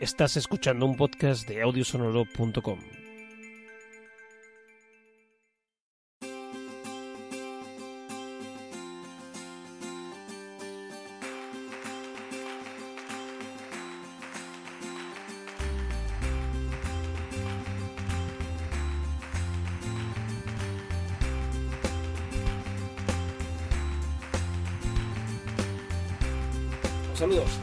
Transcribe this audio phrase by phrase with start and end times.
[0.00, 3.03] Estás escuchando un podcast de audiosonoro.com.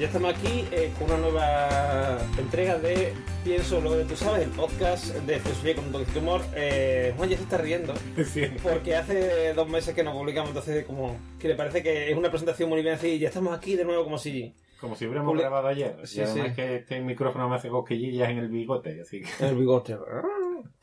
[0.02, 4.50] ya estamos aquí eh, con una nueva entrega de Pienso lo que tú sabes, el
[4.50, 6.41] podcast de Filosofía con un toque de humor.
[6.55, 7.93] Eh, Juan ya se está riendo
[8.64, 12.32] porque hace dos meses que nos publicamos, entonces como que le parece que es una
[12.32, 14.55] presentación muy bien así, ya estamos aquí de nuevo como si...
[14.79, 15.96] Como si hubiéramos grabado ayer.
[16.05, 16.55] Sí, y además sí.
[16.55, 19.46] que este micrófono me hace cosquillillas en el bigote, así que...
[19.46, 19.97] El bigote.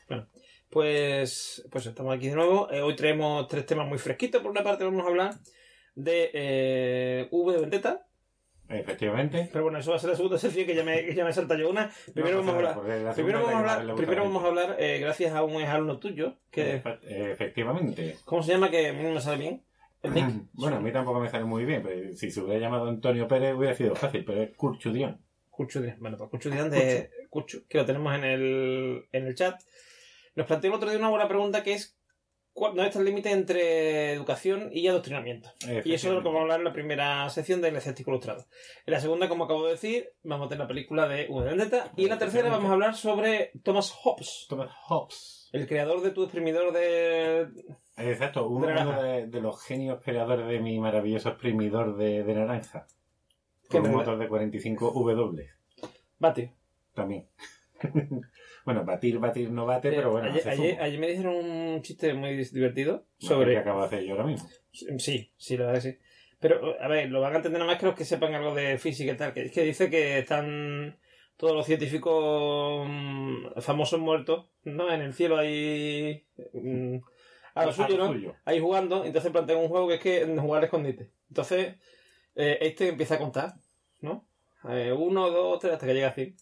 [0.07, 0.27] Bueno,
[0.69, 2.71] pues, pues estamos aquí de nuevo.
[2.71, 4.41] Eh, hoy traemos tres temas muy fresquitos.
[4.41, 5.33] Por una parte vamos a hablar
[5.95, 8.05] de V de Vendetta.
[8.69, 9.49] Efectivamente.
[9.51, 11.33] Pero bueno, eso va a ser la segunda sección que ya me, que ya me
[11.33, 11.91] salta yo una.
[12.13, 15.43] Primero No vamos a hablar, primero vamos a hablar, primero vamos a eh, gracias a
[15.43, 18.17] un alumno tuyo, que, Efe- Efectivamente.
[18.25, 18.69] ¿cómo se llama?
[18.69, 19.63] Que a mí no me sale bien.
[20.53, 23.53] Bueno, a mí tampoco me sale muy bien, pero si se hubiera llamado Antonio Pérez
[23.55, 25.19] hubiera sido fácil, pero es Curchudian.
[25.49, 25.97] Curchudian.
[25.99, 29.59] Bueno, pues Curchudian de Curchu, que lo tenemos en el, en el chat.
[30.35, 31.98] Nos planteó el otro día una buena pregunta que es
[32.59, 35.49] ¿cuál- ¿dónde está el límite entre educación y adoctrinamiento?
[35.85, 38.45] Y eso es lo que vamos a hablar en la primera sección del escéptico ilustrado.
[38.85, 41.49] En la segunda, como acabo de decir, vamos a tener la película de V de
[41.49, 41.91] Vendetta.
[41.95, 45.49] Y en la tercera vamos a hablar sobre Thomas Hobbes, Thomas Hobbes.
[45.53, 47.47] el creador de tu exprimidor de...
[47.97, 52.33] Exacto, uno, De uno de, de los genios creadores de mi maravilloso exprimidor de, de
[52.35, 52.85] naranja.
[53.69, 55.49] Con un motor de 45 W.
[56.17, 56.49] Bati.
[56.93, 57.27] También.
[58.65, 63.05] bueno, batir, batir no bate, pero bueno, ayer, me dijeron un chiste muy divertido Más
[63.19, 63.57] que sobre...
[63.57, 64.47] acabo de hacer yo ahora mismo.
[64.71, 65.97] Sí, sí, la verdad que sí.
[66.39, 68.77] Pero, a ver, lo van a entender nada más que los que sepan algo de
[68.77, 69.33] física y tal.
[69.33, 70.97] Que es que dice que están
[71.35, 74.91] todos los científicos mm, famosos muertos, ¿no?
[74.91, 76.25] En el cielo ahí...
[76.53, 76.97] mm,
[77.55, 78.35] a lo A suyo, ¿no?
[78.45, 79.03] Ahí jugando.
[79.03, 81.11] Entonces plantean un juego que es que jugar al escondite.
[81.27, 81.75] Entonces,
[82.35, 83.55] eh, este empieza a contar,
[83.99, 84.25] ¿no?
[84.69, 86.35] Eh, uno, dos, tres, hasta que llega a 100.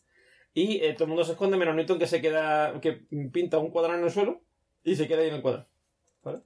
[0.58, 2.94] Y eh, todo el mundo se esconde, menos Newton que se queda, que
[3.32, 4.42] pinta un cuadrado en el suelo
[4.84, 5.68] y se queda ahí en el cuadrado.
[6.24, 6.40] ¿Vale?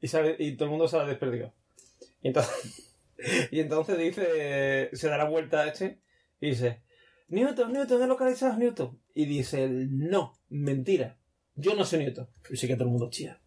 [0.00, 1.52] Y, sale, y todo el mundo sale desperdigado.
[2.22, 2.96] Y entonces,
[3.50, 5.98] y entonces dice, se da la vuelta a este
[6.40, 6.82] y dice,
[7.26, 8.96] Newton, Newton, he localizado a Newton.
[9.14, 11.18] Y dice él, no, mentira,
[11.56, 12.28] yo no soy Newton.
[12.50, 13.40] Y sí que todo el mundo chía.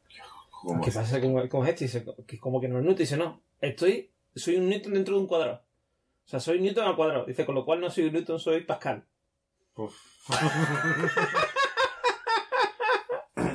[0.49, 0.95] ¿Cómo ¿Qué es?
[0.97, 1.85] pasa con, con este?
[1.85, 2.97] Dice, que como que no es Newton.
[2.97, 5.63] Dice, no, estoy, soy un Newton dentro de un cuadrado.
[6.25, 7.25] O sea, soy Newton al cuadrado.
[7.25, 9.05] Dice, con lo cual no soy Newton, soy Pascal.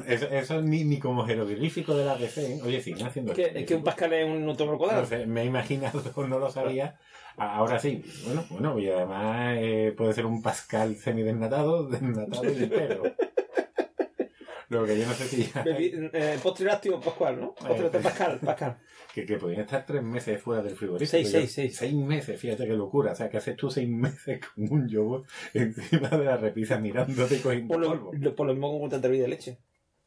[0.08, 2.54] Eso, eso ni, ni como jeroglífico de la DC.
[2.54, 2.60] ¿eh?
[2.64, 5.02] Oye, siguen haciendo Que, es que un Pascal es un al cuadrado.
[5.02, 6.96] No sé, me he imaginado, no lo sabía.
[7.36, 8.02] Ahora sí.
[8.24, 13.02] Bueno, bueno, y además eh, puede ser un Pascal semidesnatado, desnatado y entero.
[14.70, 17.54] Lo que yo no sé si eh, posterior activo Pascual, ¿no?
[17.54, 18.76] Posterior activo Pascal, Pascal.
[19.14, 21.10] que, que podían estar tres meses fuera del frigorífico.
[21.10, 21.76] Seis, seis, seis.
[21.76, 23.12] Seis meses, fíjate qué locura.
[23.12, 25.24] O sea, que haces tú seis meses con un yogur
[25.54, 28.34] encima de la repisa mirándote y cogiendo Por lo, polvo.
[28.36, 29.58] por lo mismo con tanta hervida de leche.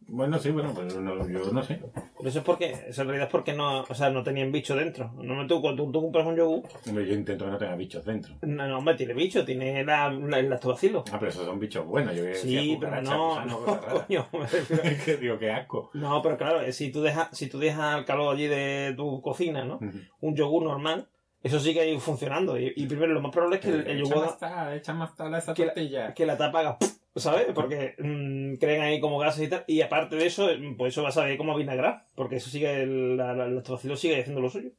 [0.07, 1.79] Bueno, sí, bueno, pero no, yo no sé.
[2.17, 4.75] Pero eso es porque, eso en realidad es porque no, o sea, no tenían bicho
[4.75, 5.11] dentro.
[5.13, 8.03] No, tú, cuando tú, tú compras un yogur, Hombre, yo intento que no tenga bichos
[8.03, 8.35] dentro.
[8.41, 11.05] no, no, hombre, tiene bicho, tiene la, la, el lactobacilo.
[11.11, 12.15] Ah, pero esos son bichos buenos.
[12.15, 13.93] Yo Sí, pero no, gusano, no, raras.
[14.07, 14.27] coño,
[15.05, 15.91] que digo, qué asco.
[15.93, 19.21] No, pero claro, eh, si tú dejas, si tú dejas al calor allí de tu
[19.21, 19.79] cocina, ¿no?
[20.19, 21.07] Un yogur normal,
[21.41, 22.59] eso sigue funcionando.
[22.59, 24.27] Y, y primero, lo más probable es que el, el yogur
[24.73, 26.13] echa más tal a esa que tortilla.
[26.13, 26.77] que la tapa haga,
[27.15, 27.47] ¿sabes?
[27.53, 29.63] Porque mm, creen ahí como gases y tal.
[29.67, 32.81] Y aparte de eso, mm, pues eso va a saber como vinagrar, porque eso sigue,
[32.83, 34.71] el, la, la- el lactobacilo sigue haciendo lo suyo.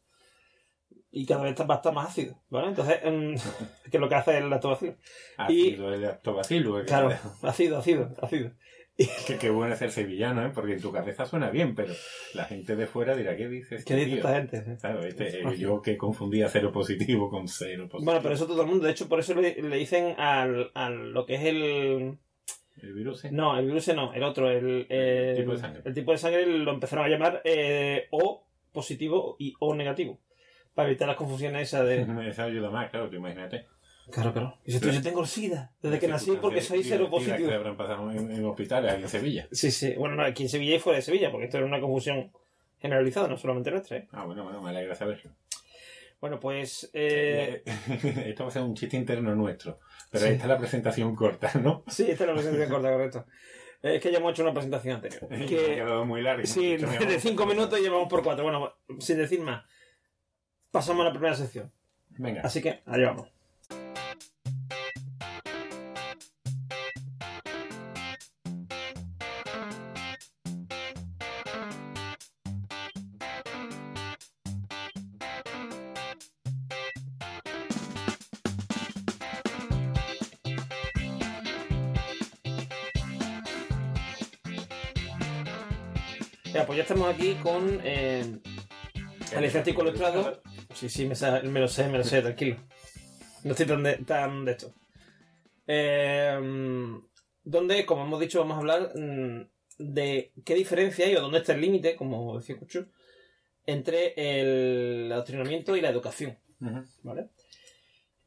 [1.15, 2.69] Y cada vez va a estar más ácido, ¿vale?
[2.69, 3.35] Entonces, mm,
[3.91, 4.95] que es lo que hace el lactobacilo.
[5.37, 6.77] Ácido, el lactobacilo.
[6.79, 7.11] que- Claro,
[7.43, 8.51] ácido, ácido, ácido.
[9.27, 10.51] Que, que bueno es ser sevillano, ¿eh?
[10.55, 11.93] Porque en tu cabeza suena bien, pero
[12.35, 13.85] la gente de fuera dirá, ¿qué dices?
[13.85, 14.77] ¿Qué dice esta gente?
[14.81, 18.05] Claro, este, eh, yo que confundía cero positivo con cero positivo.
[18.05, 18.85] Bueno, pero eso todo el mundo.
[18.87, 22.19] De hecho, por eso le, le dicen al, al lo que es el...
[22.83, 23.25] El virus.
[23.31, 25.83] No, el virus no, el otro, el, El el- tipo de sangre.
[25.85, 30.19] el tipo de sangre lo empezaron a llamar eh, O positivo y O negativo.
[30.75, 32.01] Para evitar las confusiones esas de...
[32.29, 33.67] Eso ayuda más, claro, tú imagínate.
[34.11, 34.59] Claro, claro.
[34.65, 37.49] Y si tú, yo tengo el SIDA desde que nací porque soy cero positivo.
[37.49, 39.49] Que habrán pasado en, en hospitales aquí en Sevilla.
[39.53, 39.95] Sí, sí.
[39.97, 42.31] Bueno, no, aquí en Sevilla y fuera de Sevilla, porque esto era una confusión
[42.79, 43.97] generalizada, no solamente nuestra.
[43.99, 44.09] ¿eh?
[44.13, 45.31] Ah, bueno, bueno, me alegra saberlo.
[46.21, 46.91] Bueno, pues...
[46.93, 47.63] Eh,
[48.27, 49.81] Esto va a ser un chiste interno nuestro.
[50.11, 50.33] Pero Sí.
[50.33, 51.83] esta es la presentación corta, ¿no?
[51.89, 53.27] sí, esta es la presentación corta, correcto.
[53.83, 55.27] Eh, Es que ya hemos hecho una presentación anterior.
[55.29, 55.35] Que...
[55.37, 56.47] Ha Que, quedado muy largo.
[56.47, 58.45] sí, de cinco minutos y llevamos por cuatro.
[58.45, 59.65] Bueno, sin decir más.
[60.71, 61.73] Pasamos a la primera sección.
[62.11, 62.43] Venga.
[62.43, 63.29] Así que, allá vamos.
[87.03, 88.39] Estamos aquí con eh,
[89.37, 90.41] el artículo ilustrado.
[90.75, 92.57] Sí, sí, me, sa- me lo sé, me lo sé, tranquilo.
[93.45, 94.73] No estoy tan de, tan de esto.
[95.67, 96.39] Eh,
[97.45, 99.41] donde, como hemos dicho, vamos a hablar mm,
[99.79, 102.87] de qué diferencia hay o dónde está el límite, como decía Cucho,
[103.67, 106.39] entre el adoctrinamiento y la educación.
[107.03, 107.31] ¿Vale?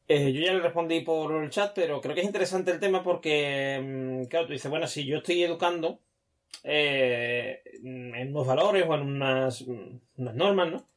[0.08, 3.02] Eh, yo ya le respondí por el chat, pero creo que es interesante el tema
[3.02, 6.00] porque, mm, claro, tú dices, bueno, si yo estoy educando
[6.64, 10.88] eh, en unos valores o en unas, unas normas, ¿no?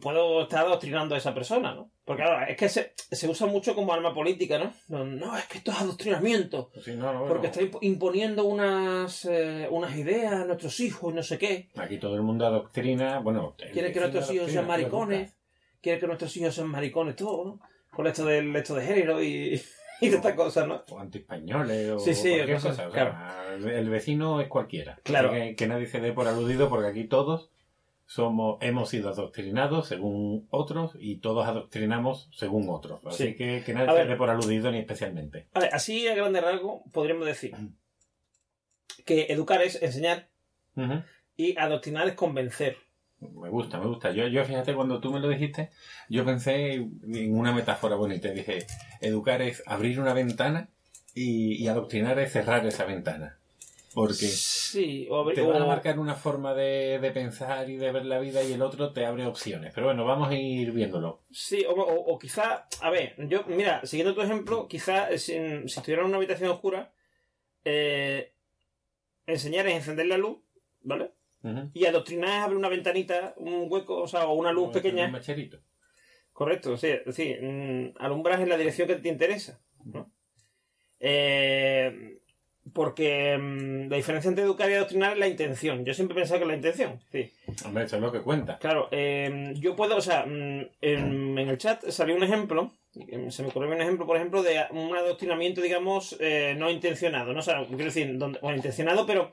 [0.00, 1.90] Puedo estar adoctrinando a esa persona, ¿no?
[2.04, 4.72] Porque, claro, es que se, se usa mucho como arma política, ¿no?
[4.88, 6.70] No, no, es que esto es adoctrinamiento.
[6.84, 11.22] Sí, no, no, Porque imp- imponiendo unas, eh, unas ideas a nuestros hijos y no
[11.22, 11.70] sé qué.
[11.76, 13.56] Aquí todo el mundo adoctrina, bueno...
[13.72, 15.34] Quiere que nuestros hijos sean maricones.
[15.80, 17.60] Quiere que nuestros hijos sean maricones, todo, ¿no?
[17.90, 19.60] Con esto del esto de género y,
[20.06, 20.82] y de estas cosas, ¿no?
[20.90, 22.88] O antiespañoles o Sí, sí, cualquier cosa.
[22.88, 24.98] o sea, el vecino es cualquiera.
[25.02, 25.30] Claro.
[25.32, 27.50] Que, que nadie se dé por aludido porque aquí todos
[28.06, 33.00] somos hemos sido adoctrinados según otros y todos adoctrinamos según otros.
[33.06, 33.34] Así Sí.
[33.36, 35.46] que, que nadie se dé por aludido ni especialmente.
[35.54, 37.52] A ver, así a grande rasgo podríamos decir
[39.04, 40.28] que educar es enseñar
[41.36, 42.76] y adoctrinar es convencer.
[43.20, 44.10] Me gusta, me gusta.
[44.12, 45.70] Yo, yo fíjate, cuando tú me lo dijiste,
[46.08, 48.30] yo pensé en una metáfora bonita.
[48.30, 48.66] Dije,
[49.00, 50.68] educar es abrir una ventana
[51.14, 53.36] y, y adoctrinar es cerrar esa ventana.
[53.92, 58.04] Porque Sí, o, te van a marcar una forma de, de pensar y de ver
[58.06, 59.72] la vida y el otro te abre opciones.
[59.74, 61.20] Pero bueno, vamos a ir viéndolo.
[61.30, 65.32] Sí, o, o- o quizá, a ver, yo, mira, siguiendo tu ejemplo, quizá si,
[65.68, 66.92] si estuviera en una habitación oscura,
[67.64, 68.32] eh,
[69.26, 70.38] enseñar es encender la luz,
[70.82, 71.10] ¿vale?
[71.42, 71.70] Ujú.
[71.72, 75.06] Y adoctrinar es abrir una ventanita, un hueco, o sea, o una luz este pequeña.
[75.06, 75.58] un macherito.
[76.32, 80.10] Correcto, sí, sí, mm, alumbras en la dirección que te interesa, ¿no?
[80.98, 82.18] Eh,
[82.72, 85.84] porque mm, la diferencia entre educar y adoctrinar es la intención.
[85.84, 87.30] Yo siempre he pensado que es la intención, sí.
[87.64, 88.58] Hombre, eso es lo que cuenta.
[88.58, 92.72] Claro, eh, yo puedo, o sea, mm, en, en el chat salió un ejemplo,
[93.08, 97.32] eh, se me ocurrió un ejemplo, por ejemplo, de un adoctrinamiento, digamos, eh, no intencionado,
[97.32, 97.40] ¿no?
[97.40, 99.30] O sea, quiero decir, donde, bueno, intencionado, pero,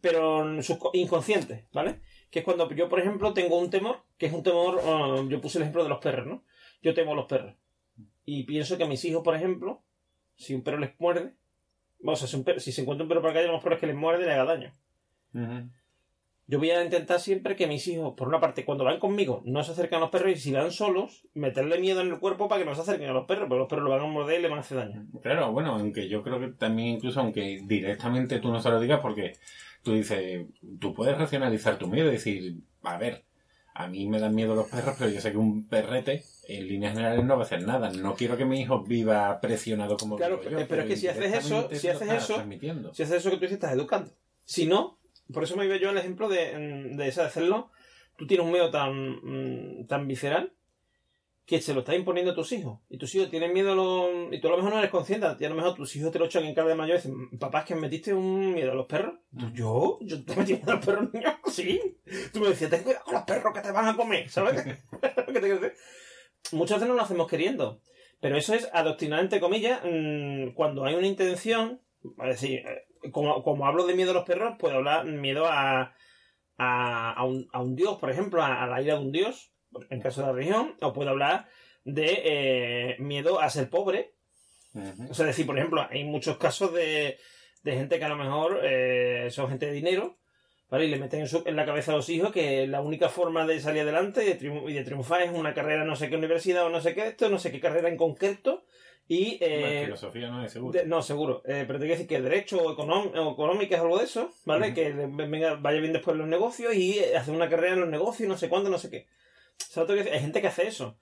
[0.00, 2.00] pero subco- inconsciente, ¿vale?
[2.30, 5.40] Que es cuando yo, por ejemplo, tengo un temor, que es un temor, ah, yo
[5.40, 6.44] puse el ejemplo de los perros, ¿no?
[6.82, 7.54] Yo temo a los perros.
[8.24, 9.82] Y pienso que a mis hijos, por ejemplo,
[10.36, 11.34] si un perro les muerde,
[12.04, 13.62] o sea, si, un perro- si se encuentra un perro por la calle, lo más
[13.62, 14.72] probable es que les muerde y le haga daño.
[16.46, 19.62] Yo voy a intentar siempre que mis hijos, por una parte, cuando van conmigo, no
[19.62, 22.60] se acerquen a los perros y si van solos, meterle miedo en el cuerpo para
[22.60, 24.42] que no se acerquen a los perros, porque los perros lo van a morder y
[24.42, 25.06] le van a hacer daño.
[25.22, 28.98] Claro, bueno, aunque yo creo que también incluso aunque directamente tú no se lo digas
[29.00, 29.34] porque
[29.82, 30.46] tú dices,
[30.80, 33.24] tú puedes racionalizar tu miedo y decir, a ver,
[33.74, 36.92] a mí me dan miedo los perros, pero yo sé que un perrete en líneas
[36.94, 37.90] generales no va a hacer nada.
[37.90, 41.08] No quiero que mi hijo viva presionado como Claro, vivo pero- pero es que si
[41.08, 42.42] haces eso- si haces eso-.
[42.92, 44.10] Si haces eso que tú dices, estás educando.
[44.44, 44.98] Si no,
[45.32, 46.56] por eso me iba yo al ejemplo de,
[46.92, 47.70] mm, de de hacerlo,
[48.16, 48.92] tú tienes un miedo tan,
[49.22, 50.52] mm, tan visceral
[51.50, 52.78] que se lo estás imponiendo a tus hijos.
[52.88, 54.32] Y tus hijos tienen miedo a lo...
[54.32, 55.26] Y tú a lo mejor no eres consciente.
[55.40, 57.38] Y a lo mejor tus hijos te lo echan en cara de mayor y dicen,
[57.40, 59.14] papá, es que me metiste un miedo a los perros.
[59.36, 59.98] Tú, ¿Yo?
[60.00, 61.40] ¿Yo te metí miedo a los perros, niño?
[61.48, 61.98] Sí.
[62.32, 64.30] Tú me decías, ten cuidado con los perros que te van a comer.
[64.30, 64.62] ¿Sabes?
[65.00, 65.74] ¿Qué te quiero decir?
[66.52, 67.82] Muchas veces no lo hacemos queriendo.
[68.20, 71.80] Pero eso es adoctrinar, entre comillas, mm, cuando hay una intención...
[72.22, 75.96] Es decir, eh, como, como hablo de miedo a los perros, puedo hablar miedo a,
[76.58, 79.50] a, a un, a un dios, por ejemplo, a, a la ira de un dios,
[79.90, 81.48] en caso de la religión, o puedo hablar
[81.84, 84.12] de eh, miedo a ser pobre.
[85.08, 87.18] O sea, decir, por ejemplo, hay muchos casos de,
[87.64, 90.18] de gente que a lo mejor eh, son gente de dinero,
[90.68, 90.84] ¿vale?
[90.84, 93.46] Y le meten en, su- en la cabeza a los hijos que la única forma
[93.46, 96.16] de salir adelante y de, triunf- y de triunfar es una carrera no sé qué
[96.16, 98.64] universidad o no sé qué esto, no sé qué carrera en concreto.
[99.08, 100.78] Y Bueno, eh, filosofía no es seguro.
[100.78, 101.42] de- no, seguro.
[101.44, 104.66] Eh, pero te quiero decir que derecho o, económica es algo de eso, ¿vale?
[104.66, 104.74] Ujú.
[104.76, 107.80] Que le- venga, vaya bien después en los negocios y eh, hacer una carrera en
[107.80, 109.08] los negocios, no sé cuándo, no sé qué.
[109.68, 110.14] ¿Sabes lo que quiero decir?
[110.14, 110.98] Hay gente que hace eso.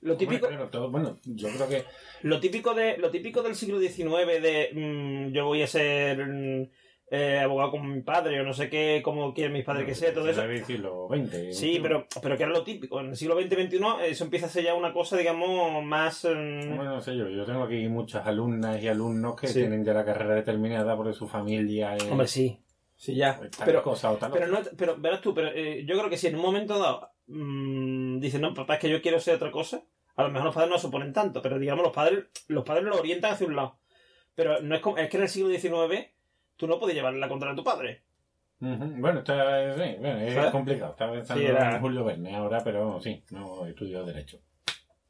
[0.00, 1.84] Lo típico, Hombre, claro, todo- bueno, yo creo que
[2.22, 6.70] lo típico de, lo típico del siglo XIX de mm, yo voy a ser mm,
[7.10, 10.12] eh, abogado como mi padre o no sé qué, como quieren mis padres que sea,
[10.14, 10.40] todo eso.
[10.42, 11.56] Debe siglo XX.
[11.56, 13.00] Sí, pero, pero que era lo típico.
[13.00, 16.24] En el siglo XX-XXI eso empieza a ser ya una cosa, digamos, más...
[16.24, 19.60] mm, Bueno, no sé yo, yo tengo aquí muchas alumnas y alumnos que Sí.
[19.60, 22.60] tienen ya la carrera determinada porque su familia Hombre, sí.
[22.94, 23.36] Sí, ya.
[23.40, 24.60] tal Pero, cosa o tal Pero, otra.
[24.60, 28.18] no, pero verás tú, pero eh, yo creo que si en un momento dado mm,
[28.20, 29.82] dicen, no, papá, es que yo quiero ser otra cosa,
[30.16, 32.84] a lo mejor los padres no se oponen tanto, pero digamos, los padres los padres
[32.84, 33.78] lo orientan hacia un lado.
[34.34, 36.08] Pero no es como, es que en el siglo XIX
[36.56, 38.02] tú no puedes llevar la contra de tu padre.
[38.60, 40.50] Bueno, está, sí, bueno, es ¿Sabes?
[40.50, 40.90] complicado.
[40.92, 44.40] Estaba pensando Sí, era- en Julio Verne ahora, pero sí, no estudio Derecho.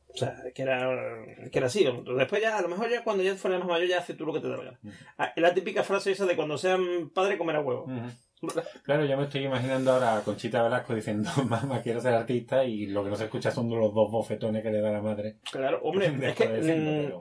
[0.09, 0.89] O sea, que era,
[1.51, 1.87] que era así.
[2.17, 4.33] Después ya, a lo mejor ya cuando ya fueras más mayor, ya haces tú lo
[4.35, 4.79] que te da la gana.
[4.83, 4.93] Ujú.
[5.17, 7.87] Ah, es la típica frase esa de cuando sean padre comerá huevo.
[8.83, 12.87] Claro, yo me estoy imaginando ahora a Conchita Velasco diciendo, mamá, quiero ser artista, y
[12.87, 15.39] lo que no se escucha son los dos bofetones que le da la madre.
[15.51, 17.19] Claro, hombre, es que mm, pero-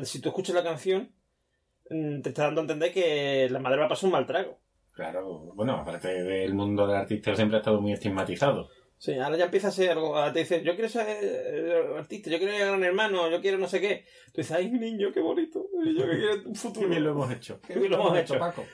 [0.00, 1.10] mm, si tú escuchas la canción,
[1.90, 4.58] mm, te está dando a entender que la madre va a pasar un mal trago.
[4.92, 8.68] Claro, bueno, aparte del mundo del artista siempre ha estado muy estigmatizado.
[9.00, 10.16] Sí, ahora ya empieza a ser algo.
[10.16, 13.56] Ahora te dice, yo quiero ser eh, artista, yo quiero ser gran hermano, yo quiero
[13.56, 14.04] no sé qué.
[14.32, 15.66] Tú dices, ay, niño, qué bonito.
[15.96, 16.88] Yo que quiero un Qué futuro.
[16.90, 17.60] bien lo hemos hecho.
[17.64, 18.36] Qué bien lo hemos hecho.
[18.40, 18.64] Paco.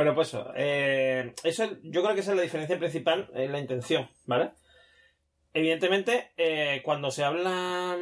[0.00, 0.50] Bueno, pues eso.
[0.56, 4.52] eh, eso yo creo que esa es la diferencia principal en la intención, ¿vale?
[5.52, 7.98] Evidentemente, eh, cuando se habla.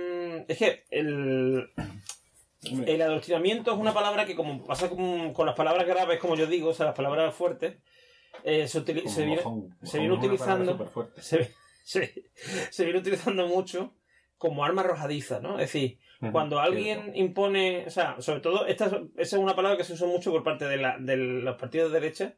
[0.47, 1.71] Es que el,
[2.87, 6.47] el adoctrinamiento es una palabra que, como pasa con, con las palabras graves, como yo
[6.47, 7.79] digo, o sea, las palabras fuertes,
[8.45, 8.69] eh,
[9.09, 9.77] se, viene, mojón.
[9.83, 10.77] se viene utilizando-
[11.21, 11.53] se,
[11.83, 12.25] se-
[12.71, 13.95] se viene utilizando mucho
[14.37, 15.55] como arma arrojadiza, ¿no?
[15.59, 15.99] Es decir,
[16.33, 17.19] cuando alguien cierto.
[17.21, 20.31] impone, o sea, sobre todo, esta, es- esa es una palabra que se usa mucho
[20.33, 22.35] por parte de, la, de los partidos de derecha,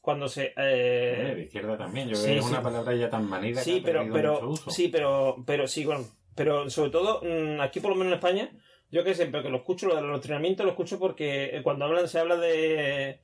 [0.00, 0.52] cuando se...
[0.56, 2.08] eh, de izquierda también.
[2.08, 2.50] Yo sí, creo que es sí.
[2.52, 4.70] una palabra ya tan manida sí, que ha pero, pero, mucho uso.
[4.70, 6.04] sí, pero, pero sí, bueno,
[6.34, 8.50] pero sobre todo mm, aquí por lo menos en España,
[8.90, 12.06] yo que siempre que lo escucho, lo del adoctrinamiento lo escucho porque eh, cuando hablan,
[12.08, 13.20] se habla de,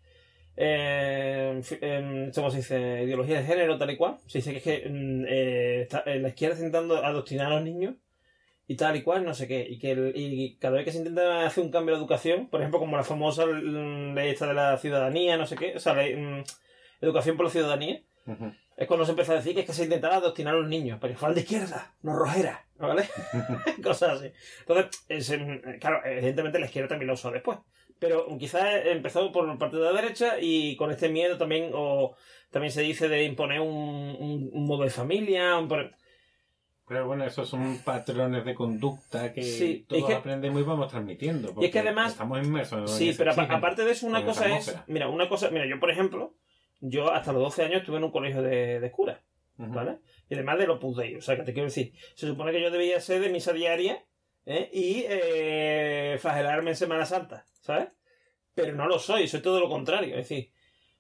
[0.57, 1.61] eh,
[2.35, 3.02] ¿cómo se dice?
[3.04, 4.16] Ideología de género, tal y cual.
[4.26, 7.57] Se dice que es que mm, eh, está- eh, la izquierda está intentando adoctrinar a
[7.57, 7.95] los niños
[8.72, 9.66] y tal y cual, no sé qué.
[9.68, 12.60] Y que el- y cada vez que se intenta hacer un cambio de educación, por
[12.60, 15.94] ejemplo, como la famosa mm, ley esta de la ciudadanía, no sé qué, o sea,
[15.94, 16.44] ley, mm,
[17.00, 18.00] educación por la ciudadanía,
[18.76, 21.00] es cuando se empezó a decir que es que se intentaba adoctrinar a los niños,
[21.00, 23.02] para que fueran de izquierda, no rojera, ¿vale?
[23.82, 24.30] Cosas así.
[24.60, 27.58] Entonces, es, em, claro, evidentemente la izquierda también lo usó después.
[27.98, 32.14] Pero quizás empezó por parte de la derecha y con este miedo también, o
[32.50, 35.68] también se dice de imponer un, un- un modo de familia, un
[36.90, 40.88] Pero bueno, esos son patrones de conducta que Sí, todos es que- aprendemos y vamos
[40.88, 41.54] transmitiendo.
[41.54, 44.76] porque que además- Estamos inmersos Sí, pero aparte de eso, una cosa es.
[44.88, 45.50] Mira, una cosa.
[45.50, 46.35] Mira, yo, por ejemplo,
[46.80, 49.20] yo hasta los 12 años estuve en un colegio de, de curas.
[49.56, 49.99] ¿vale?
[50.28, 51.14] Y además de los Dei.
[51.14, 54.02] O sea, que te quiero decir, se supone que yo debía ser de misa diaria
[54.47, 54.68] ¿eh?
[54.73, 57.90] y eh, flagelarme en Semana Santa, ¿sabes?
[58.52, 60.16] Pero no lo soy, soy todo lo contrario.
[60.16, 60.50] Es decir,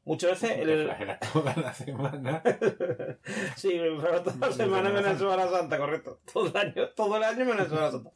[0.04, 0.58] muchas veces.
[0.58, 0.90] El...
[1.32, 2.42] toda la semana.
[3.56, 6.20] sí, pero toda la semana menos Semana Santa, correcto.
[6.32, 8.10] Todo el año, todo el año menos Semana Santa.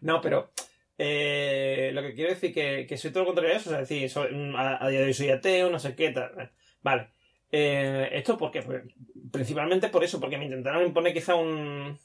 [0.00, 0.52] No, pero
[0.98, 3.70] eh, lo que quiero decir que, que soy todo lo contrario a eso.
[3.70, 5.94] O sea, es decir, soy- mm, a, a día de hoy soy ateo, no sé
[5.94, 6.50] qué tal.
[6.82, 7.10] Vale.
[7.50, 8.62] Eh, ¿Esto por qué?
[8.62, 8.82] Pues,
[9.32, 11.98] principalmente por eso, porque me intentaron imponer quizá un,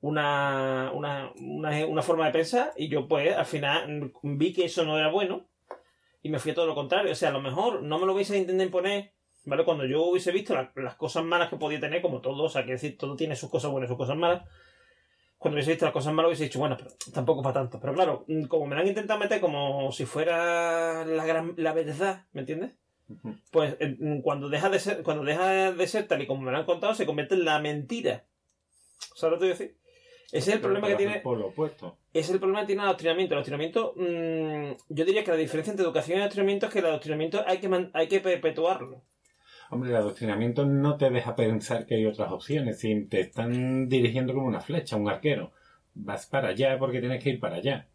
[0.00, 4.66] una, una, una, una forma de pensar y yo pues al final mm, vi que
[4.66, 5.48] eso no era bueno
[6.22, 7.12] y me fui a todo lo contrario.
[7.12, 9.12] O sea, a lo mejor no me lo hubiese intentado imponer,
[9.44, 9.64] ¿vale?
[9.64, 12.64] Cuando yo hubiese visto la- las cosas malas que podía tener, como todo, o sea,
[12.64, 14.42] que decir, todo tiene sus cosas buenas y sus cosas malas.
[15.38, 17.78] Cuando hubiese visto las cosas malas hubiese dicho, bueno, pero tampoco para tanto.
[17.80, 21.72] Pero claro, mm, como me lo han intentado meter como si fuera la, gran, la
[21.72, 22.72] verdad, ¿me entiendes?
[23.52, 26.50] Pues eh, mm, cuando deja de ser, cuando deja de ser tal y como me
[26.52, 28.24] lo han contado, se convierte en la mentira.
[29.14, 29.76] ¿Sabes lo que te voy a decir?
[30.32, 31.20] Ese es el problema que tiene.
[31.20, 31.98] Por lo opuesto.
[32.12, 33.34] Es el problema que tiene el adoctrinamiento.
[33.34, 36.86] El adoctrinamiento, mm, yo diría que la diferencia entre educación y adoctrinamiento es que el
[36.86, 39.02] adoctrinamiento hay que, man- hay que perpetuarlo.
[39.70, 42.78] Hombre, el adoctrinamiento no te deja pensar que hay otras opciones.
[42.80, 45.52] Si te están dirigiendo como una flecha, un arquero.
[45.94, 47.88] Vas para allá porque tienes que ir para allá.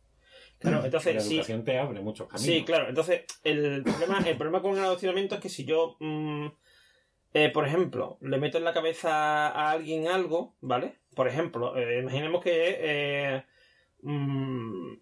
[0.60, 1.34] Claro, la entonces sí.
[1.36, 2.46] educación te abre muchos caminos.
[2.46, 2.90] Sí, claro.
[2.90, 6.48] Entonces, el problema, el problema con el adoctrinamiento es que si yo, mm,
[7.34, 10.96] eh, por ejemplo, le meto en la cabeza a alguien algo, ¿vale?
[11.16, 13.44] Por ejemplo, eh, imaginemos que eh,
[14.02, 14.94] mm,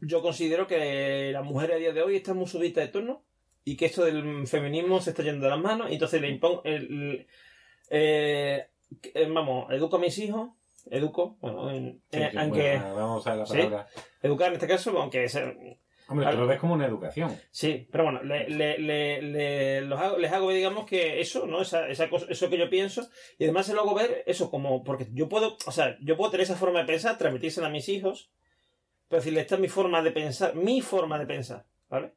[0.00, 3.22] yo considero que la mujer a día de hoy está muy subida de tono
[3.64, 6.62] y que esto del feminismo se está yendo de las manos y entonces le impongo...
[6.64, 7.26] el- el-
[7.90, 8.66] eh,
[9.14, 10.50] eh, vamos, educo a mis hijos,
[10.90, 12.76] educo, bueno, en- Sí, aunque...
[12.78, 13.52] bueno, vamos a la ¿Sí?
[13.58, 13.86] palabra.
[14.22, 15.54] Educar en este caso, aunque sea,
[16.12, 17.36] Hombre, lo ves como una educación.
[17.50, 21.60] Sí, pero bueno, le, le- le- le- los hago- les hago, digamos, que eso, ¿no?
[21.62, 24.84] Esa, esa cosa, eso que yo pienso, y además se lo hago ver eso como,
[24.84, 27.88] porque yo puedo, o sea, yo puedo tener esa forma de pensar, transmitírsela a mis
[27.88, 28.30] hijos,
[29.08, 32.12] pero decirle, esta es mi forma de pensar, mi forma de pensar, ¿vale?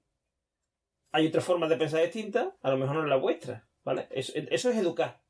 [1.12, 4.08] Hay otras formas de pensar distintas, a lo mejor no es la vuestra, ¿vale?
[4.12, 5.22] Eso, eso es educar.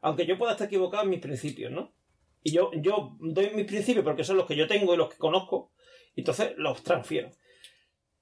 [0.00, 1.92] Aunque yo pueda estar equivocado en mis principios, ¿no?
[2.42, 5.18] Y yo, yo doy mis principios porque son los que yo tengo y los que
[5.18, 5.72] conozco,
[6.14, 7.30] y entonces los transfiero.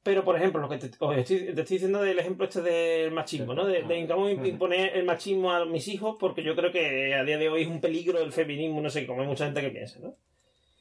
[0.07, 3.11] Pero, por ejemplo, lo que te, os estoy, te estoy diciendo del ejemplo este del
[3.11, 3.67] machismo, ¿no?
[3.67, 7.49] De, de imponer el machismo a mis hijos, porque yo creo que a día de
[7.49, 10.17] hoy es un peligro el feminismo, no sé, como hay mucha gente que piensa, ¿no?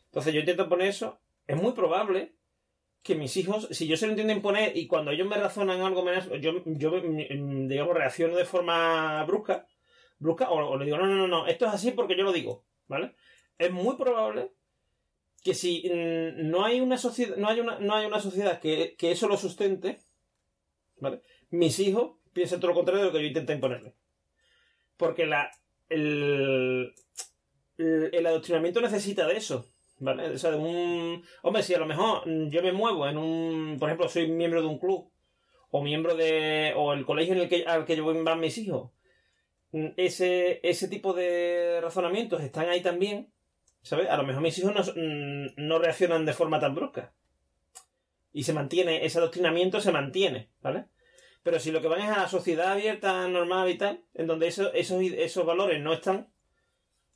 [0.06, 1.20] Entonces yo intento poner eso.
[1.48, 2.36] Es muy probable
[3.02, 6.06] que mis hijos, si yo se lo intento imponer y cuando ellos me razonan algo,
[6.06, 9.66] menos, yo, yo digamos, reacciono de forma brusca,
[10.20, 12.32] brusca o, o le digo, no, no, no, no, esto es así porque yo lo
[12.32, 13.16] digo, ¿vale?
[13.58, 14.52] Es muy probable
[15.46, 18.96] que si mm, no hay una sociedad, no hay una, no hay una sociedad que,
[18.98, 20.00] que eso lo sustente,
[20.98, 21.22] ¿vale?
[21.52, 23.94] Mis hijos piense todo lo contrario de lo que yo intenté imponerle.
[24.98, 25.52] Porque la,
[25.88, 26.96] el,
[27.78, 29.70] el, adoctrinamiento necesita de eso.
[30.00, 30.32] ¿Vale?
[30.32, 31.24] O sea, de un.
[31.44, 33.78] Hombre, si a lo mejor yo me muevo en un.
[33.80, 35.12] Por ejemplo, soy miembro de un club.
[35.70, 36.74] O miembro de.
[36.76, 38.92] O el colegio en el que, al que yo a mis hijos.
[39.72, 43.32] Ese, ese tipo de razonamientos están ahí también.
[43.86, 44.10] ¿Sabes?
[44.10, 47.14] A lo mejor mis hijos no, no reaccionan de forma tan brusca.
[48.34, 50.86] Y se mantiene, ese adoctrinamiento se mantiene, ¿vale?
[51.44, 54.48] Pero si lo que van es a la sociedad abierta, normal y tal, en donde
[54.48, 56.30] eso, esos, esos valores no están,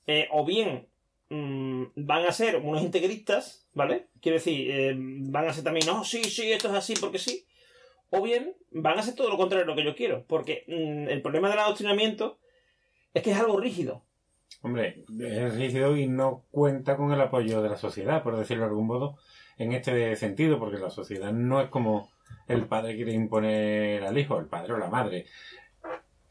[0.06, 0.88] eh, o bien
[1.30, 4.10] mmm, van a ser unos integristas, ¿vale?
[4.22, 7.48] Quiero decir, eh, van a ser también, no, sí, sí, esto es así porque sí.
[8.12, 10.24] O bien van a ser todo lo contrario de lo que yo quiero.
[10.28, 12.38] Porque mmm, el problema del adoctrinamiento
[13.16, 14.06] es que es algo rígido.
[14.62, 18.70] Hombre, es rígido y no cuenta con el apoyo de la sociedad, por decirlo de
[18.70, 19.18] algún modo,
[19.58, 22.10] en este sentido, porque la sociedad no es como
[22.48, 25.26] el padre quiere imponer al hijo, el padre o la madre.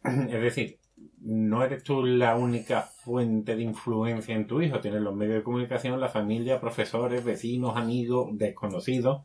[0.05, 0.79] Es decir,
[1.21, 4.81] no eres tú la única fuente de influencia en tu hijo.
[4.81, 9.23] Tienes los medios de comunicación, la familia, profesores, vecinos, amigos, desconocidos,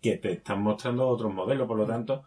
[0.00, 1.66] que te están mostrando otros modelos.
[1.66, 2.24] Por lo tanto,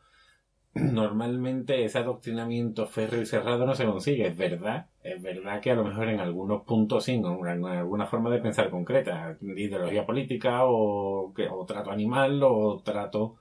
[0.73, 4.27] normalmente ese adoctrinamiento férreo y cerrado no se consigue.
[4.27, 8.29] Es verdad, es verdad que a lo mejor en algunos puntos sí, en alguna forma
[8.29, 13.37] de pensar concreta, ideología política o, o trato animal o trato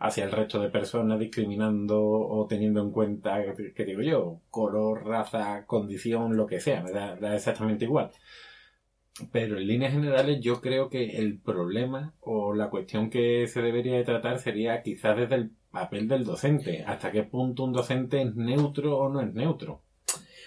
[0.00, 5.64] hacia el resto de personas discriminando o teniendo en cuenta, que digo yo, color, raza,
[5.66, 8.10] condición, lo que sea, me da, da, exactamente igual.
[9.30, 13.96] Pero en líneas generales yo creo que el problema o la cuestión que se debería
[13.96, 16.84] de tratar sería quizás desde el papel del docente.
[16.86, 19.82] ¿Hasta qué punto un docente es neutro o no es neutro?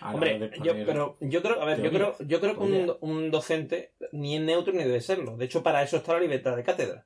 [0.01, 3.93] Hombre, yo, pero yo creo, a ver, yo creo, yo creo que un, un docente
[4.11, 5.35] ni es neutro ni debe serlo.
[5.35, 7.05] De hecho, para eso está la libertad de cátedra.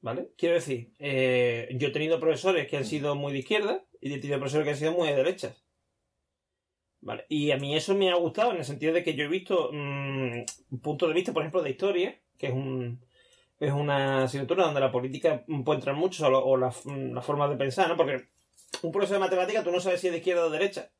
[0.00, 0.30] ¿Vale?
[0.36, 4.18] Quiero decir, eh, yo he tenido profesores que han sido muy de izquierda y he
[4.18, 5.62] tenido profesores que han sido muy de derechas.
[7.02, 7.26] ¿Vale?
[7.28, 9.70] Y a mí eso me ha gustado en el sentido de que yo he visto
[9.72, 13.04] mmm, un punto de vista, por ejemplo, de historia, que es un
[13.60, 16.72] es una asignatura donde la política puede entrar mucho o, o la,
[17.12, 17.96] la, forma de pensar, ¿no?
[17.96, 18.30] Porque
[18.82, 20.90] un profesor de matemática tú no sabes si es de izquierda o de derecha.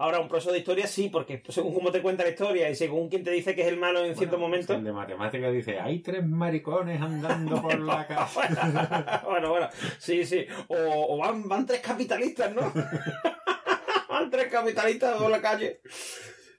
[0.00, 3.08] Ahora, un profesor de historia sí, porque según cómo te cuenta la historia y según
[3.08, 4.72] quien te dice que es el malo en bueno, cierto momento.
[4.72, 8.24] El de matemáticas dice, hay tres maricones andando por la calle.
[9.26, 9.68] bueno, bueno,
[9.98, 10.46] sí, sí.
[10.68, 12.72] O, o van, van, tres capitalistas, ¿no?
[14.08, 15.80] van tres capitalistas por la calle.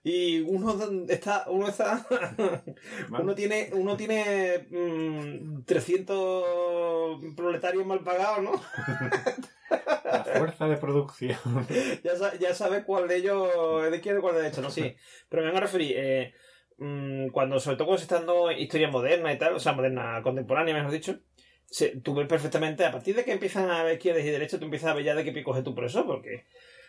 [0.02, 0.78] Y uno
[1.10, 2.06] está, uno está,
[3.10, 8.52] uno tiene, uno tiene mmm, 300 proletarios mal pagados, ¿no?
[10.06, 11.38] La fuerza de producción.
[12.04, 13.50] ya, ya sabes cuál de ellos
[13.84, 14.70] es de izquierda y cuál de derecha, ¿no?
[14.70, 14.96] Sí.
[15.28, 16.34] Pero me van a referir, eh,
[16.78, 20.22] mmm, cuando, sobre todo cuando se está dando historia moderna y tal, o sea, moderna
[20.24, 21.20] contemporánea, mejor dicho,
[21.66, 24.66] se, tú ves perfectamente, a partir de que empiezan a ver izquierdas y derechas, tú
[24.66, 26.46] empiezas a ver ya de qué pico es tu profesor, porque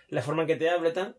[0.09, 1.19] la forma en que te hable tal.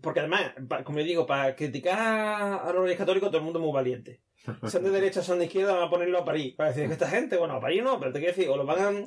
[0.00, 0.52] Porque además,
[0.84, 4.22] como yo digo, para criticar a los reyes católicos todo el mundo es muy valiente.
[4.66, 6.54] Sean de derecha, son de izquierda, van a ponerlo a París.
[6.56, 8.66] Para decir que esta gente, bueno, a París no, pero te quiero decir, o lo
[8.66, 9.06] van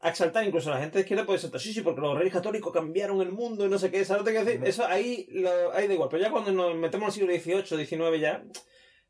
[0.00, 2.72] a exaltar, incluso la gente de izquierda puede ser, sí, sí, porque los reyes católicos
[2.72, 4.62] cambiaron el mundo y no sé qué, ¿sabes lo que decir?
[4.64, 6.08] Eso ahí, lo, ahí da igual.
[6.10, 8.44] Pero ya cuando nos metemos en el siglo XVIII, XIX ya,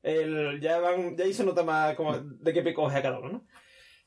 [0.02, 3.20] el, ya van, ya ahí se nota más como de qué pico es a cada
[3.20, 3.46] uno, ¿no?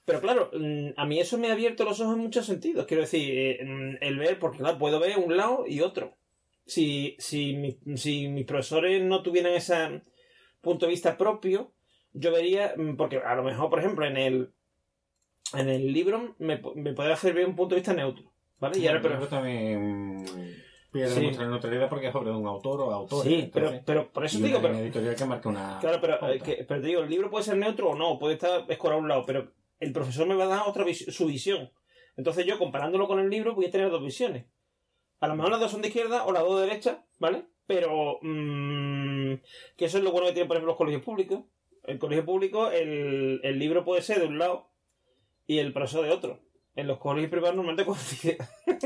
[0.06, 0.52] Pero claro,
[0.98, 2.86] a mí eso me ha abierto los ojos en muchos sentidos.
[2.86, 3.58] Quiero decir,
[4.02, 6.18] el ver, porque claro, puedo ver un lado y otro
[6.66, 10.02] si, si, mi, si mis profesores no tuvieran ese
[10.62, 11.72] punto de vista propio,
[12.14, 14.54] yo vería, porque a lo mejor, por ejemplo, en el,
[15.54, 18.32] en el libro me, me podría hacer ver un punto de vista neutro.
[18.60, 18.80] ¿Vale?
[18.80, 20.24] y ahora, pero también
[20.90, 21.22] pierde sí.
[21.22, 23.26] mucha neutralidad porque es sobre un autor o autor.
[23.26, 24.62] Sí, pero, pero por eso te digo.
[24.62, 25.80] Pero, editorial que marca una.
[25.82, 28.36] Claro, pero, eh, que, pero te digo, el libro puede ser neutro o no, puede
[28.36, 31.26] estar escorado a un lado, pero el profesor me va a dar otra vis su
[31.26, 31.72] visión.
[32.16, 34.46] Entonces yo, comparándolo con el libro, voy a tener dos visiones.
[35.24, 37.46] A lo mejor las dos son de izquierda o las dos de derecha, ¿vale?
[37.66, 39.36] Pero mmm,
[39.78, 41.46] que eso es lo bueno que tienen, por ejemplo, los colegios públicos.
[41.86, 44.68] El colegio público, el, el libro puede ser de un lado
[45.48, 46.42] y el profesor de otro.
[46.76, 48.38] En los colegios privados normalmente coincide.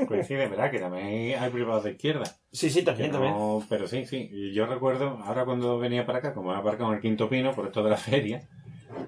[0.08, 0.69] Coincide, ¿verdad?
[0.69, 2.26] Que también hay privados de izquierda.
[2.52, 3.67] Sí, sí, también, no, también.
[3.67, 4.30] Pero sí, sí.
[4.54, 7.65] Yo recuerdo, ahora cuando venía para acá, como me aparcado en el quinto pino por
[7.65, 8.47] esto de la feria,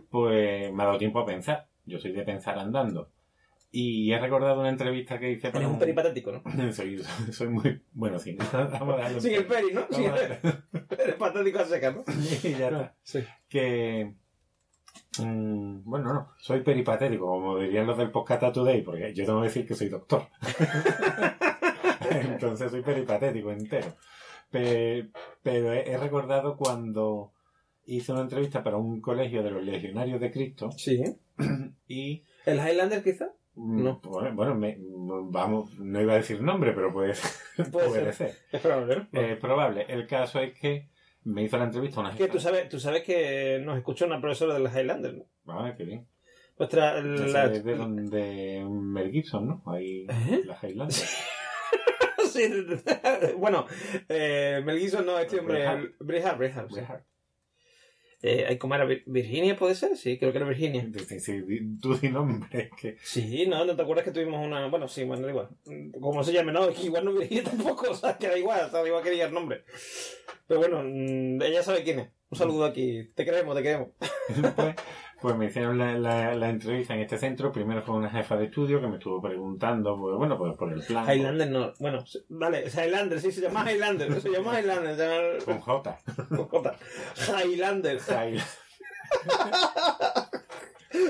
[0.10, 1.68] pues me ha dado tiempo a pensar.
[1.86, 3.12] Yo soy de pensar andando.
[3.72, 5.60] Y he recordado una entrevista que hice para.
[5.60, 6.44] Eres un peripatético, ¿no?
[6.74, 7.82] soy, soy muy.
[7.94, 8.36] Bueno, sí.
[8.54, 9.20] Vamos a.
[9.20, 9.86] Sí, el peri, ¿no?
[9.92, 12.04] Sí, eres patético a seca, ¿no?
[12.44, 12.96] y ya está.
[13.04, 13.24] Sí.
[13.48, 14.16] Que.
[15.20, 19.48] Mmm, bueno, no, soy peripatético, como dirían los del Postcata Today, porque yo tengo que
[19.48, 20.28] decir que soy doctor.
[22.10, 23.96] Entonces soy peripatético entero.
[24.50, 25.10] Pero,
[25.44, 27.34] pero he, he recordado cuando
[27.86, 30.72] hice una entrevista para un colegio de los legionarios de Cristo.
[30.72, 31.04] Sí.
[31.88, 32.24] Y.
[32.46, 33.32] ¿El Highlander, quizá?
[33.62, 34.00] No.
[34.34, 37.14] Bueno, me, vamos, no iba a decir nombre, pero puede,
[37.72, 38.14] Puede puede ser.
[38.14, 38.38] ser.
[38.54, 39.20] Es probable, ¿no?
[39.22, 39.86] Eh, probable.
[39.90, 40.90] El caso es que
[41.26, 44.54] me hizo la entrevista una que tú sabes, tú sabes que nos escuchó una profesora
[44.54, 45.26] de las Highlanders, ¿no?
[45.48, 46.08] Ah, qué bien.
[46.58, 49.64] Nuestra, Esa la- es de donde Mel Gibson, ¿no?
[49.66, 50.42] Ahí, ¿Eh?
[50.46, 50.96] la Highlander.
[52.32, 52.44] Sí,
[53.38, 53.66] bueno,
[54.08, 55.92] eh, Mel Gibson no, este hombre, Brehart.
[56.00, 56.76] Brehart, Brehart, sí.
[56.76, 57.06] Brehart.
[58.22, 58.86] Eh, ¿hay ¿Cómo era?
[58.86, 59.96] Vir- ¿Virginia puede ser?
[59.96, 60.86] Sí, creo que era Virginia.
[61.08, 61.42] Sí, sí,
[61.82, 64.68] tú di nombre, que Sí, no, ¿no te acuerdas que tuvimos una...
[64.68, 65.50] Bueno, sí, bueno, da igual.
[66.00, 68.66] Como se llame, no, es que igual no Virginia tampoco, o sea, que da igual,
[68.66, 69.64] o sea, da igual que diga el nombre.
[70.48, 72.10] Pero bueno, mm, ella sabe quién es.
[72.32, 73.10] Un saludo aquí.
[73.16, 73.90] Te queremos, te queremos.
[74.56, 74.76] pues,
[75.22, 77.52] pues me hicieron la, la- la entrevista en este centro.
[77.52, 80.82] Primero fue una jefa de estudio que me estuvo preguntando, pues, bueno, pues por el
[80.82, 81.06] plan.
[81.10, 85.46] Highlander no, bueno, vale, es Highlander, sí, se llama Highlander, se llama Highlander, se llama...
[85.46, 86.00] Con J.
[86.30, 86.76] con J.
[87.46, 88.00] Highlander.
[88.00, 88.42] High-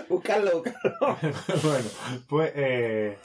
[0.10, 1.18] Buscarlo, buscarlo.
[1.64, 1.90] bueno,
[2.28, 2.52] pues...
[2.56, 3.18] eh,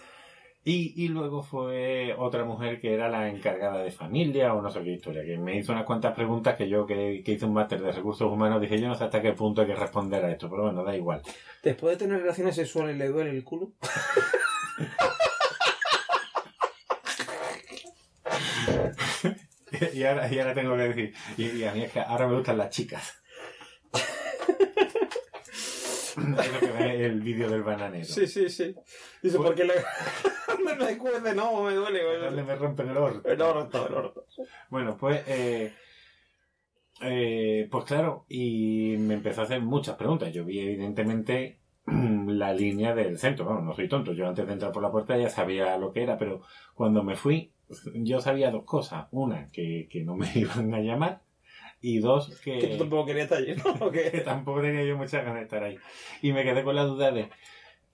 [0.67, 4.83] y, y luego fue otra mujer que era la encargada de familia o no sé
[4.83, 7.83] qué historia, que me hizo unas cuantas preguntas que yo que, que hice un máster
[7.83, 10.49] de recursos humanos dije yo no sé hasta qué punto hay que responder a esto,
[10.49, 11.21] pero bueno, da igual.
[11.63, 13.73] Después de tener relaciones sexuales le duele el culo.
[19.93, 22.37] y, ahora, y ahora tengo que decir, y, y a mí es que ahora me
[22.37, 23.21] gustan las chicas.
[23.95, 28.05] es lo que ve el vídeo del bananero.
[28.05, 28.75] Sí, sí, sí.
[29.23, 29.75] Dice, Pues- porque le...
[30.65, 32.31] me recuerde, no, me duele.
[32.31, 33.29] me me rompen el orto.
[33.29, 34.27] El orto, el orto.
[34.71, 35.73] Bueno, pues, eh,
[37.03, 40.33] eh, pues claro, y me empezó a hacer muchas preguntas.
[40.33, 43.45] Yo vi evidentemente la línea del centro.
[43.45, 44.13] Bueno, no soy tonto.
[44.13, 46.43] Yo antes de entrar por la puerta ya sabía lo que era, pero
[46.75, 47.53] cuando me fui,
[47.95, 49.07] yo sabía dos cosas.
[49.11, 51.23] Una, que, que no me iban a llamar.
[51.87, 53.87] Y dos, que, Que tú tampoco querías estar allí, ¿no?
[53.87, 55.77] ¿O que tampoco tenía yo muchas ganas de estar ahí.
[56.23, 57.29] Y me quedé con la duda de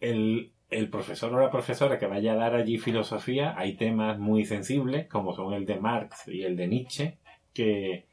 [0.01, 4.45] el, el profesor o la profesora que vaya a dar allí filosofía, hay temas muy
[4.45, 7.17] sensibles, como son el de Marx y el de Nietzsche,
[7.53, 8.05] que,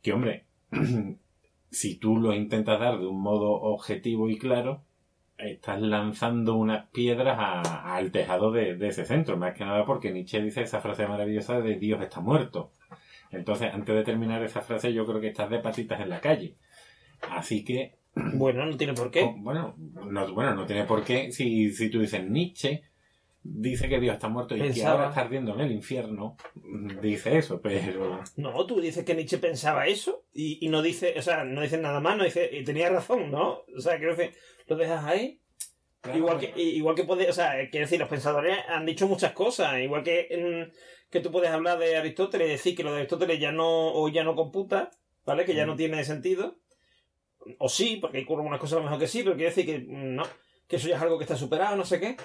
[0.00, 0.44] que hombre,
[1.70, 4.82] si tú lo intentas dar de un modo objetivo y claro,
[5.38, 10.12] estás lanzando unas piedras a- al tejado de, de ese centro, más que nada porque
[10.12, 12.70] Nietzsche dice esa frase maravillosa de Dios está muerto.
[13.30, 16.56] Entonces, antes de terminar esa frase, yo creo que estás de patitas en la calle.
[17.30, 19.22] Así que, Bueno, no tiene por qué.
[19.22, 21.30] Oh, bueno, no, bueno, no tiene por qué.
[21.32, 22.82] Si, si tú dices Nietzsche,
[23.42, 26.36] dice que Dios está muerto y que ahora está ardiendo en el infierno,
[27.00, 31.22] dice eso, pero No, tú dices que Nietzsche pensaba eso y, y no dice, o
[31.22, 33.62] sea, no dice nada más, no dice, y tenía razón, ¿no?
[33.76, 34.34] O sea, quiero decir,
[34.66, 35.40] lo dejas ahí.
[36.14, 39.78] Igual que, igual que puede, o sea, quiero decir, los pensadores han dicho muchas cosas,
[39.80, 40.70] igual que,
[41.10, 44.08] que tú puedes hablar de Aristóteles y decir que lo de Aristóteles ya no, o
[44.08, 44.90] ya no computa,
[45.26, 45.44] ¿vale?
[45.44, 45.76] Que ya no Mm.
[45.76, 46.56] tiene sentido.
[47.58, 49.78] O sí, porque hay algunas cosas a lo mejor que sí, pero quiere decir que
[49.86, 50.22] no,
[50.68, 52.16] que eso ya es algo que está superado, no sé qué.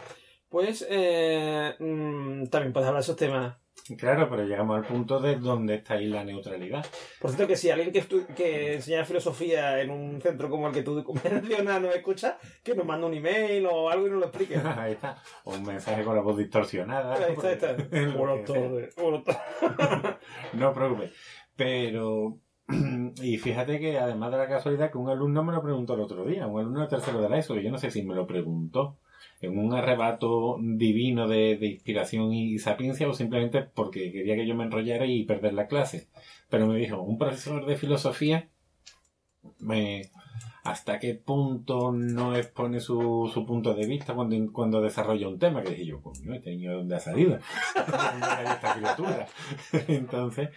[0.49, 3.57] Pues eh, mm, también puedes hablar de esos temas.
[3.97, 6.83] Claro, pero llegamos al punto de donde está ahí la neutralidad.
[7.21, 8.03] Por cierto, que si alguien que,
[8.35, 12.83] que enseña filosofía en un centro como el que tú mencionas nos escucha, que nos
[12.83, 14.57] mande un email o algo y nos lo explique.
[14.77, 15.21] Ahí está.
[15.43, 17.13] O un mensaje con la voz distorsionada.
[17.13, 17.75] Ahí está, ahí está.
[20.53, 21.11] No os preocupéis.
[21.55, 22.39] Pero,
[23.21, 26.25] y fíjate que además de la casualidad que un alumno me lo preguntó el otro
[26.25, 28.97] día, un alumno tercero de la ESO, que yo no sé si me lo preguntó
[29.45, 34.55] en un arrebato divino de, de inspiración y sapiencia o simplemente porque quería que yo
[34.55, 36.07] me enrollara y perder la clase.
[36.49, 38.49] Pero me dijo, un profesor de filosofía,
[39.59, 40.09] me,
[40.65, 45.61] ¿hasta qué punto no expone su, su punto de vista cuando, cuando desarrolla un tema?
[45.61, 47.37] Que dije yo, coño, este niño de dónde ha salido.
[49.87, 50.49] Entonces,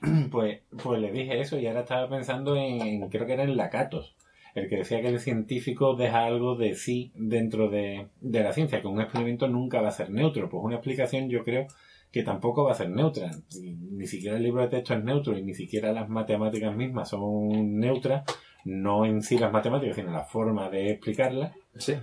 [0.30, 4.14] pues, pues le dije eso y ahora estaba pensando en, creo que era en Lacatos,
[4.54, 8.80] el que decía que el científico deja algo de sí dentro de, de la ciencia,
[8.80, 10.48] que un experimento nunca va a ser neutro.
[10.48, 11.66] Pues una explicación yo creo
[12.10, 13.30] que tampoco va a ser neutra.
[13.60, 17.08] Ni, ni siquiera el libro de texto es neutro y ni siquiera las matemáticas mismas
[17.08, 18.24] son neutras,
[18.64, 21.94] no en sí las matemáticas, sino la forma de explicarlas Sí.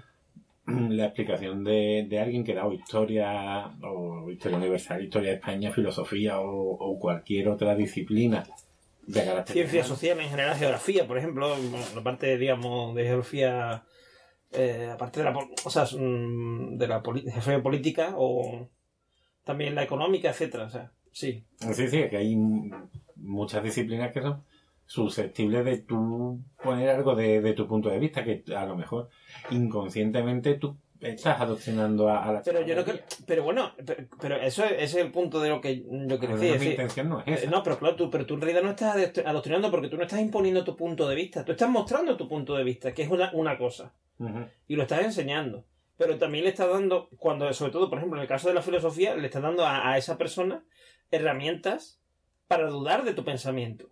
[0.65, 5.71] la explicación de, de alguien que da o historia o historia universal, historia de España,
[5.71, 8.43] filosofía o, o cualquier otra disciplina
[9.10, 11.56] de Ciencias sociales en general, geografía, por ejemplo,
[11.95, 13.84] la parte, digamos, de geografía,
[14.52, 18.69] eh, aparte de la, o sea, mm, de la geografía política o
[19.43, 21.43] también la económica, etcétera, o sea, sí.
[21.74, 22.36] Sí, sí, que hay
[23.15, 24.43] muchas disciplinas que son
[24.86, 29.10] susceptibles de tú poner algo de, de tu punto de vista, que a lo mejor
[29.50, 34.35] inconscientemente tú estás adoctrinando a, a la Pero yo no creo, pero bueno, pero, pero
[34.35, 36.59] eso es, ese es el punto de lo que yo quiero A lo decir.
[36.59, 37.49] mi intención no es eh, esa.
[37.51, 40.19] No, pero claro, tú, pero tú en realidad no estás adoctrinando porque tú no estás
[40.19, 41.45] imponiendo tu punto de vista.
[41.45, 43.93] Tú estás mostrando tu punto de vista, que es una, una cosa.
[44.67, 45.63] Y lo estás enseñando.
[45.97, 48.62] pero también le está dando, cuando, sobre todo, por ejemplo, en el caso de la
[48.62, 50.63] filosofía, le está dando a, a esa persona
[51.12, 52.01] herramientas
[52.47, 53.89] para dudar de tu pensamiento.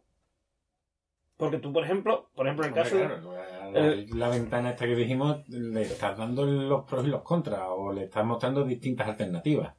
[1.38, 4.72] Porque tú, por ejemplo, por ejemplo, en el Hombre, caso de- claro, la, la ventana
[4.72, 8.64] esta que dijimos, le estás dando los pros y los contras, o le estás mostrando
[8.64, 9.74] distintas alternativas.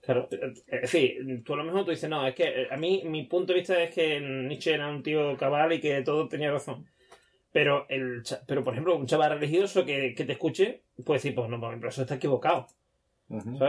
[0.00, 2.76] Claro, eh, es decir, tú a lo mejor tú dices, no, es que eh, a
[2.76, 6.28] mí mi punto de vista es que Nietzsche era un tío cabal y que todo
[6.28, 6.86] tenía razón.
[7.52, 11.48] Pero, el, pero por ejemplo, un chaval religioso que, que te escuche puede decir, pues
[11.48, 12.66] no, pero eso está equivocado.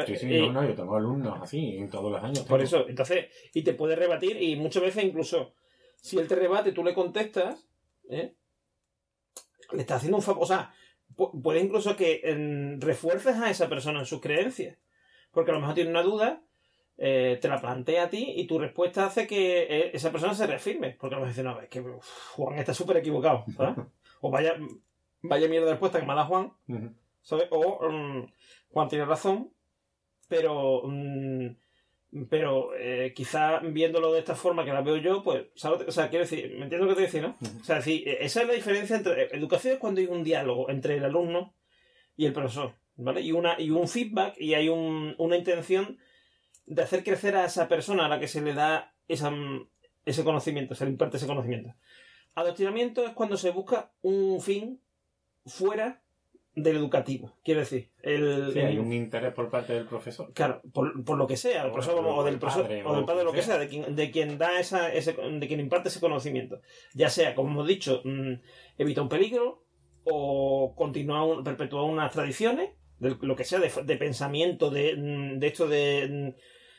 [0.06, 2.46] Sí, sí, Eh, no, no, yo tengo alumnos así en todos los años.
[2.46, 2.64] Por tengo.
[2.64, 5.54] eso, entonces, y te puede rebatir y muchas veces incluso,
[6.02, 7.68] si él te rebate, tú le contestas,
[8.10, 8.34] ¿eh?
[9.72, 10.74] Le estás haciendo un favor, o sea,
[11.16, 12.22] pu- puede incluso que
[12.80, 14.78] refuerces a esa persona en sus creencias,
[15.32, 16.42] porque a lo mejor tiene una duda,
[16.98, 20.48] eh, te la plantea a ti y tu respuesta hace que eh, esa persona se
[20.48, 23.86] reafirme, porque a lo mejor dice, no, es que uf, Juan está súper equivocado, ¿sabes?
[24.22, 24.56] o vaya,
[25.22, 26.54] vaya mierda de respuesta que me da Juan.
[27.22, 27.48] ¿sabes?
[27.52, 28.32] O mm,
[28.72, 29.52] Juan tiene razón,
[30.28, 31.48] pero mm,
[32.30, 35.88] pero eh, quizá viéndolo de esta forma que la veo yo, pues, ¿sabes?
[35.88, 37.36] O sea, quiero decir, ¿me entiendes lo que te decir, no?
[37.60, 40.24] O sea, decir, eh, esa es la diferencia entre eh, educación es cuando hay un
[40.24, 41.54] diálogo entre el alumno
[42.16, 43.22] y el profesor, ¿vale?
[43.22, 45.98] Y una y un feedback y hay un- una intención
[46.66, 49.68] de hacer crecer a esa persona a la que se le da esa, mm,
[50.06, 51.74] ese conocimiento, se le imparte ese conocimiento.
[52.34, 54.80] Adoctrinamiento es cuando se busca un fin
[55.46, 56.02] fuera
[56.56, 57.34] del educativo.
[57.44, 60.32] Quiero decir, el, Sí, hay el- un interés por parte del profesor.
[60.34, 63.04] Claro, por, por lo que sea, del O profesor o del profesor padre, o del
[63.04, 65.90] o padre, lo que sea, de quien, de quien da esa, ese, de quien imparte
[65.90, 66.62] ese conocimiento.
[66.94, 68.34] Ya sea, como hemos dicho, mm,
[68.78, 69.64] evita un peligro
[70.06, 75.40] o continúa un, perpetúa unas tradiciones, de lo que sea, de, de pensamiento, de, mm,
[75.40, 76.08] de esto de,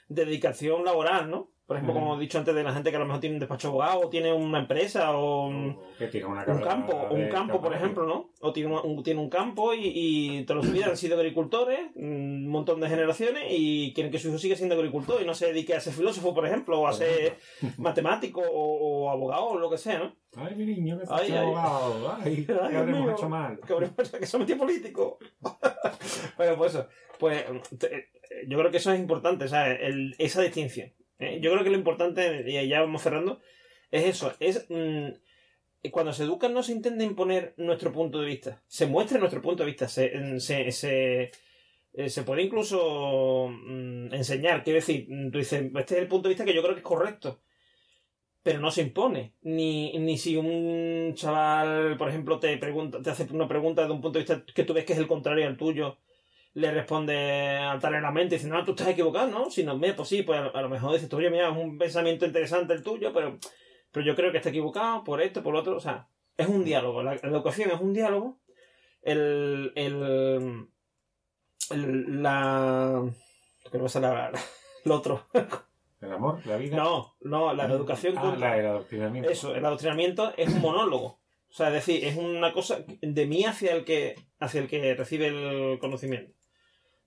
[0.08, 1.50] mm, de dedicación laboral, ¿no?
[1.66, 2.04] Por ejemplo, Ujú.
[2.04, 3.70] como he dicho antes, de la gente que a lo mejor tiene un despacho de
[3.72, 7.74] abogado, o tiene una empresa, o, O que tiene una un campo, un campo, por
[7.74, 8.30] ejemplo, ¿no?
[8.40, 11.80] O tiene un, un- tiene un campo y, y toda su vida han sido agricultores,
[11.96, 15.46] un montón de generaciones, y quieren que su hijo siga siendo agricultor y no se
[15.46, 17.36] dedique a ser filósofo, por ejemplo, o a ser
[17.78, 20.14] matemático o, o abogado o lo que sea, ¿no?
[20.36, 21.36] Ay, mi niño, que Ay, ay.
[21.38, 22.16] ahogado.
[22.22, 23.10] Ay, Ay, que Dios habremos mío.
[23.12, 23.58] hecho mal.
[23.66, 25.18] Que habremos- que se metió político.
[26.36, 26.86] bueno, pues eso.
[27.18, 27.44] Pues
[28.46, 29.78] yo creo que eso es importante, ¿sabes?
[29.80, 30.92] El- esa distinción.
[31.18, 31.38] ¿Eh?
[31.40, 33.40] Yo creo que lo importante, y ya vamos cerrando,
[33.90, 34.32] es eso.
[34.40, 35.08] Es mm,
[35.90, 38.62] cuando se educa no se intenta imponer nuestro punto de vista.
[38.66, 39.88] Se muestra nuestro punto de vista.
[39.88, 41.30] Se, se, se,
[41.92, 44.62] eh, se puede incluso mm, enseñar.
[44.64, 46.80] Quiero decir, mm, tú dices, este es el punto de vista que yo creo que
[46.80, 47.40] es correcto.
[48.42, 49.34] Pero no se impone.
[49.42, 54.00] Ni, ni si un chaval, por ejemplo, te pregunta, te hace una pregunta de un
[54.00, 55.98] punto de vista que tú ves que es el contrario al tuyo,
[56.56, 59.50] le responde altaneramente dice, no, tú estás equivocado, ¿no?
[59.50, 61.76] Si no, mira, pues sí, pues a, lo- mejor dices, tú, oye, mira, es un
[61.76, 63.38] pensamiento interesante el tuyo, pero,
[63.92, 65.76] pero yo creo que está equivocado por esto, por lo otro.
[65.76, 67.02] O sea, es un diálogo.
[67.02, 68.38] La, la educación es un diálogo.
[69.02, 69.72] El.
[69.76, 70.66] el,
[71.70, 73.04] el- la.
[73.70, 74.32] ¿Qué me sale ahora?
[74.84, 75.26] Lo otro.
[76.00, 76.76] El amor, la vida.
[76.76, 79.30] No, no, la educación Ah, contra- la, el adoctrinamiento.
[79.30, 81.20] eso, el adoctrinamiento es un monólogo.
[81.48, 84.94] O sea, es decir, es una cosa de mí hacia el que, hacia el que
[84.94, 86.35] recibe el conocimiento.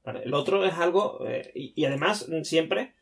[0.06, 2.94] El otro es algo, eh, y, además, mm, siempre,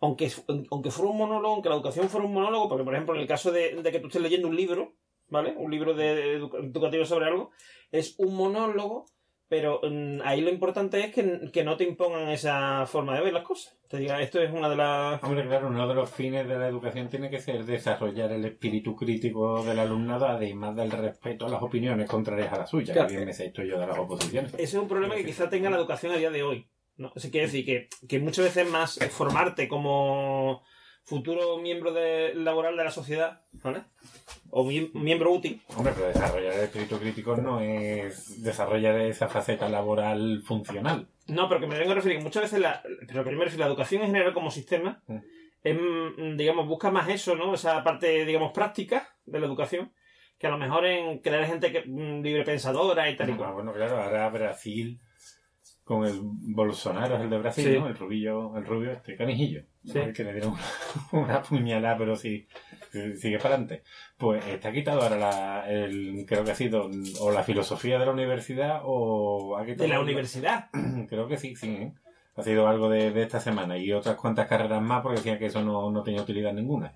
[0.00, 0.30] aunque,
[0.70, 3.28] aunque fuera un monólogo, aunque la educación fuera un monólogo, porque por ejemplo, en el
[3.28, 4.94] caso de, de que tú estés leyendo un libro,
[5.28, 5.54] ¿vale?
[5.56, 7.50] Un libro de edu- educativo sobre algo,
[7.92, 9.04] es un monólogo,
[9.50, 13.32] pero mm, ahí lo importante es que, que no te impongan esa forma de ver
[13.32, 13.76] las cosas.
[13.88, 15.20] Te diga, esto es una de las...
[15.24, 18.94] Hombre, claro, uno de los fines de la educación tiene que ser desarrollar el espíritu
[18.94, 23.08] crítico del alumnado, además del respeto a las opiniones contrarias a la suya, Claro.
[23.08, 24.54] que bien me sé esto yo de las oposiciones.
[24.54, 26.70] Ese es un problema que quizá tenga la educación a día de hoy.
[26.96, 27.10] ¿no?
[27.12, 30.62] Quiere decir que, que muchas veces más formarte como
[31.10, 33.82] futuro miembro de- laboral de la sociedad, ¿vale?
[34.50, 35.60] O miem- miembro útil.
[35.76, 41.08] Hombre, pero desarrollar el espíritu crítico no es desarrollar esa faceta laboral funcional.
[41.26, 43.70] No, pero que me vengo a referir muchas veces la, pero que me refiero, la
[43.70, 45.16] educación en general como sistema Mm.
[45.64, 47.54] es, mm, digamos, busca más eso, ¿no?
[47.54, 49.92] Esa parte, digamos, práctica de la educación,
[50.38, 53.36] que a lo mejor en crear gente que, mm, libre pensadora y tal y Ah,
[53.36, 53.52] cual.
[53.54, 55.00] bueno, claro, ahora Brasil
[55.90, 57.76] con el Bolsonaro es el de Brasil, Sí.
[57.80, 57.88] ¿no?
[57.88, 59.64] El rubillo, el rubio, este canijillo.
[59.84, 59.98] Sí.
[59.98, 60.62] El que le dieron una,
[61.24, 62.46] una puñalada, pero sí,
[63.16, 63.82] sigue para adelante.
[64.16, 66.88] Pues está quitado ahora la, el, creo que ha sido
[67.20, 70.68] o la filosofía de la universidad o ha quitado De la universidad.
[71.08, 71.68] Creo que sí, sí.
[71.70, 71.92] ¿eh?
[72.36, 75.46] Ha sido algo de, de esta semana y otras cuantas carreras más porque decían que
[75.46, 76.92] eso no, no tenía utilidad ninguna.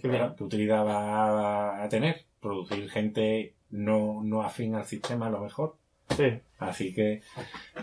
[0.00, 2.26] Claro, ¿qué utilidad va a tener?
[2.40, 5.79] Producir gente no, no afín al sistema a lo mejor.
[6.16, 6.40] Sí.
[6.58, 7.22] Así que,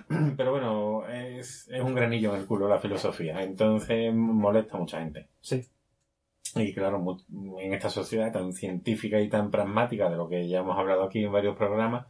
[0.37, 4.99] pero bueno, es, es un granillo en el culo la filosofía, entonces molesta a mucha
[4.99, 5.27] gente.
[5.41, 5.65] Sí.
[6.55, 7.03] Y claro,
[7.59, 11.23] en esta sociedad tan científica y tan pragmática, de lo que ya hemos hablado aquí
[11.23, 12.05] en varios programas,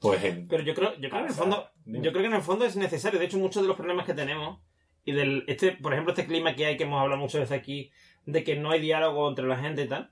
[0.00, 0.22] pues...
[0.24, 1.40] el- Pero yo creo, yo creo que en el pasa.
[1.42, 3.18] fondo, yo creo que en el fondo es necesario.
[3.18, 4.60] De hecho, muchos de los problemas que tenemos
[5.04, 7.90] y del este, por ejemplo, este clima que hay que hemos hablado muchas veces aquí
[8.26, 10.10] de que no hay diálogo entre la gente y tal,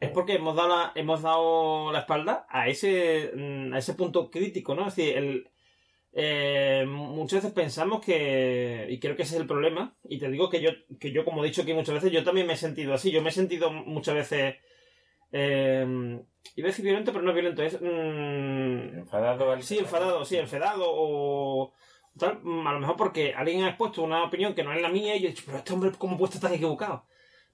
[0.00, 4.30] es porque hemos dado la, hemos dado la espalda a ese mm, a ese punto
[4.30, 4.88] crítico, ¿no?
[4.88, 5.50] Es decir, el
[6.12, 10.48] eh, muchas veces pensamos que y creo que ese es el problema y te digo
[10.48, 12.94] que yo que yo como he dicho aquí muchas veces yo también me he sentido
[12.94, 14.56] así yo me he sentido muchas veces
[15.32, 16.18] eh,
[16.56, 19.62] iba a decir violento pero no violento es mm, enfadado al...
[19.62, 21.72] Sí, enfadado, sí, enfadado o
[22.18, 24.88] tal, mm, a lo mejor porque alguien ha expuesto una opinión que no es la
[24.88, 27.06] mía y yo he dicho, pero este hombre, ¿cómo puede estar tan equivocado?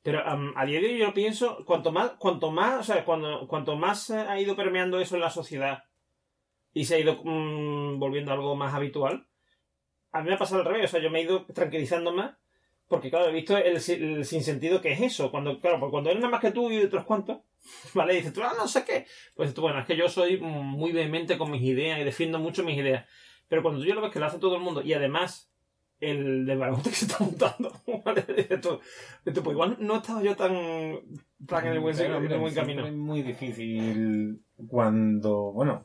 [0.05, 3.75] Pero a día de hoy yo pienso, cuanto más, cuanto más, o sea, cuando, cuanto
[3.75, 5.85] más ha ido permeando eso en la sociedad
[6.75, 9.27] y se ha ido mm, volviendo algo más habitual,
[10.13, 12.37] a mí me ha pasado al revés, o sea, yo me he ido tranquilizando más
[12.87, 15.31] porque, claro, he visto el, el sinsentido que es eso.
[15.31, 17.39] Cuando, claro, porque cuando eres nada más que tú y otros cuantos,
[17.95, 18.13] ¿vale?
[18.13, 19.07] Y dices tú, ah, no sé qué.
[19.35, 22.39] Pues tú, bueno, es que yo soy mm, muy vehemente con mis ideas y defiendo
[22.39, 23.07] mucho mis ideas.
[23.49, 25.51] Pero cuando tú ya lo ves que lo hace todo el mundo y además
[26.11, 27.73] el desbarajuste que se está montando,
[28.63, 28.81] tú,
[29.25, 30.55] pues igual no estaba yo tan,
[31.47, 32.87] tan en el buen, Pero, camino.
[32.87, 35.85] Es muy difícil cuando, bueno,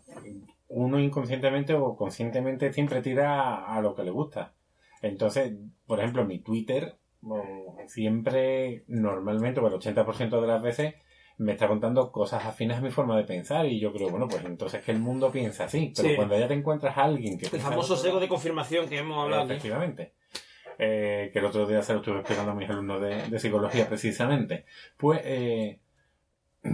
[0.68, 4.54] uno inconscientemente o conscientemente siempre tira a lo que le gusta.
[5.02, 5.54] Entonces,
[5.88, 10.96] por ejemplo, mi Twitter o, siempre, normalmente, o el 80% de las veces,
[11.40, 14.46] me está contando cosas afines a mi forma de pensar y yo creo, bueno, pues
[14.46, 15.92] entonces que el mundo piensa así.
[15.96, 16.16] Pero Sí.
[16.16, 19.18] cuando ya te encuentras a alguien que El famoso otro- sesgo de confirmación que hemos
[19.24, 19.44] hablado.
[19.46, 20.14] Efectivamente.
[20.78, 23.88] Eh, que el otro día se lo estuve explicando a mis alumnos de, de psicología
[23.90, 24.66] precisamente.
[24.98, 25.80] Pues, eh,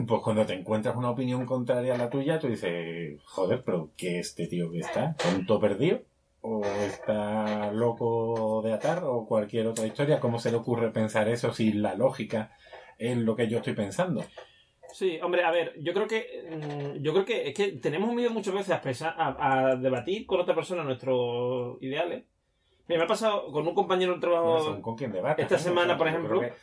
[0.07, 4.19] pues cuando te encuentras una opinión contraria a la tuya, tú dices, joder, pero ¿qué
[4.19, 5.15] este tío que está?
[5.15, 6.01] ¿Tonto perdido?
[6.41, 9.03] ¿O está loco de atar?
[9.03, 10.19] ¿O cualquier otra historia?
[10.19, 12.51] ¿Cómo se le ocurre pensar eso si la lógica
[12.99, 14.23] es lo que yo estoy pensando?
[14.95, 18.29] Sí, hombre, a ver, yo creo que mm, yo creo que es que tenemos miedo
[18.31, 22.23] muchas veces a expresar, a, a debatir con otra persona nuestros ideales.
[22.87, 24.81] Mira, me ha pasado con un compañero de trabajo.
[24.81, 25.41] Con quien debate.
[25.41, 26.53] esta semana, por ejemplo, que-.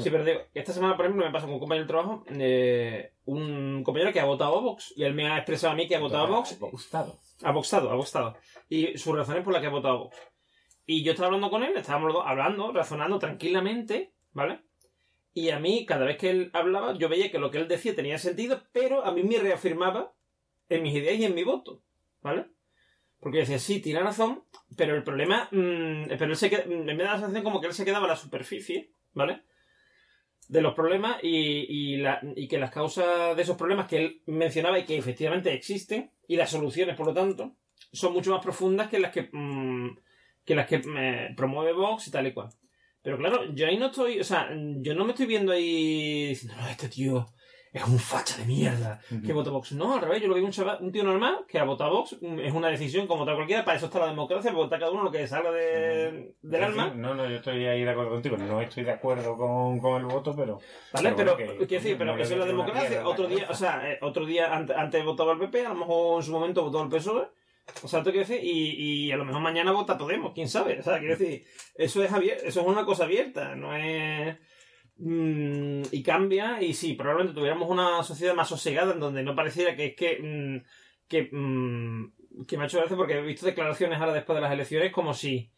[0.00, 3.12] Sí, pero digo, esta semana, por ejemplo, me pasa con un compañero de trabajo, eh,
[3.24, 5.96] un compañero que ha votado a Vox, y él me ha expresado a mí que
[5.96, 7.18] ha votado a Vox, Ha gustado.
[7.42, 8.36] ha votado, ha votado,
[8.68, 10.16] y sus razones por las que ha votado a Vox.
[10.84, 14.58] Y yo estaba hablando con él, estábamos los dos hablando, razonando tranquilamente, ¿vale?
[15.36, 17.94] Y a mí, cada vez que él hablaba, yo veía que lo que él decía
[17.94, 20.14] tenía sentido, pero a mí me reafirmaba
[20.70, 21.82] en mis ideas y en mi voto,
[22.22, 22.46] ¿vale?
[23.20, 24.44] Porque decía, sí, tiene razón,
[24.78, 27.74] pero el problema, mm, pero él se queda, me da la sensación como que él
[27.74, 29.42] se quedaba a la superficie, ¿vale?
[30.48, 34.22] de los problemas y, y, la- y que las causas de esos problemas que él
[34.26, 37.56] mencionaba y que efectivamente existen y las soluciones, por lo tanto,
[37.92, 39.98] son mucho más profundas que las que, mm,
[40.44, 42.48] que, las que eh, promueve Vox y tal y cual.
[43.06, 46.60] Pero claro, yo ahí no estoy, o sea, yo no me estoy viendo ahí diciendo,
[46.60, 47.24] no, este tío
[47.72, 49.72] es un facha de mierda que vota Vox.
[49.72, 52.16] No, al revés, yo lo veo un, chaval- un tío normal que ha votado Vox,
[52.20, 54.90] mm, es una decisión como otra cualquiera, para eso está la democracia, para votar cada
[54.90, 56.92] uno lo que salga de, del alma.
[56.96, 58.36] No, no, yo estoy ahí de acuerdo contigo.
[58.38, 60.58] No estoy de acuerdo con, con el voto, pero.
[60.92, 61.12] ¿Vale?
[61.16, 63.06] Pero Pero, que- quiero decir, pero no le eso es la democracia.
[63.06, 66.16] Otro día, o sea, eh, otro día antes, antes votaba el PP, a lo mejor
[66.20, 67.28] en su momento votó el PSOE.
[67.82, 68.40] O sea, ¿tú quiero decir?
[68.44, 70.78] Y, y a lo mejor mañana vota Podemos, quién sabe.
[70.80, 74.36] O sea, quiero decir, eso es abier- eso es una cosa abierta, no es.
[74.98, 79.76] mm, y cambia, y sí, probablemente tuviéramos una sociedad más sosegada en donde no pareciera
[79.76, 80.18] que es que.
[80.22, 80.66] mm,
[81.08, 84.52] que, mm, que me ha hecho gracia porque he visto declaraciones ahora después de las
[84.52, 85.50] elecciones como si.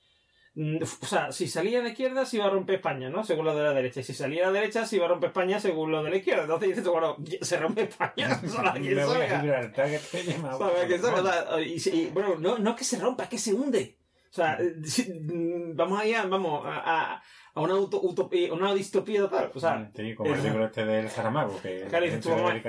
[0.59, 3.25] Mm, O sea, si salía de izquierda se iba a romper España, ¿no?
[3.25, 4.01] Según lo de la derecha.
[4.01, 6.16] Y si salía de la derecha se iba a romper España según lo de la
[6.16, 6.42] izquierda.
[6.42, 8.40] Entonces dices bueno, se rompe España.
[8.44, 9.40] O sea, ¿quién Me voy a sabe?
[9.40, 10.85] Gibraltar, que te llama- ¿Sabes?
[10.87, 11.21] ¿Quién sabe?
[11.21, 13.55] O sea, y, si- y, bueno, no, no es que se rompa, es que se
[13.55, 13.97] hunde.
[14.31, 14.75] O sea, eh,
[15.23, 17.23] mm, vamos allá, vamos a, a,
[17.55, 19.51] a una auto- utopía, una distopía total.
[19.55, 22.04] O sea, Sí, como el libro este del Saramago, que Claro,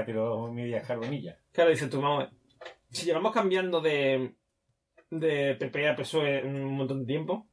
[0.06, 1.38] tiro media carbonilla.
[1.52, 2.30] Claro, a ver.
[2.92, 4.36] Si llevamos cambiando de,
[5.12, 7.49] de PP a PSOE un montón de tiempo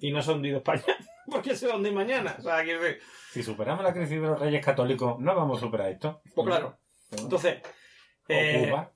[0.00, 0.84] Y no se ha hundido España,
[1.26, 2.36] ¿por qué se va a hundir mañana?
[2.38, 3.00] O sea, quiero decir,
[3.30, 6.22] Si superamos la crisis de los reyes católicos, no vamos a superar esto.
[6.34, 6.78] pues claro.
[7.10, 7.60] Entonces,
[8.28, 8.92] eh, Cuba.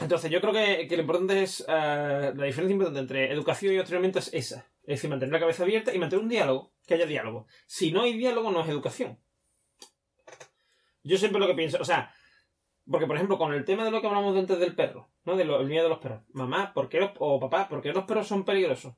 [0.00, 3.76] entonces yo creo que, que lo importante es, eh, la diferencia importante entre educación y
[3.76, 4.66] adoctrinamiento es esa.
[4.82, 7.46] Es decir, mantener la cabeza abierta y mantener un diálogo, que haya diálogo.
[7.66, 9.18] Si no hay diálogo, no es educación.
[11.02, 12.12] Yo siempre lo que pienso, o sea,
[12.90, 15.36] porque por ejemplo, con el tema de lo que hablamos antes del perro, ¿no?
[15.36, 16.22] Del miedo de los perros.
[16.32, 18.94] Mamá, ¿por qué los, o papá, ¿por qué los perros son peligrosos?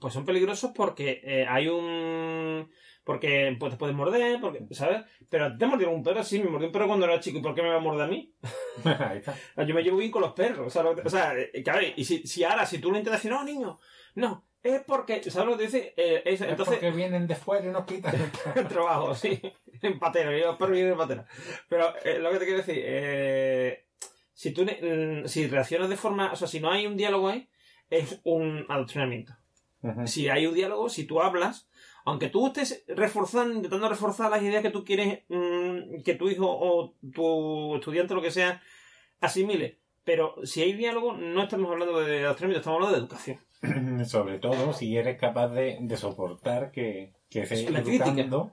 [0.00, 2.70] Pues son peligrosos porque eh, hay un...
[3.04, 5.02] Porque pues, te pueden morder, porque, ¿sabes?
[5.28, 7.54] Pero te mordió un perro, sí, me mordió un perro cuando era chico, ¿y por
[7.54, 8.32] qué me va a morder a mí?
[9.14, 9.36] Está.
[9.66, 11.80] Yo me llevo bien con los perros, o sea, lo que- o sea, eh, claro,
[11.94, 13.78] y si, si ahora, si tú lo intentas decir, no, niño,
[14.14, 15.94] no, es porque, ¿sabes lo que te dice?
[15.98, 18.14] Eh, es- Es entonces, porque vienen después y nos quitan.
[18.56, 19.38] el trabajo, sí,
[19.82, 21.26] en patera, yo los perros vienen en patera.
[21.68, 23.84] Pero eh, lo que te quiero decir, eh,
[24.32, 27.50] si tú mm, si reaccionas de forma, o sea, si no hay un diálogo ahí,
[27.90, 29.36] es un adoctrinamiento.
[30.06, 31.68] Si hay un diálogo, si tú hablas,
[32.04, 36.46] aunque tú estés reforzando, intentando reforzar las ideas que tú quieres mm, que tu hijo
[36.48, 38.62] o tu estudiante lo que sea
[39.20, 44.04] asimile, pero si hay diálogo, no estamos hablando de adoctrinamiento, estamos hablando de educación.
[44.06, 48.52] Sobre todo si eres capaz de, de soportar que, que La educando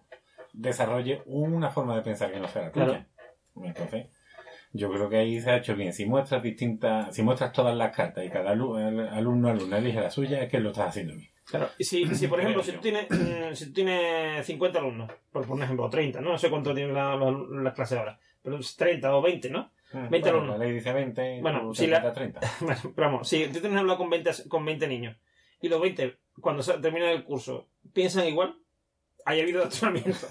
[0.53, 3.07] desarrolle una forma de pensar que no sea la tuya.
[3.63, 4.07] Entonces,
[4.73, 5.93] yo creo que ahí se ha hecho bien.
[5.93, 9.99] Si muestras distintas, si muestras todas las cartas y cada alu- el alumno alumna elige
[9.99, 11.29] la suya, es que lo estás haciendo bien.
[11.45, 11.69] Claro.
[11.77, 15.45] Y si, si por ejemplo, si tú tienes, mm, si tú tienes 50 alumnos, por
[15.45, 16.31] poner ejemplo, o 30, ¿no?
[16.31, 17.31] No sé cuánto tienen la- la-
[17.63, 19.71] las clases ahora, pero es 30 o 20, ¿no?
[19.93, 20.59] 20 Bueno, alumnos.
[20.59, 22.39] La ley dice 20, Bueno, si la- cuentas 30.
[22.61, 25.17] Bueno, pero vamos, si tú tienes aula con 20, con 20 niños
[25.61, 28.55] y los 20, cuando terminan el curso, piensan igual,
[29.25, 30.27] haya habido adoctrinamiento.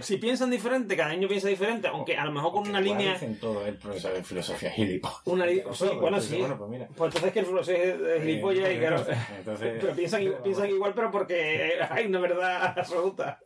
[0.00, 3.12] Si piensan diferente, cada niño piensa diferente, aunque a lo mejor con una línea.
[3.12, 5.20] dicen todo el profesor de filosofía gilipollas.
[5.26, 6.38] Una li- sí, bueno, sí.
[6.38, 6.88] Bueno, pues mira.
[6.96, 9.04] Pues entonces que el profesor es es gilipollas y claro.
[9.38, 13.38] Entonces, Pero piensan, piensan igual, pero porque hay una verdad absoluta.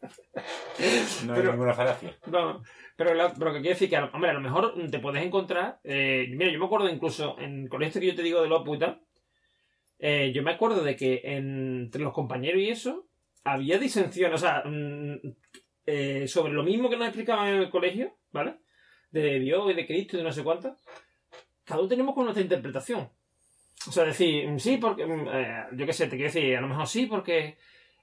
[1.27, 2.17] no pero- hay ninguna falacia.
[2.27, 2.63] No,
[2.97, 5.81] pero, pero que quiere decir que, a lo- hombre, a lo mejor te puedes encontrar.
[5.85, 8.63] eh, mira, yo me acuerdo incluso en con esto que yo te digo de los
[8.79, 9.01] tal.
[9.99, 13.07] eh, yo me acuerdo de que entre los compañeros y eso
[13.45, 15.17] había disensión, o sea, mm,
[15.87, 18.57] eh, sobre lo mismo que nos explicaban en el colegio, ¿vale?
[19.11, 20.77] De Dios y de Cristo y de no sé cuánto.
[21.65, 23.09] Cada uno tenemos con nuestra interpretación.
[23.89, 26.61] O sea, decir, mm, sí, porque, mm, eh, yo qué sé, te quiero decir, a
[26.61, 27.57] lo mejor sí, porque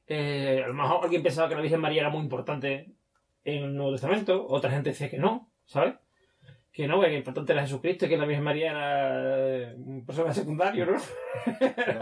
[0.08, 2.94] eh, a lo mejor alguien pensaba que la Virgen María era muy importante
[3.44, 5.96] en el Nuevo Testamento, otra gente decía que no, ¿sabes?
[6.78, 10.06] Que no, que lo importante era Jesucristo y que la Virgen María era eh, un
[10.06, 11.00] personaje secundario, ¿no?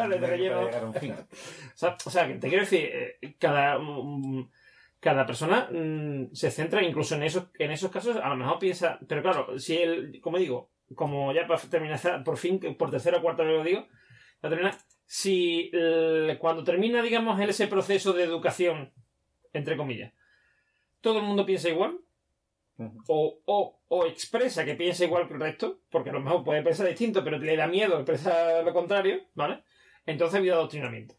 [0.09, 0.67] De relleno.
[0.87, 1.13] Un fin.
[1.13, 4.49] O sea, o sea, que te quiero decir, eh, cada, mm,
[4.99, 8.99] cada persona mm, se centra incluso en esos, en esos casos, a lo mejor piensa,
[9.07, 13.21] pero claro, si él, como digo, como ya para terminar, por fin, por tercera o
[13.21, 13.87] cuarta vez lo digo,
[14.41, 18.91] para terminar, si eh, cuando termina, digamos, ese proceso de educación,
[19.53, 20.11] entre comillas,
[20.99, 21.97] todo el mundo piensa igual,
[23.07, 26.87] o, o expresa que piensa igual que el resto, porque a lo mejor puede pensar
[26.87, 29.63] distinto, pero le da miedo expresar lo contrario, ¿vale?
[30.05, 31.15] Entonces ha habido adoctrinamiento.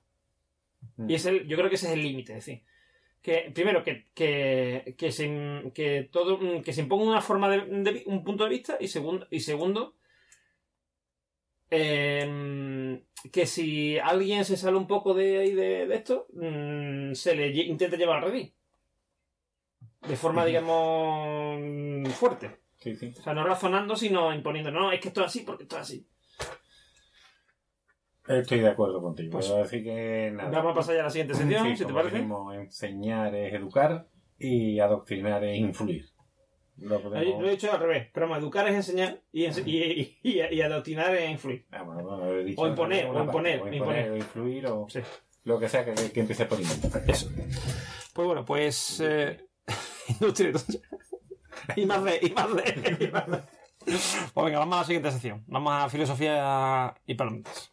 [0.97, 1.11] Mm.
[1.11, 2.63] Y es el, yo creo que ese es el límite, es decir,
[3.23, 8.25] que primero que, que, que se, que todo, que se imponga una forma de, un
[8.25, 9.95] punto de vista y segundo, y segundo
[11.71, 13.03] em,
[13.33, 17.49] que si alguien se sale un poco de ahí de, de esto, mm, se le
[17.49, 18.53] intenta llevar al revés.
[20.03, 22.61] De forma, digamos, fuerte.
[22.79, 23.13] Sí, sí.
[23.19, 24.71] O sea, no razonando, sino imponiendo.
[24.71, 26.09] No, es que esto es así porque esto es así.
[28.29, 29.31] Estoy de acuerdo contigo.
[29.33, 30.51] Pues- Puedo decir que nada.
[30.51, 32.27] Vamos a pasar ya a la siguiente sección, Sí, si te parece.
[32.57, 36.07] enseñar es educar y adoctrinar es influir.
[36.79, 38.09] Lo Ahí podemos- Lo he dicho al revés.
[38.13, 41.67] Pero educar es enseñar y, ense- y, y, y- y adoctrinar es influir.
[41.71, 44.11] Ah, bueno, bueno, lo he dicho O imponer, o imponer, o imponer.
[44.11, 45.01] o influir, o Sí.
[45.45, 47.03] lo que sea que, que empiece por inventar.
[47.09, 47.31] Eso.
[48.13, 49.01] Pues bueno, pues.
[49.01, 49.46] Eh,
[50.09, 50.81] industria entonces.
[51.77, 53.43] y más de, y más de, y más de.
[54.35, 55.45] Pues venga, vamos a la siguiente sección.
[55.47, 57.73] Vamos a filosofía y palomitas.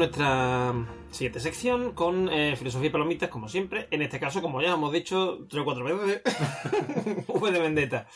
[0.00, 0.74] Nuestra
[1.10, 3.86] siguiente sección, con eh, filosofía y palomitas, como siempre.
[3.90, 6.22] En este caso, como ya hemos dicho tres o cuatro veces,
[7.28, 8.06] V de Vendetta.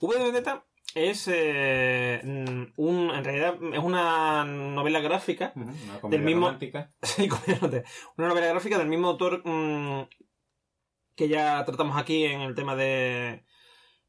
[0.00, 6.18] V de Vendetta es eh, mm, un, en realidad es una novela gráfica Una comedia
[6.18, 6.58] Del mismo-.
[7.02, 7.28] Sí.
[8.18, 10.08] Una novela gráfica del mismo autor mm,
[11.16, 13.44] que ya tratamos aquí en el tema de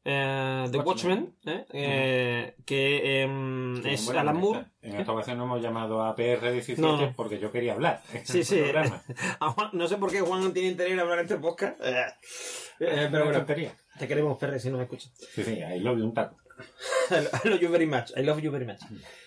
[0.04, 1.64] eh, The Watchmen, ¿eh?
[1.72, 4.66] Eh, que em, Sí, es bueno, Alan Moore.
[4.82, 8.02] En esta ocasión no hemos llamado a PR17 No, porque yo quería hablar.
[8.24, 8.60] Sí, sí.
[9.72, 11.80] no sé por qué Juan no tiene interés en hablar en este podcast.
[11.80, 13.72] Eh, pero bueno, tontería.
[13.98, 15.12] te queremos, Perre, si nos escuchas.
[15.34, 16.36] Sí, sí, ahí lo vi un taco.
[17.44, 18.10] I love you very much.
[18.16, 18.80] I love you very much.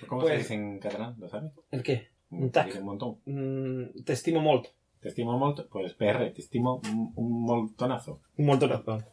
[0.08, 1.16] ¿Cómo Pues- se dice en catalán?
[1.20, 1.52] ¿Lo sabes?
[1.72, 2.10] ¿El qué?
[2.30, 2.68] Un tac.
[2.68, 3.20] Dice un montón.
[3.26, 4.68] Mm, te estimo molt.
[5.00, 8.22] Te estimo molto, pues PR, te estimo un, un moltonazo.
[8.38, 9.04] Un montonazo.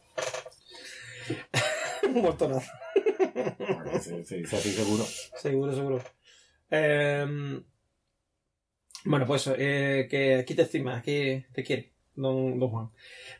[2.03, 2.71] Un montonazo.
[3.93, 4.23] Así
[4.73, 5.03] seguro.
[5.35, 6.03] Seguro, seguro.
[6.71, 7.61] Eh,
[9.05, 12.89] Bueno, pues eso, eh, que aquí te estima, aquí te quiere, don, don Juan.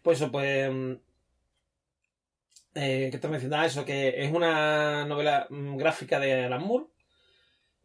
[0.02, 0.70] Pues eso, pues...
[0.72, 0.94] mm,
[2.76, 3.66] Eh, ¿Qué te mencionaba?
[3.66, 6.86] Eso, que es una novela mm, gráfica de Alan Moore.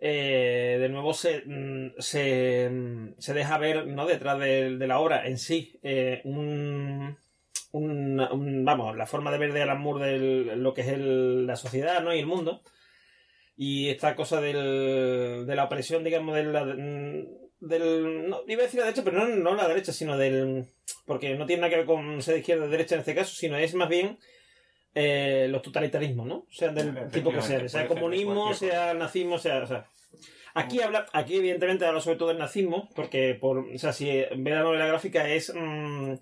[0.01, 4.07] Eh, de nuevo se, mm, se, mm, se deja ver, ¿no?
[4.07, 7.19] Detrás de, de la obra en sí, eh, un,
[7.73, 11.47] un- un- vamos, la forma de ver de Alan Moore de lo que es el-
[11.47, 12.15] la sociedad, ¿no?
[12.15, 12.63] Y el mundo.
[13.57, 18.29] Y esta cosa del, de la opresión, digamos, de la, del...
[18.29, 20.67] No, iba a decir la derecha, pero no, no la derecha, sino del...
[21.07, 23.35] Porque no tiene nada que ver con ser de izquierda o derecha en este caso,
[23.35, 24.19] sino es más bien
[24.95, 26.35] eh, los totalitarismos, ¿no?
[26.37, 29.63] O sea, del tipo que sea, sea de comunismo, sea nazismo, sea...
[29.63, 29.87] O sea
[30.55, 34.51] Aquí habla, aquí evidentemente habla sobre todo del nazismo, porque por, o sea, si ve
[34.51, 36.15] la novela gráfica es mm,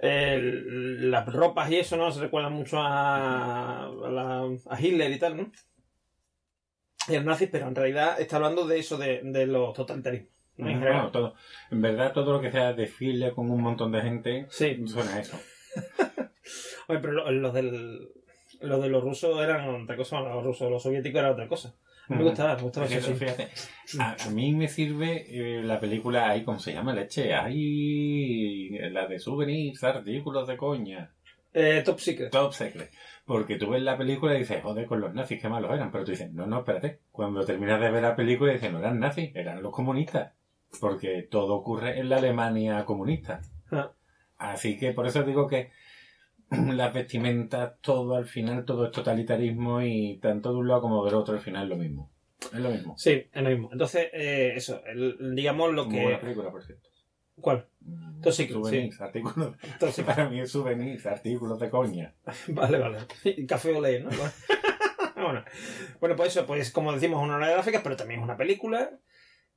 [0.00, 2.10] las ropas y eso, ¿no?
[2.12, 5.50] Se recuerda mucho a, a, la- a Hitler y tal, ¿no?
[7.08, 10.30] Y a los nazis, pero en realidad está hablando de eso, de, de los totalitarismos.
[10.58, 10.68] ¿no?
[11.06, 11.34] En todo,
[11.70, 15.20] en verdad todo lo que sea desfile con un montón de gente Sí, suena a
[15.20, 15.38] eso.
[16.88, 18.08] Oye, pero lo- los del
[18.60, 21.74] los de los rusos eran otra cosa, los rusos, los soviéticos eran otra cosa.
[22.08, 23.14] Me gustaba, me gustaba eso.
[23.14, 23.48] Fíjate,
[23.84, 23.98] sí.
[23.98, 26.94] fíjate, a, a mí me sirve eh, la película ahí, ¿cómo se llama?
[26.94, 27.34] Leche.
[27.34, 31.12] Ahí, la de souvenirs, artículos de coña.
[31.52, 32.30] Eh, Top Secret.
[32.30, 32.90] Top Secret.
[33.24, 35.90] Porque tú ves la película y dices, joder, con los nazis, qué malos eran.
[35.90, 37.00] Pero tú dices, no, no, espérate.
[37.10, 40.32] Cuando terminas de ver la película dices, no eran nazis, eran los comunistas.
[40.80, 43.40] Porque todo ocurre en la Alemania comunista.
[43.70, 43.92] Ah.
[44.36, 45.70] Así que por eso digo que
[46.74, 51.14] las vestimentas, todo al final, todo es totalitarismo y tanto de un lado como del
[51.14, 52.10] otro al final es lo mismo.
[52.52, 52.96] Es lo mismo.
[52.96, 53.68] Sí, es lo mismo.
[53.72, 56.24] Entonces, eh, eso, el- digamos lo Muy buena que...
[56.24, 56.88] película, por cierto.
[57.40, 57.68] ¿Cuál?
[58.22, 59.56] Top Secret, Souvenirs, artículos.
[59.78, 60.06] Top Secret.
[60.16, 62.14] Para mí es souvenirs, artículos de coña.
[62.48, 62.98] Vale, vale.
[63.46, 64.10] Café o ley, ¿no?
[65.14, 65.44] bueno.
[66.00, 68.90] bueno, pues eso, pues como decimos, una novela gráfica, pero también es una película.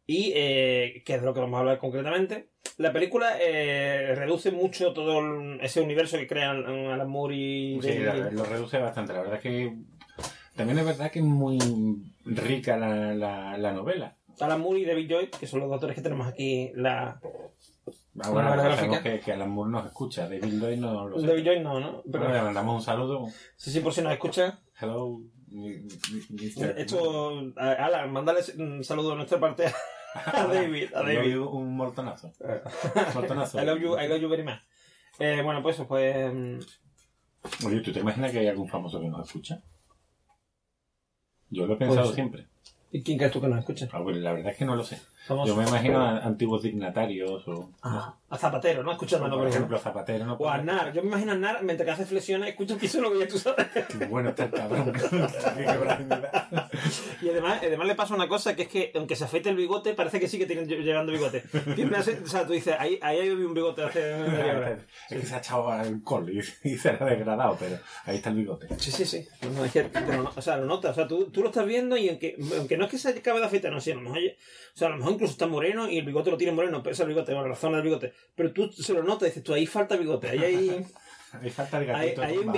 [0.08, 2.49] Y, eh, que es de lo que vamos a hablar concretamente.
[2.78, 7.82] La película eh, reduce mucho todo el- ese universo que crean Alan Moore y...
[7.82, 9.14] Sí, David lo reduce bastante.
[9.14, 9.76] La verdad es que
[10.56, 11.58] también es verdad que es muy
[12.26, 14.18] rica la, la, la novela.
[14.39, 16.72] Alan Moore y David Joy, que son los autores que tenemos aquí.
[16.76, 17.20] La...
[18.22, 19.02] Sabemos gráfica.
[19.04, 20.24] que, que Alan Moore nos escucha.
[20.24, 21.45] David Lloyd no lo David sé.
[21.45, 22.04] Joy no, ¿no?
[22.12, 23.28] Pero, le mandamos un saludo.
[23.56, 24.60] sí, sí, por si nos escucha.
[24.80, 25.22] Hello.
[26.78, 29.74] Esto, Alan, mándale un saludo de nuestra parte a
[30.43, 30.93] a David.
[30.93, 31.38] A David.
[31.39, 32.32] un mortonazo.
[33.14, 33.62] Mortonazo.
[33.62, 34.60] I love you, I love you very much.
[35.20, 36.34] Eh, bueno, pues eso, pues...
[36.34, 36.60] mm,
[37.66, 39.62] Oye, ¿tú te imaginas que hay algún famoso que nos escucha?
[41.49, 42.47] Yo lo he pensado Pues- siempre.
[42.93, 43.88] ¿Y quién crees tú que nos escucha?
[43.93, 44.99] Ah, pues la verdad es que no lo sé.
[45.28, 48.92] Somos Yo me imagino a antiguos dignatarios o, Ah, a Zapatero, ¿no?
[48.94, 50.26] Escuchando, por ejemplo, Zapatero.
[50.26, 50.34] ¿no?
[50.34, 50.92] O a Nar.
[50.94, 53.38] Yo me imagino a Nar, mientras que hace flexiones, escucha piso lo que ya tú
[53.38, 53.68] sabes.
[54.00, 54.94] Qué bueno está el cabrón.
[57.22, 59.94] Y además, además le pasa una cosa, que es que aunque se afeite el bigote,
[59.94, 61.44] parece que sí que tiene llevando bigote.
[62.24, 64.72] O sea, tú dices, ahí, ahí hay un bigote hace media hora.
[65.10, 68.38] Es que se ha echado alcohol y, y se ha degradado, pero ahí está el
[68.38, 68.68] bigote.
[68.80, 69.28] Sí, sí, sí.
[69.56, 70.92] No, es que, pero no- o sea, lo notas.
[70.92, 73.40] O sea, tú, tú lo estás viendo y aunque, aunque no es que se acabe
[73.40, 75.89] de afeitar, no sé, a lo mejor, o sea, a lo mejor incluso está moreno
[75.89, 78.14] y el bigote lo tiene moreno, es el bigote, bueno, la zona del bigote.
[78.36, 80.86] Pero tú se lo notas dices, tú ahí falta bigote, ahí hay,
[81.42, 82.22] Ahí falta el gatito.
[82.24, 82.50] hay un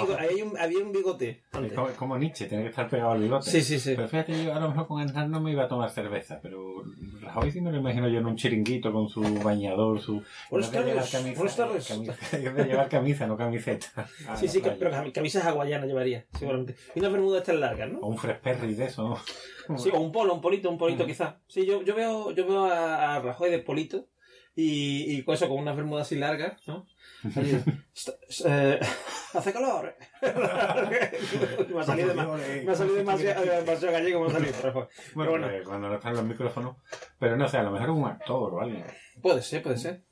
[0.52, 1.96] un- había un bigote Es antes.
[1.98, 3.50] como, Nietzsche, tiene que estar pegado al bigote.
[3.50, 3.94] Sí, sí, sí.
[3.96, 6.84] Pero fíjate, yo a lo mejor con Aznar no me iba a tomar cerveza, pero
[7.22, 10.22] Rajoy sí me lo imagino yo en un chiringuito con su bañador, su...
[10.22, 11.88] De tardes, camisa- tardes.
[11.88, 13.88] camisa- en vez de llevar camisa, no camiseta.
[14.36, 14.76] Sí, sí, playa.
[14.80, 16.76] pero cam- camisas hawaianas llevaría, seguramente.
[16.96, 18.00] Y unas bermudas estas largas, ¿no?
[18.00, 19.18] O un fresh perry de eso.
[19.78, 21.08] Sí, o un polo, un polito, un polito Mm.
[21.08, 21.36] quizás.
[21.48, 24.08] Sí, yo, yo veo, yo veo a, a Rajoy de polito
[24.56, 26.86] y, y con eso, con unas bermudas así largas, ¿no?
[27.26, 27.64] Así,
[27.96, 28.14] "Está-
[28.46, 28.80] eh,
[29.34, 29.96] hace calor.
[30.22, 34.54] me ha salido, dema- me ha salido demasiado, demasiado gallego, me ha salido.
[34.64, 35.48] Bueno, Pero bueno.
[35.50, 36.78] pues, cuando no están los micrófonos.
[37.20, 38.86] Pero no sé, a lo mejor un actor o alguien.
[39.22, 40.04] Puede ser, puede ser.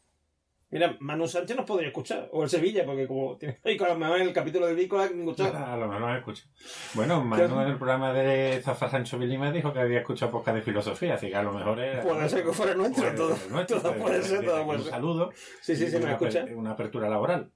[0.72, 3.94] Mira, Manu Sánchez nos podría escuchar, o el Sevilla, porque como tiene y con a
[3.94, 5.04] lo mejor en el capítulo de Vícola.
[5.04, 6.46] A lo mejor no me escucha.
[6.94, 10.62] Bueno, Manu en el programa de Zafra Sancho Vilima dijo que había escuchado podcast de
[10.64, 12.02] filosofía, así que a lo mejor era...
[12.02, 14.92] Puede ser que fuera nuestro, Puede todo, nuestro, todo puede ser, todo Un puede ser.
[14.92, 15.32] saludo.
[15.62, 16.46] Sí, sí, sí, una escucha.
[16.56, 17.52] Una apertura laboral.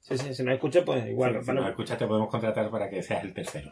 [0.00, 1.38] Sí, sí, si nos escucha, pues igual.
[1.40, 3.70] si bueno, nos escuchas te podemos contratar para que seas el tercero.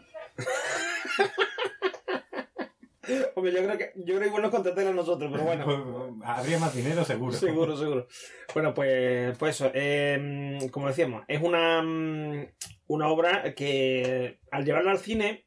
[3.51, 5.64] Yo creo que, yo creo que igual nos contraten a nosotros, pero bueno.
[6.22, 7.32] Pues, habría más dinero seguro.
[7.32, 8.07] Seguro, seguro.
[8.55, 9.70] Bueno, pues, pues eso.
[9.74, 12.47] eh, como decíamos, es una, mm,
[12.88, 15.47] una obra que al llevarla al cine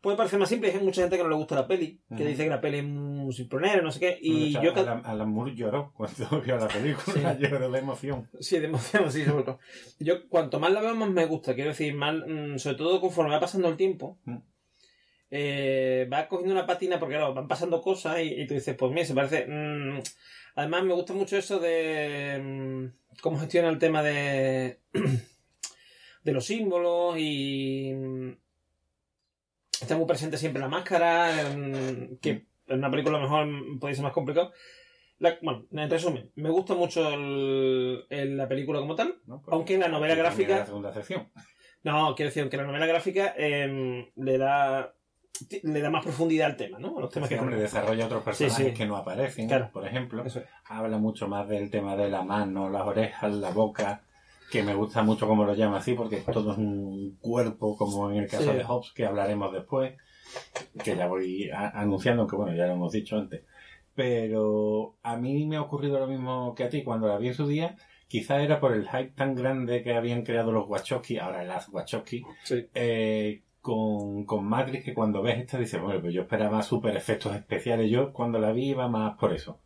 [0.00, 0.70] puede parecer más simple.
[0.72, 2.24] Hay mucha gente que no le gusta la peli, que Ujú.
[2.24, 4.18] dice que la peli es un simpronero, no sé qué.
[4.22, 8.28] Y hecho, yo, Alan, Alan Moore lloró cuando vio la película, lloró de emoción.
[8.40, 9.58] Sí, de emoción, sí, sobre todo.
[9.98, 11.54] Yo, cuanto más la veo, más me gusta.
[11.54, 14.36] Quiero decir, más, mm, sobre todo conforme va pasando el tiempo, Mm.
[15.30, 18.92] Eh, va cogiendo una patina porque claro, van pasando cosas y, y tú dices, pues
[18.92, 19.46] mira, se parece...
[19.46, 20.00] mm,
[20.56, 24.80] además me gusta mucho eso de mm, cómo gestiona el tema de,
[26.24, 27.92] de los símbolos y...
[27.94, 28.30] mm,
[29.80, 31.30] Está muy presente siempre la máscara,
[32.20, 34.52] que en una película a lo mejor puede ser más complicado.
[35.20, 39.40] La- bueno, en resumen, me gusta mucho el- el- la película como tal, ¿no?
[39.40, 40.58] Porque aunque la novela gráfica...
[40.58, 41.28] La segunda sección.
[41.84, 44.94] No, quiero decir que la novela gráfica eh, le da
[45.62, 46.98] le da más profundidad al tema, ¿no?
[46.98, 48.74] A los temas Sí, que hombre, desarrolla otros personajes sí.
[48.74, 49.70] que no aparecen, Claro.
[49.72, 50.24] por ejemplo.
[50.24, 50.40] Es.
[50.66, 54.02] Habla mucho más del tema de la mano, las orejas, la boca,
[54.50, 58.18] que me gusta mucho como lo llama así, porque todo es un cuerpo, como en
[58.18, 59.94] el caso de Hobbes, que hablaremos después,
[60.82, 63.42] que ya voy anunciando, aunque bueno, ya lo hemos dicho antes.
[63.94, 67.34] Pero a mí me ha ocurrido lo mismo que a ti cuando la vi en
[67.34, 67.76] su día.
[68.06, 72.22] Quizá era por el hype tan grande que habían creado los Wachowski, ahora las Wachowski,
[72.42, 72.66] Sí.
[72.74, 73.42] eh,
[74.26, 77.90] con, Matrix que cuando ves esta dices, bueno, pues yo esperaba super efectos especiales.
[77.90, 79.60] Yo cuando la vi iba más por eso.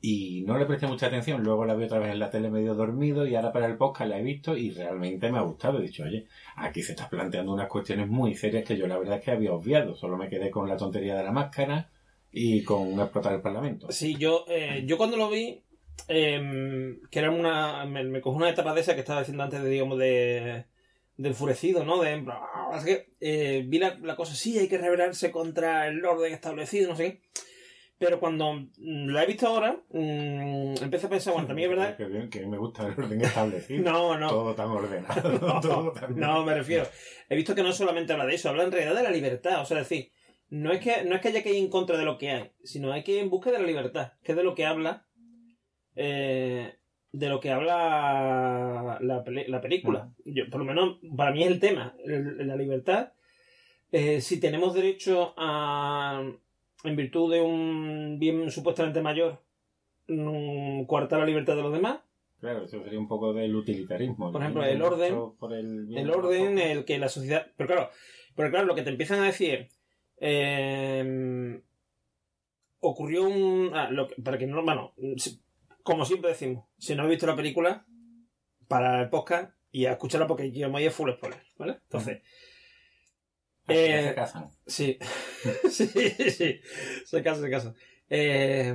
[0.00, 1.42] Y no le presté mucha atención.
[1.42, 4.10] Luego la vi otra vez en la tele medio dormido y ahora para el podcast
[4.10, 5.78] la he visto y realmente me ha gustado.
[5.78, 6.26] He dicho, oye,
[6.56, 9.52] aquí se están planteando unas cuestiones muy serias que yo la verdad es que había
[9.52, 9.94] obviado.
[9.94, 11.90] Solo me quedé con la tontería de la máscara
[12.32, 13.90] y con explotar el parlamento.
[13.90, 15.62] Sí, yo, eh, yo cuando lo vi,
[16.08, 17.84] eh, que era una.
[17.86, 20.64] Me, me cogió una etapa de esa que estaba diciendo antes de, digamos, de.
[21.16, 22.00] De enfurecido, ¿no?
[22.02, 22.24] De.
[22.72, 26.90] Así que eh, vi la, la cosa, sí, hay que rebelarse contra el orden establecido,
[26.90, 27.22] no sé qué.
[27.98, 31.96] Pero cuando mm, la he visto ahora, mm, empecé a pensar, bueno, también es verdad.
[31.98, 33.84] Que, bien, que me gusta el orden establecido.
[33.92, 34.28] No, no.
[34.28, 35.60] Todo tan ordenado.
[35.60, 36.18] todo tan...
[36.18, 36.86] No, me refiero.
[37.28, 39.60] He visto que no solamente habla de eso, habla en realidad de la libertad.
[39.60, 40.10] O sea, es decir,
[40.50, 42.50] no es que, no es que haya que ir en contra de lo que hay,
[42.64, 45.06] sino hay que ir en busca de la libertad, que es de lo que habla.
[45.94, 46.74] eh,
[47.12, 50.10] de lo que habla la, la película.
[50.24, 53.12] Yo, por lo menos, para mí es el tema, el- la libertad.
[53.92, 56.22] Eh, si tenemos derecho a,
[56.84, 59.40] en virtud de un bien supuestamente mayor,
[60.86, 62.00] coartar la libertad de los demás,
[62.40, 64.32] Claro, eso sería un poco del utilitarismo.
[64.32, 65.12] Por ejemplo, el orden-
[65.96, 67.46] el, orden, el que la sociedad.
[67.56, 67.90] Pero claro,
[68.34, 69.68] pero claro, lo que te empiezan a decir.
[70.18, 71.60] eh,
[72.80, 73.70] ocurrió un.
[73.74, 74.62] ah, lo que- para que no.
[74.64, 74.92] Bueno,
[75.82, 77.86] como siempre decimos, si no habéis visto la película,
[78.68, 81.78] para el podcast y a escucharla porque yo me voy a full spoiler, ¿vale?
[81.82, 82.22] Entonces,
[83.68, 84.48] eh, se casan.
[84.66, 84.98] sí.
[85.70, 85.86] sí,
[86.30, 86.60] sí.
[87.04, 87.74] Se casa, se casa.
[88.10, 88.74] Eh,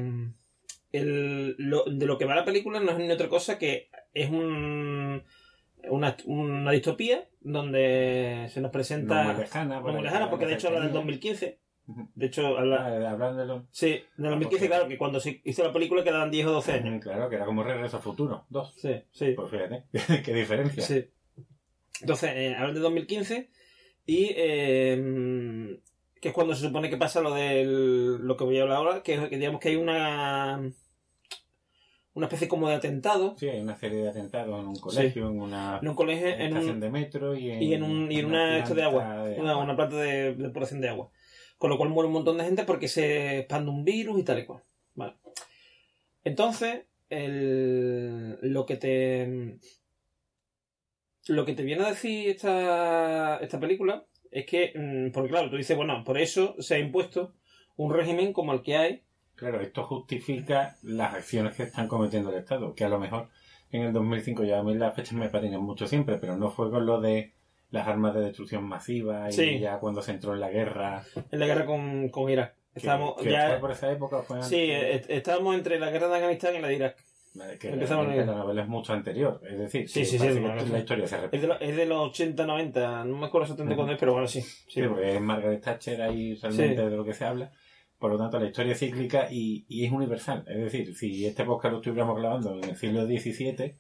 [0.92, 4.30] el- lo- de lo que va la película no es ni otra cosa que es
[4.30, 5.24] un,
[5.90, 9.80] una, una distopía donde se nos No presenta muy lejana.
[9.82, 11.60] no muy lejana, porque de hecho habla del 2015.
[12.16, 13.66] De hecho, habla, Ah, Hablándolo.
[13.72, 17.02] sí, del 2015, claro, que cuando se hizo la película quedaban 10 o 12 años.
[17.02, 18.46] Claro, que era como Regreso al Futuro.
[18.50, 18.74] Dos.
[18.78, 19.32] Sí, sí.
[19.32, 19.84] Pues fíjate,
[20.24, 20.84] qué diferencia.
[20.84, 21.06] Sí.
[22.02, 23.50] Entonces, eh, hablan de 2015
[24.06, 25.80] y eh,
[26.22, 29.04] que es cuando se supone que pasa lo del lo que voy a hablar ahora,
[29.04, 30.62] que, que digamos que hay una
[32.14, 35.40] una especie como de atentado Sí, hay una serie de atentados en un colegio, en
[35.40, 38.20] una en un colegio, en estación un, de metro y en, y en, un, y
[38.20, 39.64] en una, esto de agua, de una, agua.
[39.64, 41.10] una planta de depuración de agua.
[41.58, 44.40] Con lo cual muere un montón de gente porque se expande un virus y tal
[44.40, 44.64] y cual.
[44.96, 45.16] Vale.
[46.24, 49.58] Entonces, el, lo que te.
[51.28, 54.74] Lo que te viene a decir esta, esta película es que.
[54.76, 57.34] mm, Porque claro, tú dices, bueno, por eso se ha impuesto
[57.76, 59.04] un régimen como el que hay.
[59.36, 63.30] Claro, esto justifica las acciones que están cometiendo el Estado, que a lo mejor
[63.72, 66.72] en el 2005 ya a mí las fechas me parecen mucho siempre, pero no fue
[66.72, 67.34] con lo de
[67.72, 69.60] las armas de destrucción masiva y Sí.
[69.60, 71.04] ya cuando se entró en la guerra.
[71.32, 72.56] En la guerra con, con Irak.
[72.76, 73.60] Estábamos ya.
[73.60, 74.42] por esa época fue?
[74.44, 76.98] Sí, est- estábamos entre la guerra de Afganistán y la de Irak.
[77.60, 80.40] Que empezamos realmente en- la novela es mucho anterior, es decir, Sí, sí, sí,
[80.72, 83.94] la historia se Es de, lo- es de los 80-90, no me acuerdo exactamente cuándo
[83.94, 84.42] es, pero bueno, sí.
[84.42, 84.66] sí.
[84.68, 87.52] Sí, porque es Margaret Thatcher ahí realmente de lo que se habla.
[88.00, 90.46] Por lo tanto, la historia es cíclica y, y es universal.
[90.48, 93.76] Es decir, si este podcast lo estuviéramos grabando en el siglo XVII,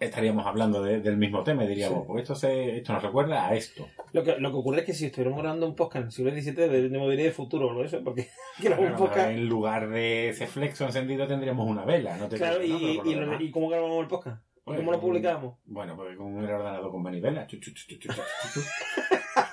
[0.00, 2.04] estaríamos hablando de- del mismo tema y diríamos, Sí.
[2.08, 3.86] pues esto, se, esto nos recuerda a esto.
[4.12, 6.30] Lo que, lo que ocurre es que si estuviéramos grabando un podcast en el siglo
[6.32, 8.28] XVII, de- de futuro o eso, porque
[8.60, 9.30] que era un podcast.
[9.30, 12.16] en lugar de ese flexo encendido tendríamos una vela.
[12.16, 14.42] No te Claro, y, no, y, lo y cómo grabamos el podcast.
[14.42, 15.54] ¿Y Bueno, ¿Cómo lo publicábamos?
[15.64, 17.46] Bueno, pues con un ordenador con manivela.
[17.46, 17.58] Chu,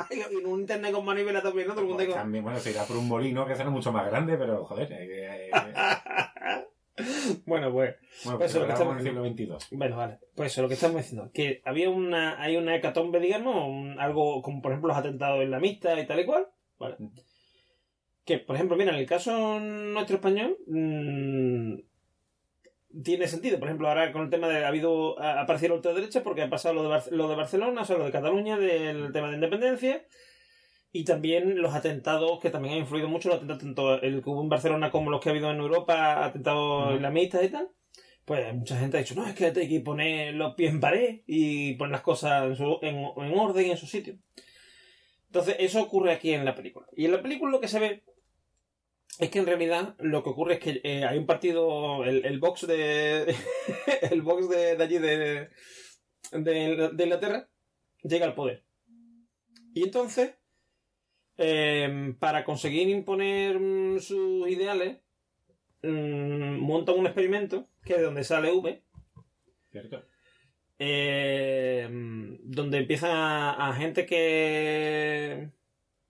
[0.10, 1.74] y un internet con manivela también, ¿no?
[1.74, 3.92] Todo el mundo Pues con- también, bueno, se irá por un molino que será mucho
[3.92, 4.92] más grande, pero joder.
[4.94, 5.52] eh, eh,
[7.46, 7.96] Bueno, pues.
[8.24, 9.02] bueno, Pues eso, lo que en estamos-
[9.34, 9.78] XXII.
[9.78, 10.18] Bueno, vale.
[10.36, 11.30] Pues eso, lo que estamos diciendo.
[11.34, 12.42] Que había una.
[12.42, 16.26] Hay una hecatombe, digamos, un- algo como por ejemplo los atentados islámistas y tal y
[16.26, 16.48] cual.
[16.80, 16.96] Vale.
[17.00, 17.10] Mm.
[18.26, 20.58] Que, por ejemplo, mira, en el caso nuestro español.
[20.68, 21.76] mm,
[23.04, 23.60] tiene sentido.
[23.60, 24.66] Por ejemplo, ahora con el tema de.
[24.66, 25.20] Ha habido.
[25.20, 27.98] Ha aparecido la ultraderecha porque ha pasado lo de, Bar- lo de Barcelona, o sea,
[27.98, 30.04] lo de Cataluña, del tema de independencia.
[30.92, 34.42] Y también los atentados, que también han influido mucho, los atentados tanto el que hubo
[34.42, 36.96] en Barcelona como los que ha habido en Europa, atentados Ujú.
[36.96, 37.70] islamistas y tal.
[38.26, 41.22] Pues mucha gente ha dicho, no, es que hay que poner los pies en pared
[41.28, 44.18] y poner las cosas en, su- en, en orden y en su sitio.
[45.28, 46.88] Entonces, eso ocurre aquí en la película.
[46.96, 48.04] Y en la película lo que se ve
[49.20, 52.40] es que en realidad lo que ocurre es que eh, hay un partido, el, el
[52.40, 53.34] box de.
[54.12, 55.18] el box de, de allí de,
[56.32, 57.50] de, de Inglaterra
[58.04, 58.64] llega al poder.
[59.74, 60.36] Y entonces,
[61.38, 64.98] eh, para conseguir imponer mm, sus ideales,
[65.84, 68.84] mm, montan un experimento que es de donde sale V,
[69.72, 70.04] ¿Cierto?
[70.80, 71.88] eh,
[72.44, 75.50] donde empiezan a, a gente que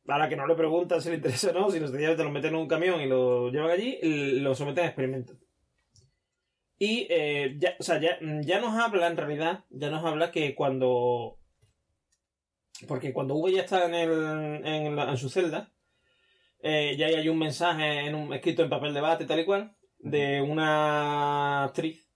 [0.07, 2.53] a la que no le preguntan si le interesa o no, sino sencillamente lo meten
[2.53, 3.99] en un camión y lo llevan allí
[4.39, 5.37] lo someten a experimentos.
[6.79, 10.53] Y eh, ya, o sea, ya, ya nos habla, en realidad, ya nos habla que
[10.55, 11.36] cuando...
[12.87, 15.71] Porque cuando V ya está en, el, en, la- en su celda,
[16.59, 19.75] eh, ya hay un mensaje en un, escrito en papel de bate tal y cual,
[19.99, 22.07] de una actriz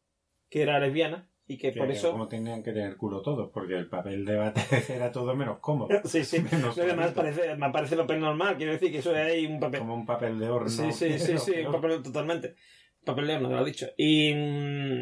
[0.49, 2.12] que era lesbiana y que por eso...
[2.12, 4.62] Como tenían que tener culo todos, porque el papel de bate
[4.93, 5.89] era todo menos cómodo.
[6.05, 6.39] Sí, sí.
[6.51, 9.59] Menos No, además parece, me parece papel normal, quiero decir que eso es ahí un
[9.59, 9.80] papel.
[9.80, 10.70] Como un papel de horno.
[10.70, 12.55] Sí, sí, sí, sí, un papel totalmente.
[13.03, 13.88] Papel de horno, lo he dicho.
[13.97, 15.01] Y, mm,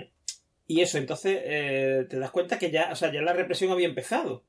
[0.67, 3.87] y eso, entonces eh, te das cuenta que ya, o sea, ya la represión había
[3.87, 4.45] empezado.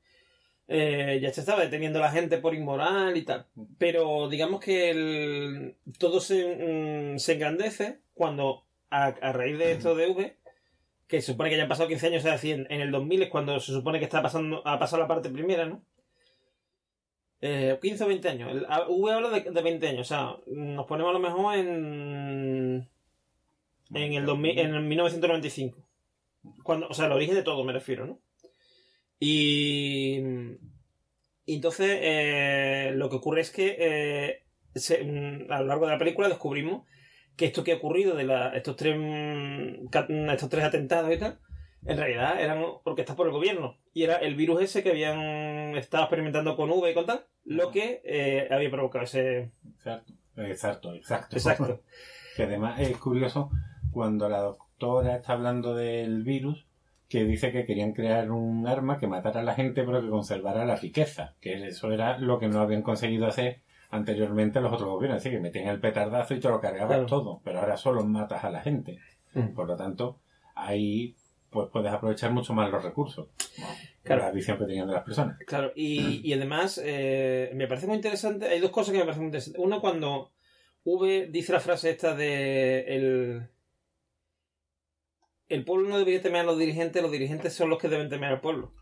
[0.73, 3.45] Eh, ya se estaba deteniendo a la gente por inmoral y tal.
[3.77, 9.95] Pero digamos que el- todo se, mm, se engrandece cuando, a, a raíz de esto
[9.95, 10.37] de V,
[11.07, 13.21] que se supone que ya han pasado 15 años, o sea, en, en el 2000
[13.23, 15.83] es cuando se supone que está pasando, ha pasado la parte primera, ¿no?
[17.41, 18.49] Eh, 15 o 20 años.
[18.89, 22.87] V habla de, de 20 años, o sea, nos ponemos a lo mejor en.
[23.93, 25.77] En el, 2000, en el 1995.
[26.63, 28.19] Cuando, o sea, el origen de todo me refiero, ¿no?
[29.23, 30.19] Y.
[31.45, 34.43] y entonces, eh, lo que ocurre es que eh,
[34.73, 36.87] se- mm, a lo largo de la película descubrimos
[37.37, 39.87] que esto que ha ocurrido de la- estos, tres, mm,
[40.31, 41.39] estos tres atentados y tal,
[41.85, 43.77] en realidad eran orquestados por el gobierno.
[43.93, 47.69] Y era el virus ese que habían estado experimentando con V y con tal, lo
[47.71, 49.51] que eh, había provocado ese.
[49.75, 51.35] Exacto, exacto, exacto.
[51.35, 51.83] Exacto.
[52.35, 53.51] Que además es curioso
[53.91, 56.65] cuando la doctora está hablando del virus,
[57.11, 60.63] que dice que querían crear un arma que matara a la gente pero que conservara
[60.63, 63.59] la riqueza, que eso era lo que no habían conseguido hacer
[63.89, 67.05] anteriormente los otros gobiernos, así que metían el petardazo y te lo cargabas Claro.
[67.07, 68.99] todo, pero ahora solo matas a la gente.
[69.33, 69.49] Mm.
[69.53, 70.21] Por lo tanto,
[70.55, 71.17] ahí
[71.49, 73.27] pues puedes aprovechar mucho más los recursos.
[74.03, 74.21] Claro.
[74.23, 75.37] La visión que tenían de las personas.
[75.45, 78.47] Claro, y, y además eh, me parece muy interesante.
[78.47, 79.61] Hay dos cosas que me parecen muy interesantes.
[79.61, 80.31] Una, cuando
[80.85, 83.47] V dice la frase esta de el,
[85.53, 88.29] el pueblo no debería temer a los dirigentes, los dirigentes son los que deben temer
[88.31, 88.73] al pueblo.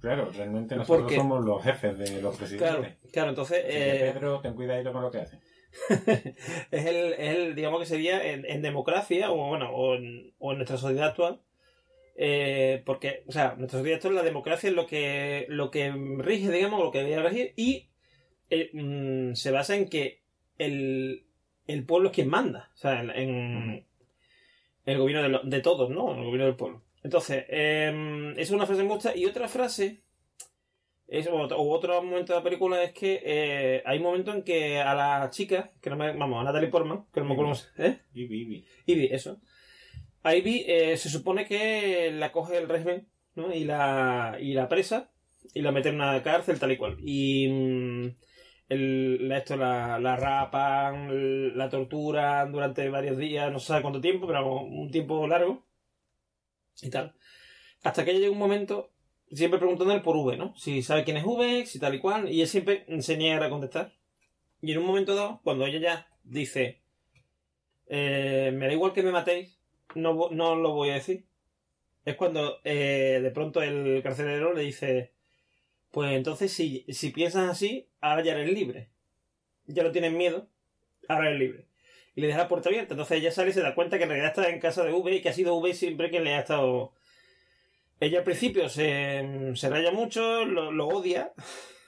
[0.00, 2.38] Claro, realmente nosotros Porque- somos los jefes de los Claro,
[2.80, 3.12] presidentes.
[3.12, 5.40] claro, entonces Así que, eh, Pedro, ten cuidadito con lo que haces.
[6.70, 10.52] es, el, es el, digamos que sería en, en democracia, o bueno, o en, o
[10.52, 11.40] en nuestra sociedad actual.
[12.18, 16.50] eh, porque, o sea, nuestra sociedad actual, la democracia es lo que, lo que rige,
[16.50, 17.88] digamos, lo que debería regir, y
[18.50, 20.20] eh, mm, se basa en que
[20.58, 21.26] el,
[21.66, 22.70] el pueblo es quien manda.
[22.74, 23.84] O sea, en, en
[24.86, 26.12] el gobierno de, lo- de todos, ¿no?
[26.14, 26.82] El gobierno del pueblo.
[27.02, 29.16] Entonces, eh, esa es una frase que me gusta.
[29.16, 30.02] Y otra frase,
[31.08, 34.42] es, o, o otro momento de la película es que eh, hay un momento en
[34.42, 37.52] que a la chica, que no me, vamos, a Natalie Portman, que no me acuerdo
[37.78, 38.00] ¿eh?
[38.14, 38.64] Y vivi.
[38.86, 39.40] Ivy, eso.
[40.22, 43.54] A Ivy eh, se supone que la coge el régimen, ¿no?
[43.54, 45.10] Y la, y la presa
[45.54, 46.96] y la mete en una cárcel tal y cual.
[47.00, 48.08] Y mm,
[48.68, 54.60] el, esto la, la rapan, la torturan durante varios días, no sabe cuánto tiempo, pero
[54.62, 55.64] un tiempo largo.
[56.82, 57.14] Y tal.
[57.82, 58.90] Hasta que llega un momento,
[59.30, 60.56] siempre preguntándole por V, ¿no?
[60.56, 63.50] Si sabe quién es V, si tal y cual, y él siempre se niega a
[63.50, 63.92] contestar.
[64.60, 66.82] Y en un momento dado, cuando ella ya dice,
[67.88, 69.58] eh, me da igual que me matéis,
[69.94, 71.26] no, no lo voy a decir.
[72.04, 75.12] Es cuando eh, de pronto el carcelero le dice,
[75.96, 78.90] pues entonces si, si piensas así, ahora ya eres libre.
[79.64, 80.46] Ya no tienes miedo,
[81.08, 81.68] ahora eres libre.
[82.14, 82.92] Y le deja la puerta abierta.
[82.92, 85.10] Entonces ella sale y se da cuenta que en realidad está en casa de V
[85.14, 86.92] y que ha sido V siempre quien le ha estado...
[87.98, 91.32] Ella al principio se, se raya mucho, lo, lo odia.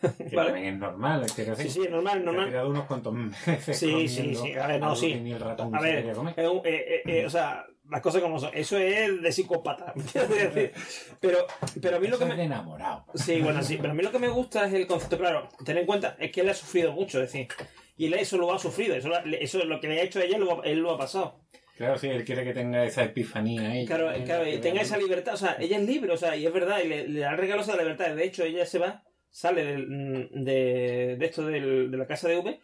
[0.01, 0.53] Que ¿Vale?
[0.53, 2.67] también es normal, es que Sí, sí, es normal, normal.
[2.67, 4.55] unos cuantos meses Sí, sí, sí.
[4.55, 5.13] A ver, no, sí.
[5.13, 8.51] que ni el ratón A ver, eh, eh, eh, o sea, las cosas como son.
[8.55, 9.93] Eso es de psicópata.
[11.21, 11.47] Pero,
[11.81, 12.43] pero a mí lo que me.
[12.43, 13.05] enamorado.
[13.15, 13.77] Sí, bueno, sí.
[13.79, 15.19] Pero a mí lo que me gusta es el concepto.
[15.19, 17.49] Claro, ten en cuenta, es que él ha sufrido mucho, es decir.
[17.97, 18.95] Y él eso lo ha sufrido.
[18.95, 19.11] Eso,
[19.41, 21.41] eso es lo que le ha hecho a ella, lo, él lo ha pasado.
[21.77, 23.87] Claro, sí, él quiere que tenga esa epifanía ahí.
[23.87, 25.35] Claro, claro, y que tenga esa libertad.
[25.35, 27.39] O sea, ella es libre, o sea, y es verdad, y le, le da el
[27.39, 28.15] regalo esa libertad.
[28.15, 32.39] De hecho, ella se va sale del- de, de esto del- de la casa de
[32.39, 32.61] V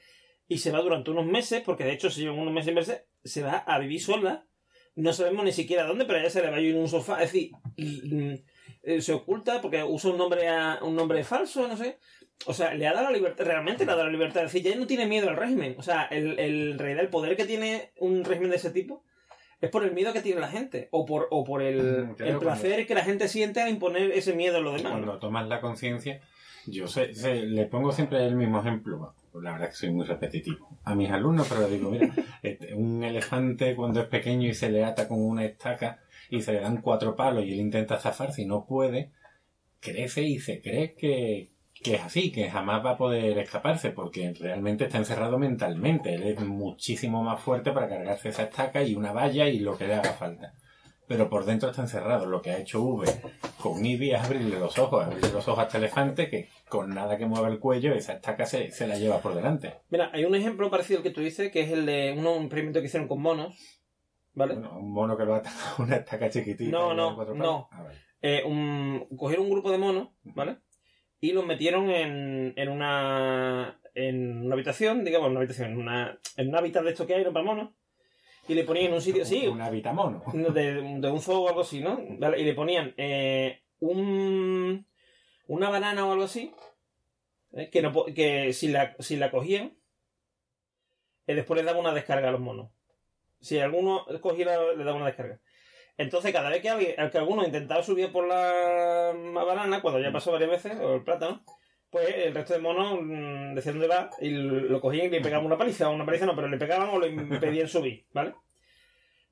[0.49, 3.03] y se va durante unos meses, porque de hecho se llevan unos meses y meses,
[3.23, 4.47] se va a vivir sola.
[4.97, 7.23] No sabemos ni siquiera dónde, pero ella se le va a ir en un sofá.
[7.23, 8.35] Es decir, mm,
[8.85, 11.99] eh, se oculta porque usa un nombre a- un nombre falso, no sé.
[12.47, 14.45] O sea, le ha dado la libertad, realmente le ha dado la libertad.
[14.45, 15.75] Es decir, ya no tiene miedo al régimen.
[15.79, 19.03] O sea, el, el, en realidad el poder que tiene un régimen de ese tipo
[19.61, 20.89] es por el miedo que tiene la gente.
[20.91, 21.79] O por, o por el,
[22.09, 24.93] Mm, claro, el placer que la gente siente al imponer ese miedo a los demás.
[24.93, 26.21] Cuando tomas la conciencia,
[26.67, 29.15] yo sé, sé- le pongo siempre el mismo ejemplo.
[29.35, 30.79] La verdad es que soy muy repetitivo.
[30.85, 34.71] A mis alumnos, pero les digo, mira, este, un elefante cuando es pequeño y se
[34.71, 38.33] le ata con una estaca y se le dan cuatro palos y él intenta zafar,
[38.33, 39.11] si no puede,
[39.81, 44.33] crece y se cree que, que es así, que jamás va a poder escaparse, porque
[44.39, 46.15] realmente está encerrado mentalmente.
[46.15, 49.87] Él es muchísimo más fuerte para cargarse esa estaca y una valla y lo que
[49.87, 50.55] le haga falta.
[51.07, 52.27] Pero por dentro está encerrado.
[52.27, 53.07] Lo que ha hecho V
[53.61, 57.19] con Ivy es abrirle los ojos, abrirle los ojos a este elefante que con nada
[57.19, 59.75] que mueva el cuello, esa estaca se, se la lleva por delante.
[59.91, 62.45] Mira, hay un ejemplo parecido al que tú dices, que es el de uno, un
[62.45, 63.55] experimento que hicieron con monos.
[64.33, 64.55] ¿Vale?
[64.55, 66.71] Bueno, un mono que lo ata a una estaca chiquitita.
[66.71, 67.69] No, no, no.
[67.71, 67.87] Ah.
[68.21, 70.57] Eh, un- cogieron un grupo de monos, ¿vale?
[71.21, 76.19] Y los metieron en, en una en una habitación, digamos, en una habitación, en, una,
[76.37, 77.33] en un hábitat de esto que hay, ¿no?
[77.33, 77.71] Para monos.
[78.47, 80.23] Y le ponían en un sitio, sí, Un habitamono.
[80.33, 81.99] de, de un zoo o algo así, ¿no?
[82.19, 84.87] Vale, y le ponían eh, un,
[85.49, 86.55] una banana o algo así,
[87.53, 87.71] ¿eh?
[87.71, 89.77] que, no, que si, la, si la cogían,
[91.27, 92.71] eh, después les daba una descarga a los monos.
[93.41, 95.41] Si alguno cogiera, le daba una descarga.
[95.97, 100.33] Entonces, cada vez que, alguien, que alguno intentaba subir por la banana, cuando ya pasó
[100.33, 101.45] varias veces, o el plátano,
[101.95, 105.47] pues el resto de monos mm, decían dónde va y lo cogían y le pegaban
[105.47, 108.35] una paliza, o una paliza no, pero le pegaban o le impedían subir, ¿vale?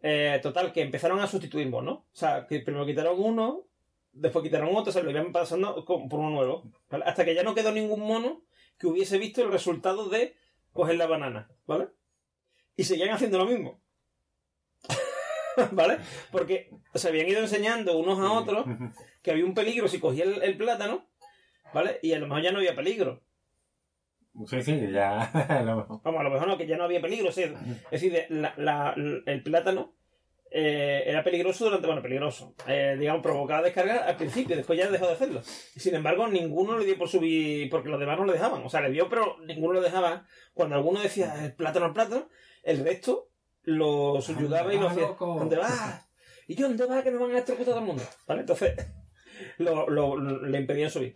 [0.00, 1.98] Eh, total, que empezaron a sustituir monos.
[1.98, 3.64] O sea, que primero quitaron uno,
[4.12, 6.62] después quitaron otro, o sea, lo iban pasando con- por uno nuevo.
[6.88, 7.04] ¿vale?
[7.04, 8.42] Hasta que ya no quedó ningún mono
[8.78, 10.36] que hubiese visto el resultado de
[10.72, 11.88] coger la banana, ¿vale?
[12.76, 13.80] Y seguían haciendo lo mismo.
[15.72, 15.98] ¿Vale?
[16.30, 18.66] Porque se habían ido enseñando unos a otros
[19.22, 21.06] que había un peligro si cogía el, el plátano,
[21.74, 21.98] ¿vale?
[22.02, 23.22] Y a lo mejor ya no había peligro.
[24.46, 25.20] Sí, sí, ya.
[25.58, 26.00] a lo mejor.
[26.02, 27.28] Vamos, a lo mejor no, que ya no había peligro.
[27.28, 28.94] o sea, es decir, de- la- la-
[29.26, 29.94] el plátano
[30.54, 32.54] eh, era peligroso durante, bueno, peligroso.
[32.66, 35.42] eh, digamos, provocaba descarga al principio, después ya dejó de hacerlo.
[35.42, 38.62] Sin embargo, ninguno le dio por subir, porque los demás no le dejaban.
[38.64, 40.26] O sea, le dio, pero ninguno le dejaba.
[40.54, 42.28] Cuando alguno decía el plátano, el plátano,
[42.64, 43.28] el resto
[43.64, 45.06] lo ayudaba y lo va, hacía.
[45.18, 46.08] ¿Dónde vas?
[46.48, 48.02] ¿Y yo dónde vas que me van a electrocutar todo el mundo?
[48.26, 48.40] ¿Vale?
[48.40, 48.74] Entonces,
[49.58, 51.14] lo, lo- le impedían subir.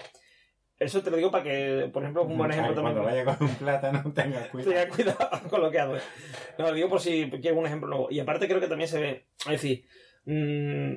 [0.79, 2.95] Eso te lo digo para que, por ejemplo, un buen ejemplo Ay, también.
[2.97, 4.71] Cuando vaya con un plátano, tenga cuidado.
[4.71, 6.05] Tenga cuidado con lo que hace.
[6.59, 8.09] No, lo digo por si quieres un ejemplo nuevo.
[8.11, 9.27] Y aparte creo que también se ve.
[9.47, 9.87] Es decir,
[10.27, 10.97] mm,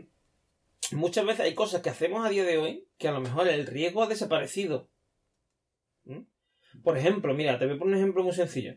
[0.97, 3.67] muchas veces hay cosas que hacemos a día de hoy que a lo mejor el
[3.67, 4.89] riesgo ha desaparecido.
[6.03, 6.23] ¿Mm?
[6.83, 8.75] Por ejemplo, mira, te voy a poner un ejemplo muy sencillo.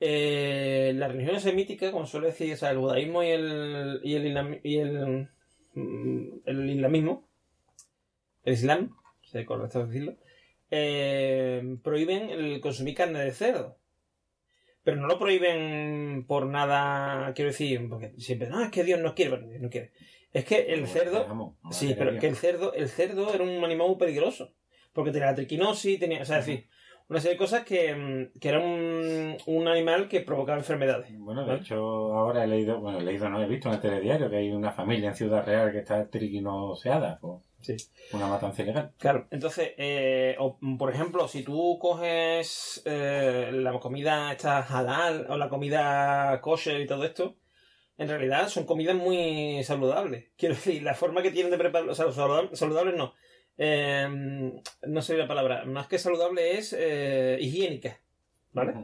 [0.00, 4.60] Eh, la religión semítica, como suele decir, o sea, el judaísmo y el, y el,
[4.62, 5.28] y el,
[5.74, 7.28] mm, el islamismo,
[8.44, 8.96] el islam,
[9.44, 10.16] correcto decirlo,
[10.70, 13.78] eh, prohíben el consumir carne de cerdo.
[14.82, 19.14] Pero no lo prohíben por nada, quiero decir, porque siempre, no, es que Dios no
[19.14, 19.92] quiere, bueno, Dios no quiere.
[20.32, 23.88] Es que el cerdo, no sí, pero que el cerdo, el cerdo era un animal
[23.88, 24.52] muy peligroso.
[24.92, 26.44] Porque tenía la triquinosis, tenía, o sea,
[27.08, 31.16] una serie de cosas que, mm, que era un, un animal que provocaba enfermedades.
[31.18, 31.60] Bueno, de ¿Vale?
[31.60, 34.50] hecho, ahora he leído, bueno, he leído, no he visto en el telediario que hay
[34.50, 37.76] una familia en Ciudad Real que está triquinoseada por Sí.
[38.12, 38.92] una matanza ilegal.
[38.98, 45.36] Claro, entonces, eh, o, por ejemplo, si tú coges eh, la comida esta halal o
[45.38, 47.36] la comida kosher y todo esto,
[47.96, 50.26] en realidad son comidas muy saludables.
[50.36, 53.14] Quiero decir, la forma que tienen de preparar, o sea, saludable- saludables no.
[53.56, 54.52] Eh,
[54.86, 58.00] no sé la palabra, más que saludable es eh, higiénica,
[58.52, 58.74] ¿vale?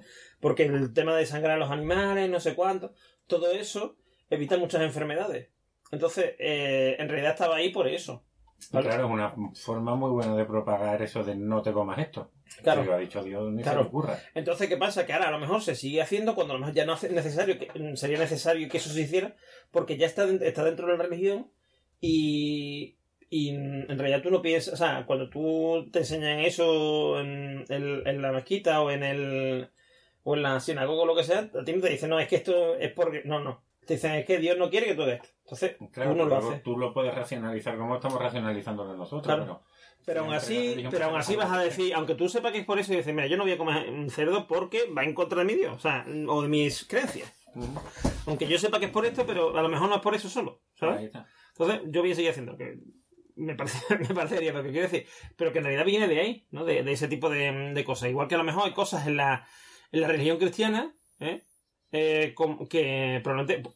[0.41, 2.95] Porque el tema de sangrar a los animales, no sé cuánto,
[3.27, 3.97] todo eso
[4.31, 5.49] evita muchas enfermedades.
[5.91, 8.25] Entonces, en realidad estaba ahí por eso.
[8.71, 12.31] Claro, es una forma muy buena de propagar eso de no te comas esto.
[12.63, 12.83] Claro.
[12.83, 13.83] Si lo ha dicho Dios, ni Claro.
[13.83, 14.19] se ocurra.
[14.35, 15.07] Entonces, ¿qué pasa?
[15.07, 17.11] Que ahora a lo mejor se sigue haciendo cuando a lo mejor ya no es
[17.11, 19.37] necesario, que, mm, sería necesario que eso se hiciera,
[19.71, 21.51] porque ya está, está dentro de la religión
[22.01, 22.97] y,
[23.29, 28.07] y en realidad tú no piensas, o sea, cuando tú te enseñan eso en, en-
[28.07, 29.71] en la mezquita o en el
[30.23, 32.29] o en la sinagoga o lo que sea, a ti no te dicen, no, es
[32.29, 35.03] que esto es porque, no, no, te dicen, es que Dios no quiere que tú
[35.03, 35.29] hagas esto.
[35.51, 36.63] Entonces, Claro, tú no lo haces.
[36.63, 39.35] tú lo puedes racionalizar como estamos racionalizándolo nosotros.
[39.35, 39.63] Claro.
[40.05, 42.59] Pero, Pero aún así, pero aún así vas a que- decir, aunque tú sepas que
[42.59, 45.05] es por eso, y dices, mira, yo no voy a comer un cerdo porque va
[45.05, 47.33] en contra de mi Dios, o sea, o de mis creencias.
[48.27, 50.29] Aunque yo sepa que es por esto, pero a lo mejor no es por eso
[50.29, 51.11] solo, ¿sabes?
[51.53, 52.79] Entonces, yo voy a seguir haciendo que
[53.37, 53.79] me, parece,
[54.09, 56.65] me parecería, pero quiero decir, pero que en realidad viene de ahí, ¿no?
[56.65, 58.09] De, de ese tipo de, de, cosas.
[58.09, 59.47] Igual que a lo mejor hay cosas en la,
[59.93, 61.43] en la religión cristiana, ¿eh?
[61.93, 62.35] Eh,
[62.69, 63.23] que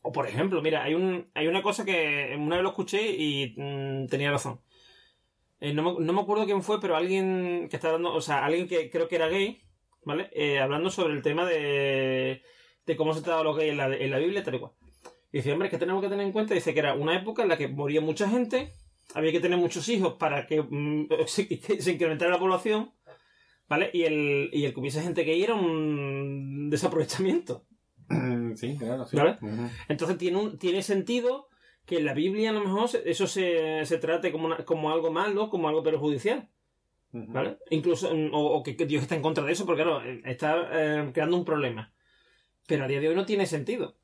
[0.03, 3.55] o por ejemplo, mira, hay, un, hay una cosa que una vez lo escuché y
[3.57, 4.61] mm, tenía razón.
[5.61, 8.45] Eh, no, me, no, me, acuerdo quién fue, pero alguien que está dando, o sea,
[8.45, 9.63] alguien que creo que era gay,
[10.05, 10.31] ¿vale?
[10.33, 12.43] Eh, hablando sobre el tema de,
[12.87, 13.79] de cómo se trataba los gays en
[14.11, 14.73] la, Biblia, tal y cual.
[15.33, 17.43] Y dice, hombre, es que tenemos que tener en cuenta, dice que era una época
[17.43, 18.73] en la que moría mucha gente,
[19.15, 21.47] había que tener muchos hijos para que mm, se,
[21.81, 22.93] se, incrementara la población,
[23.69, 23.91] ¿vale?
[23.93, 27.65] Y el, y el que hubiese gente gay era un desaprovechamiento.
[28.57, 29.17] Sí, claro, sí.
[29.17, 29.39] ¿Vale?
[29.41, 29.71] Uh -huh.
[29.89, 31.49] Entonces tiene, un, tiene sentido
[31.87, 35.11] que en la Biblia a lo mejor eso se, se trate como, una, como algo
[35.11, 36.49] malo, como algo perjudicial.
[37.13, 37.33] Uh -huh.
[37.33, 37.59] ¿Vale?
[37.71, 41.37] Incluso, o, o, que Dios está en contra de eso, porque claro, está eh, creando
[41.37, 41.93] un problema.
[42.67, 43.97] Pero a día de hoy no tiene sentido.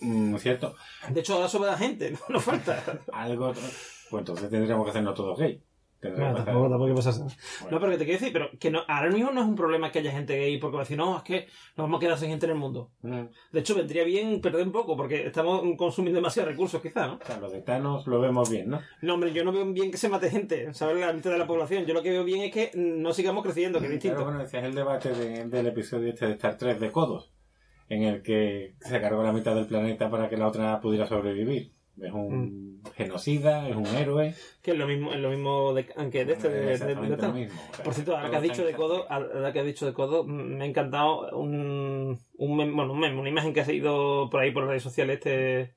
[0.00, 0.74] Mm, cierto.
[1.08, 3.00] De hecho, ahora sobra gente, no, no falta.
[3.12, 3.52] Algo.
[3.52, 5.62] Pues entonces tendríamos que hacernos todos gay.
[6.02, 7.20] Bueno, tampoco, tampoco hay que pasarse.
[7.20, 7.76] Bueno.
[7.76, 9.92] No, pero que te quiero decir, pero que no, ahora mismo no es un problema
[9.92, 11.46] que haya gente gay, porque va a decir, no, es que
[11.76, 12.90] nos vamos a quedar sin gente en el mundo.
[13.02, 13.22] Mm.
[13.52, 17.14] De hecho, vendría bien perder un poco, porque estamos consumiendo demasiados recursos, quizá, ¿no?
[17.22, 18.80] O sea, los de Thanos lo vemos bien, ¿no?
[19.00, 20.98] No, hombre, yo no veo bien que se mate gente, ¿sabes?
[20.98, 21.86] La mitad de la población.
[21.86, 24.16] Yo lo que veo bien es que no sigamos creciendo, que es distinto.
[24.16, 27.32] Pero bueno, decías el debate de, del episodio este de Star 3 de Codos,
[27.88, 31.72] en el que se cargó la mitad del planeta para que la otra pudiera sobrevivir.
[32.00, 32.90] Es un mm.
[32.94, 34.34] genocida, es un héroe.
[34.62, 37.16] Que es lo mismo, es lo mismo de, que de este de, de, de, de
[37.16, 37.60] lo mismo.
[37.84, 40.64] Por cierto, ahora que has dicho de codo, ahora que has dicho de codo, me
[40.64, 44.50] ha encantado un, un meme, bueno, un meme, una imagen que ha seguido por ahí
[44.52, 45.74] por las redes sociales este,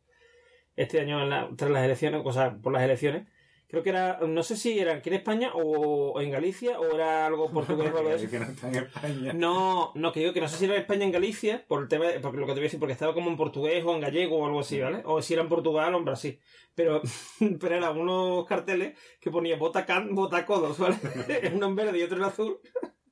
[0.76, 3.28] este año en la, tras las elecciones, o sea, por las elecciones.
[3.76, 7.26] Creo que era, no sé si era aquí en España o en Galicia o era
[7.26, 8.28] algo portugués o algo así.
[8.28, 9.34] que no está en España.
[9.34, 11.90] No, no, que digo que no sé si era en España en Galicia, por el
[11.90, 13.94] tema, de, porque lo que te voy a decir, porque estaba como en portugués o
[13.94, 15.02] en gallego o algo así, ¿vale?
[15.04, 16.40] O si era en Portugal o en Brasil.
[16.74, 17.02] Pero,
[17.60, 20.96] pero eran unos carteles que ponía bota can, bota codos, ¿vale?
[21.54, 22.62] Uno en verde y otro en azul.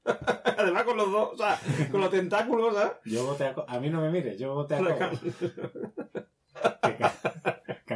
[0.06, 1.60] Además con los dos, o sea,
[1.92, 2.94] con los tentáculos, ¿sabes?
[3.04, 5.12] Yo a, a mí no me mires, yo voté a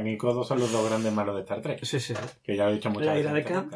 [0.07, 1.83] y Codo son los dos grandes malos de Star Trek.
[1.83, 2.13] Sí, sí.
[2.43, 3.25] Que ya lo he dicho muchas la veces.
[3.25, 3.75] ira de Kant.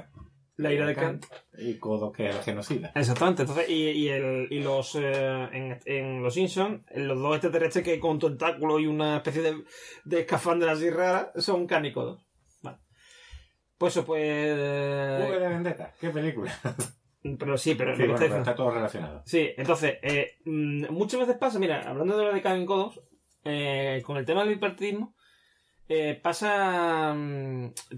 [0.57, 1.25] La ira de Kant.
[1.57, 2.91] Y Codo, que es el genocida.
[2.93, 3.43] Exactamente.
[3.43, 7.99] Entonces, y, y, el, y los eh, en, en, Los Simpsons, los dos extraterrestres que
[7.99, 9.63] con tentáculo y una especie de,
[10.05, 12.21] de escafandra así rara son Can y Codo.
[12.61, 12.77] Vale.
[13.77, 14.21] Pues eso, pues.
[14.21, 16.53] V de Vendetta, qué película.
[17.23, 19.21] Pero sí, pero, sí, bueno, pero está todo relacionado.
[19.25, 22.99] Sí, entonces, eh, muchas veces pasa, mira, hablando de lo de Can y Codos,
[23.43, 25.15] eh, con el tema del bipartidismo,
[25.93, 27.13] eh, pasa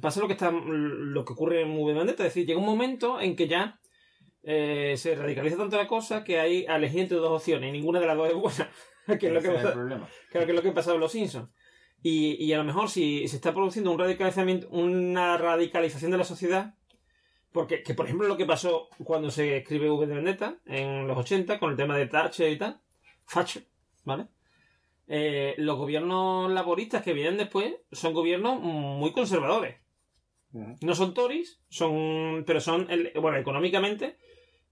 [0.01, 3.21] pasa lo que está lo que ocurre en V Vendetta, es decir, llega un momento
[3.21, 3.79] en que ya
[4.41, 7.99] eh, se radicaliza tanto la cosa que hay a elegir entre dos opciones y ninguna
[7.99, 8.71] de las dos es buena.
[9.19, 11.51] que, es lo que, pasa, claro, que es lo que ha pasado en los Simpsons.
[12.01, 16.23] Y, y a lo mejor si se está produciendo un radicalizamiento, una radicalización de la
[16.23, 16.73] sociedad,
[17.51, 21.15] porque, que por ejemplo lo que pasó cuando se escribe V de Vendetta en los
[21.15, 22.81] 80 con el tema de Thatcher y tal,
[23.31, 23.67] Thatcher,
[24.03, 24.29] ¿vale?
[25.15, 29.75] Eh, los gobiernos laboristas que vienen después son gobiernos muy conservadores.
[30.51, 32.87] No son Tories, son, pero son,
[33.21, 34.17] bueno, económicamente,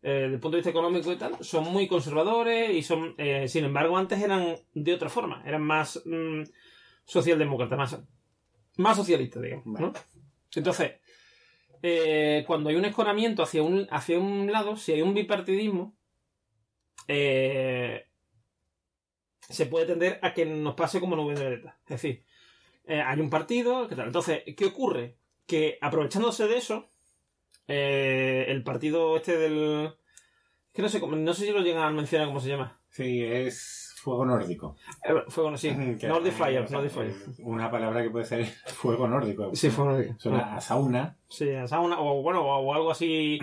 [0.01, 3.47] eh, desde el punto de vista económico y tal, son muy conservadores y son, eh,
[3.47, 6.41] sin embargo, antes eran de otra forma, eran más mmm,
[7.05, 8.01] socialdemócratas, más,
[8.77, 9.79] más socialistas, digamos.
[9.79, 9.93] ¿no?
[10.55, 10.93] Entonces,
[11.83, 15.95] eh, cuando hay un escoramiento hacia un, hacia un lado, si hay un bipartidismo,
[17.07, 18.07] eh,
[19.51, 21.77] se puede tender a que nos pase como nube de Vendetta.
[21.83, 22.23] Es decir,
[22.85, 24.07] eh, hay un partido, ¿qué tal?
[24.07, 25.17] Entonces, ¿qué ocurre?
[25.45, 26.89] Que aprovechándose de eso,
[27.67, 29.93] eh, el partido este del...
[30.73, 32.79] que no sé, no sé si lo llegan a mencionar cómo se llama.
[32.89, 34.75] Sí, es fuego nórdico.
[35.03, 35.71] Eh, fuego, sí.
[36.03, 37.15] Nordic Fire, Nordic Fire.
[37.39, 39.55] Una palabra que puede ser fuego nórdico.
[39.55, 40.15] Sí, fuego nórdico.
[40.17, 41.17] Suena a sauna.
[41.29, 43.39] Sí, a sauna, o bueno, o algo así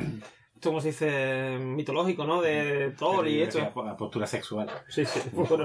[0.62, 2.40] como se dice mitológico, ¿no?
[2.40, 3.60] De Thor y esto.
[3.60, 4.68] A postura sexual.
[4.88, 5.20] Sí, sí.
[5.30, 5.58] Fuego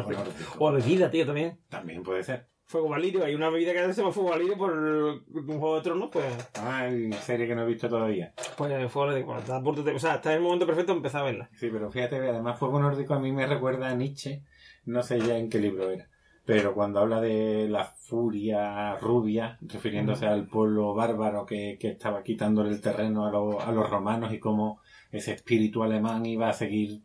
[0.60, 1.60] o a bebida, tío, también.
[1.70, 2.48] También puede ser.
[2.66, 6.10] Fuego Valirio, hay una bebida que se llama Fuego Valirio por un juego de tronos,
[6.12, 6.26] pues.
[6.56, 6.90] Ah,
[7.22, 8.34] serie que no he visto todavía.
[8.58, 11.22] Pues Fuego Nórdico, bueno, está, por, o sea, está en el momento perfecto de empezar
[11.22, 11.50] a verla.
[11.54, 14.42] Sí, pero fíjate, además Fuego Nórdico a mí me recuerda a Nietzsche,
[14.86, 16.10] no sé ya en qué libro era.
[16.46, 22.70] Pero cuando habla de la furia rubia, refiriéndose al pueblo bárbaro que, que estaba quitándole
[22.72, 24.82] el terreno a, lo, a los romanos y cómo
[25.14, 27.02] ese espíritu alemán iba a seguir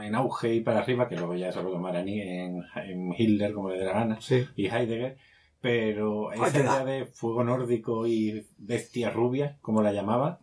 [0.00, 3.70] en auge y para arriba, que luego ya eso lo tomarán en, en Hitler como
[3.70, 4.46] le dé la gana, sí.
[4.54, 5.16] y Heidegger,
[5.60, 10.40] pero esa idea de fuego nórdico y bestia rubia, como la llamaba,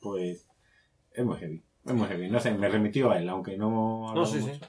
[0.00, 0.48] pues
[1.12, 1.62] es muy heavy.
[1.84, 2.28] Es muy heavy.
[2.28, 4.60] No sé, me remitió a él, aunque no no, sí, mucho sí.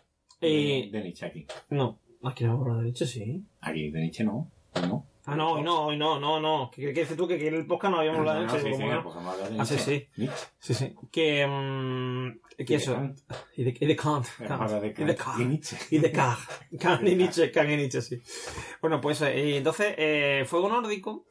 [0.42, 1.48] de, de Nietzsche aquí.
[1.70, 3.44] No, aquí no de Nietzsche, sí.
[3.62, 4.52] Aquí de Nietzsche no.
[4.88, 5.06] No.
[5.26, 6.72] Ah, no, hoy no, hoy no, no, no.
[6.74, 7.28] ¿Qué, dices tú?
[7.28, 9.00] Que en el podcast no habíamos hablado de Nietzsche.
[9.60, 10.08] Ah, sí, sí.
[10.18, 10.48] Nietzsche.
[10.60, 10.96] Sí, sí.
[11.12, 13.00] Que, mm, que eso.
[13.56, 14.26] Y de, y de Kant.
[14.40, 15.78] Y de Kant y Nietzsche.
[15.92, 16.40] Y de Kant.
[16.80, 18.22] Kant y Nietzsche, Kant y Nietzsche, sí.
[18.82, 21.26] Bueno, pues eh, y entonces, eh, Fuego Nórdico,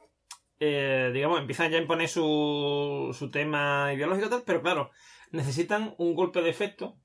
[0.61, 4.91] eh, digamos, empiezan ya a imponer su, su tema ideológico y tal, pero claro,
[5.33, 6.99] necesitan un golpe de efecto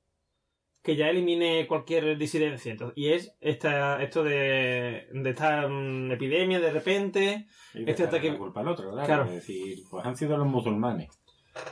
[0.84, 2.74] que ya elimine cualquier disidencia.
[2.74, 7.48] Entonces, y es esta, esto de, de esta mm, epidemia de repente.
[7.74, 9.06] Y Este ataque- la culpa al otro, claro.
[9.08, 9.24] Claro.
[9.26, 11.10] Es decir, pues han sido los musulmanes.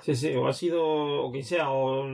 [0.02, 0.82] Sí, sí, o ha sido,
[1.26, 2.06] o quien sea, o,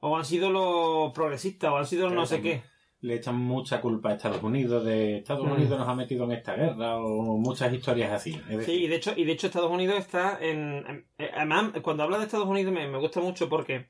[0.00, 2.62] o han sido los progresistas, o han sido no sé qué.
[3.00, 5.52] Le echan mucha culpa a Estados Unidos de Estados Mm.
[5.52, 8.40] Unidos nos ha metido en esta guerra o muchas historias así.
[8.48, 10.84] Decir, Sí, y de hecho, y de hecho Estados Unidos está en...
[11.18, 13.88] en- Además, cuando habla de Estados Unidos me, me gusta mucho porque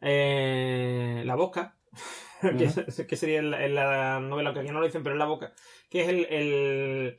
[0.00, 1.76] eh, la boca,
[2.58, 5.14] que, es- que sería en la, en la novela, que aquí no lo dicen, pero
[5.14, 5.52] en la boca,
[5.90, 6.26] que es el...
[6.30, 7.18] el-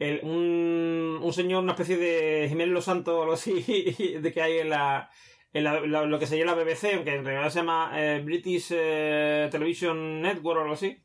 [0.00, 3.62] el- un, un señor, una especie de Jiménez Los Santos o algo así,
[4.22, 5.10] de que hay en la...
[5.52, 8.68] en la- la- lo que sería la BBC, aunque en realidad se llama eh, British
[8.70, 11.02] eh, Television Network o algo así.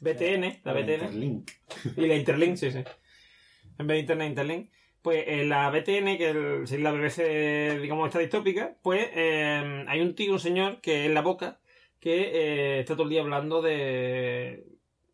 [0.00, 0.90] BTN, la BTN.
[0.92, 1.50] Interlink.
[1.96, 2.84] Y la Interlink, sí, sí.
[3.78, 4.70] En vez de Internet, Interlink.
[5.04, 10.14] Pues en la BTN, que es la BBC, digamos, esta distópica, pues eh, hay un
[10.14, 11.58] tío, un señor, que es la boca,
[12.00, 14.64] que eh, está todo el día hablando de...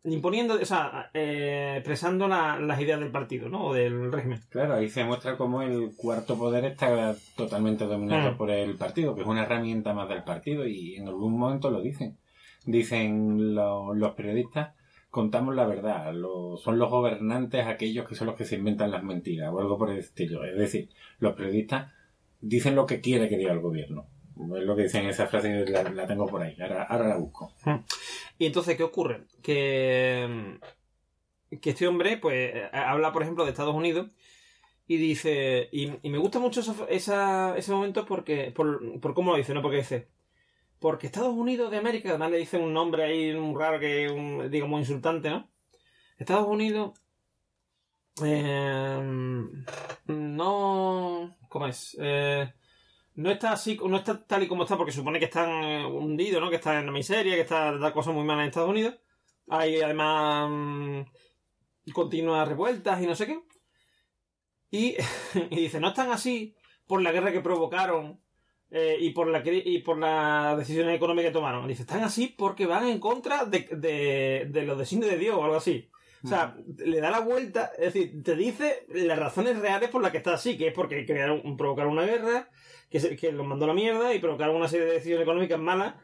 [0.05, 3.65] imponiendo, o sea, eh, expresando la- las ideas del partido, ¿no?
[3.65, 4.39] O del régimen.
[4.49, 8.37] Claro, ahí se muestra cómo el cuarto poder está totalmente dominado Mm.
[8.37, 11.81] por el partido, que es una herramienta más del partido y en algún momento lo
[11.81, 12.17] dicen.
[12.65, 14.73] Dicen lo- los periodistas,
[15.11, 16.11] contamos la verdad,
[16.57, 19.91] son los gobernantes aquellos que son los que se inventan las mentiras o algo por
[19.91, 20.43] el estilo.
[20.45, 20.89] Es decir,
[21.19, 21.91] los periodistas
[22.39, 24.07] dicen lo que quiere que diga el gobierno.
[24.57, 27.53] Es lo que dicen esa frase, la, la tengo por ahí, ahora, ahora la busco.
[28.39, 29.25] Y entonces, ¿qué ocurre?
[29.43, 30.57] Que,
[31.61, 34.07] este hombre, pues, eh, habla, por ejemplo, de Estados Unidos
[34.87, 39.37] y dice, y, y me gusta mucho esa- ese momento porque, por, por cómo lo
[39.37, 39.61] dice, ¿no?
[39.61, 40.07] Porque dice,
[40.81, 44.49] porque Estados Unidos de América, además le dicen un nombre ahí un raro que, un,
[44.49, 45.47] digamos, insultante, ¿no?
[46.17, 46.99] Estados Unidos,
[48.25, 48.99] eh,
[50.07, 51.95] no, ¿cómo es?
[52.01, 52.51] Eh,
[53.13, 56.41] no está así, no está tal y como está, porque supone que están eh, hundidos,
[56.41, 56.49] ¿no?
[56.49, 58.95] Que está en la miseria, que está da cosas muy malas en Estados Unidos.
[59.49, 63.39] Hay además mm, continuas revueltas y no sé qué.
[64.71, 64.95] Y,
[65.51, 66.55] y dice, no están así
[66.87, 68.19] por la guerra que provocaron
[68.71, 71.67] eh, y, por la, y por las decisiones económicas que tomaron.
[71.67, 75.43] Dice, están así porque van en contra de, de, de los designios de Dios o
[75.43, 75.89] algo así.
[76.23, 80.11] O sea, le da la vuelta, es decir, te dice las razones reales por las
[80.11, 82.47] que está así, que es porque crearon, provocaron una guerra,
[82.91, 85.59] que, se- que los mandó a la mierda y provocaron una serie de decisiones económicas
[85.59, 85.95] malas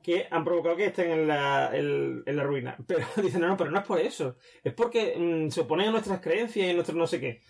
[0.00, 2.76] que han provocado que estén en la, en, en la ruina.
[2.86, 4.36] Pero dicen, no, no, pero no es por eso.
[4.62, 7.40] Es porque mm, se oponen a nuestras creencias y a nuestro no sé qué.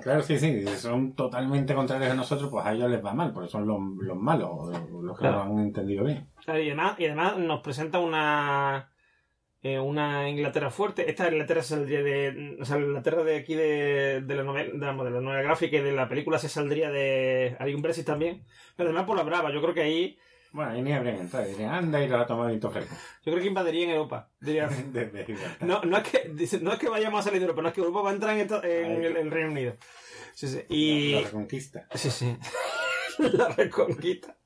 [0.00, 3.32] Claro, sí, sí, si son totalmente contrarios a nosotros, pues a ellos les va mal,
[3.32, 4.70] porque son los, los malos,
[5.02, 5.36] los que Claro.
[5.36, 6.28] lo han entendido bien.
[6.46, 8.88] Y además, y además nos presenta una
[9.64, 11.08] eh, una Inglaterra fuerte.
[11.08, 12.56] Esta Inglaterra saldría de.
[12.60, 15.42] O sea, la Inglaterra de aquí de, de la novela, de la, de la novela
[15.42, 17.56] gráfica y de la película se saldría de.
[17.60, 18.42] Hay un Brexit también.
[18.76, 20.18] Pero además por la brava, yo creo que ahí.
[20.52, 22.94] Bueno, ahí ni habrían entrado, dirían, anda y lo ha tomado viento fresco.
[23.24, 24.28] Yo creo que invadiría en Europa.
[24.40, 24.68] Diría.
[24.92, 25.66] Desde Gibraltar.
[25.68, 27.80] No, no es que no es que vayamos a salir de Europa, no es que
[27.80, 29.04] Europa va a entrar en, esta- en Ahí.
[29.06, 29.76] el, el Reino Unido.
[30.34, 30.56] Sí, sí.
[30.58, 31.12] La, Y.
[31.12, 31.86] la reconquista.
[31.94, 32.36] Sí, sí.
[33.18, 34.36] la reconquista.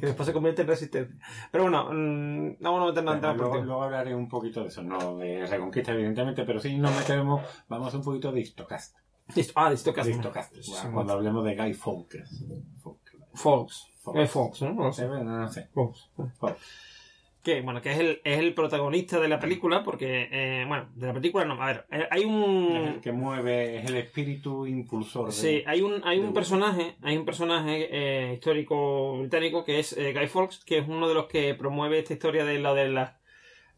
[0.00, 1.16] Que después se convierte en resistencia.
[1.52, 4.68] Pero bueno, mm, no vamos a meternos en Bueno, luego, luego hablaré un poquito de
[4.68, 8.96] eso, no de reconquista, evidentemente, pero sí nos meteremos, vamos un poquito de Histocast.
[9.54, 9.74] Ah, De.
[9.74, 12.44] Histocast, bueno, sí, cuando hablemos de Guy Fawkes.
[13.34, 13.86] Fawkes.
[14.12, 14.18] Fox.
[14.20, 14.72] Es Fox, ¿no?
[14.74, 15.06] No sé.
[15.06, 15.68] No sé.
[15.74, 16.08] Fox.
[16.38, 16.54] Fox.
[17.42, 21.06] Que, bueno, que es el, es el protagonista de la película, porque, eh, bueno, de
[21.06, 23.00] la película no, a ver, eh, hay Es el un...
[23.00, 25.26] que mueve, es el espíritu impulsor.
[25.26, 29.92] de- Sí, hay un, hay un personaje, hay un personaje eh, histórico británico que es
[29.96, 32.88] eh, Guy Fawkes, que es uno de los que promueve esta historia de lo de
[32.88, 33.12] las...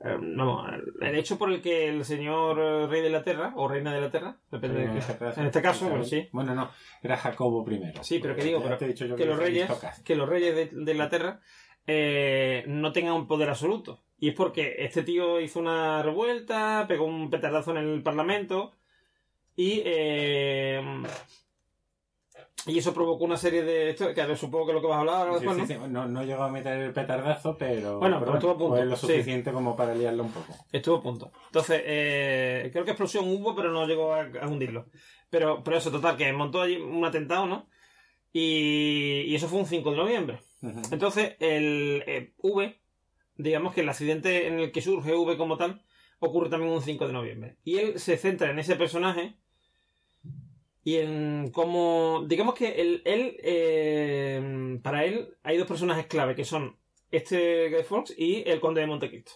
[0.01, 0.71] eh, vamos,
[1.01, 4.01] el hecho por el que el señor eh, rey de la Tierra, o reina de
[4.01, 6.29] la Tierra, depende de este caso, en este caso, bueno, sí.
[6.33, 6.71] Bueno, no,
[7.03, 7.93] era Jacobo I.
[8.03, 9.71] Sí, pero que digo, pero que los reyes,
[10.05, 11.41] que los reyes de, de Inglaterra
[11.87, 14.03] eh, no tengan un poder absoluto.
[14.21, 18.75] Y es porque este tío hizo una revuelta, pegó un petardazo en el parlamento
[19.57, 20.83] y eh,
[22.67, 24.87] y eso provocó una serie de esto, que a ver, supongo que es lo que
[24.89, 25.67] vas a hablar ahora Sí, después, ¿no?
[25.67, 25.91] sí.
[25.91, 28.97] No, no llegó a meter el petardazo, pero, Bueno, pero estuvo a punto, fue lo
[28.97, 29.07] sí.
[29.07, 30.55] suficiente como para liarlo un poco.
[30.73, 31.33] Estuvo a punto.
[31.47, 34.87] Entonces, eh, creo que explosión hubo, pero no llegó a, a hundirlo.
[35.31, 37.69] Pero, pero eso, total, que montó allí un atentado, ¿no?
[38.33, 40.41] Y, y eso fue un 5 de noviembre.
[40.91, 42.79] Entonces, el eh, V,
[43.37, 45.83] digamos que el accidente en el que surge V como tal,
[46.19, 47.57] ocurre también un 5 de noviembre.
[47.65, 49.37] Y él se centra en ese personaje
[50.89, 52.25] y en cómo.
[52.27, 53.03] Digamos que él.
[53.05, 56.79] él, eh, para él hay dos personajes clave que son
[57.11, 59.33] este Guy Fawkes y el Conde de Montecristo.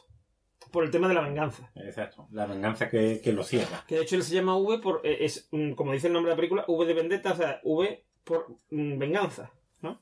[0.70, 1.70] Por el tema de la venganza.
[1.74, 2.26] Exacto.
[2.30, 3.84] La venganza que, que lo cierra.
[3.86, 5.02] Que de hecho él se llama V por.
[5.04, 7.60] eh, es, mm, como dice el nombre de la película, V de vendetta, o sea,
[7.64, 9.52] V por mm, venganza,
[9.82, 10.00] ¿no?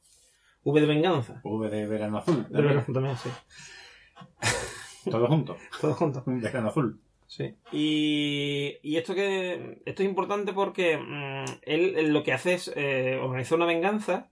[0.62, 1.40] V de venganza.
[1.42, 2.46] V de verano azul.
[2.48, 3.30] De venganza también, sí.
[5.10, 5.56] Todo junto.
[5.80, 6.22] Todos juntos.
[6.26, 7.00] Un verano azul.
[7.30, 7.54] Sí.
[7.70, 12.72] Y, y esto que esto es importante porque mm, él, él lo que hace es
[12.74, 14.30] eh, organizar una venganza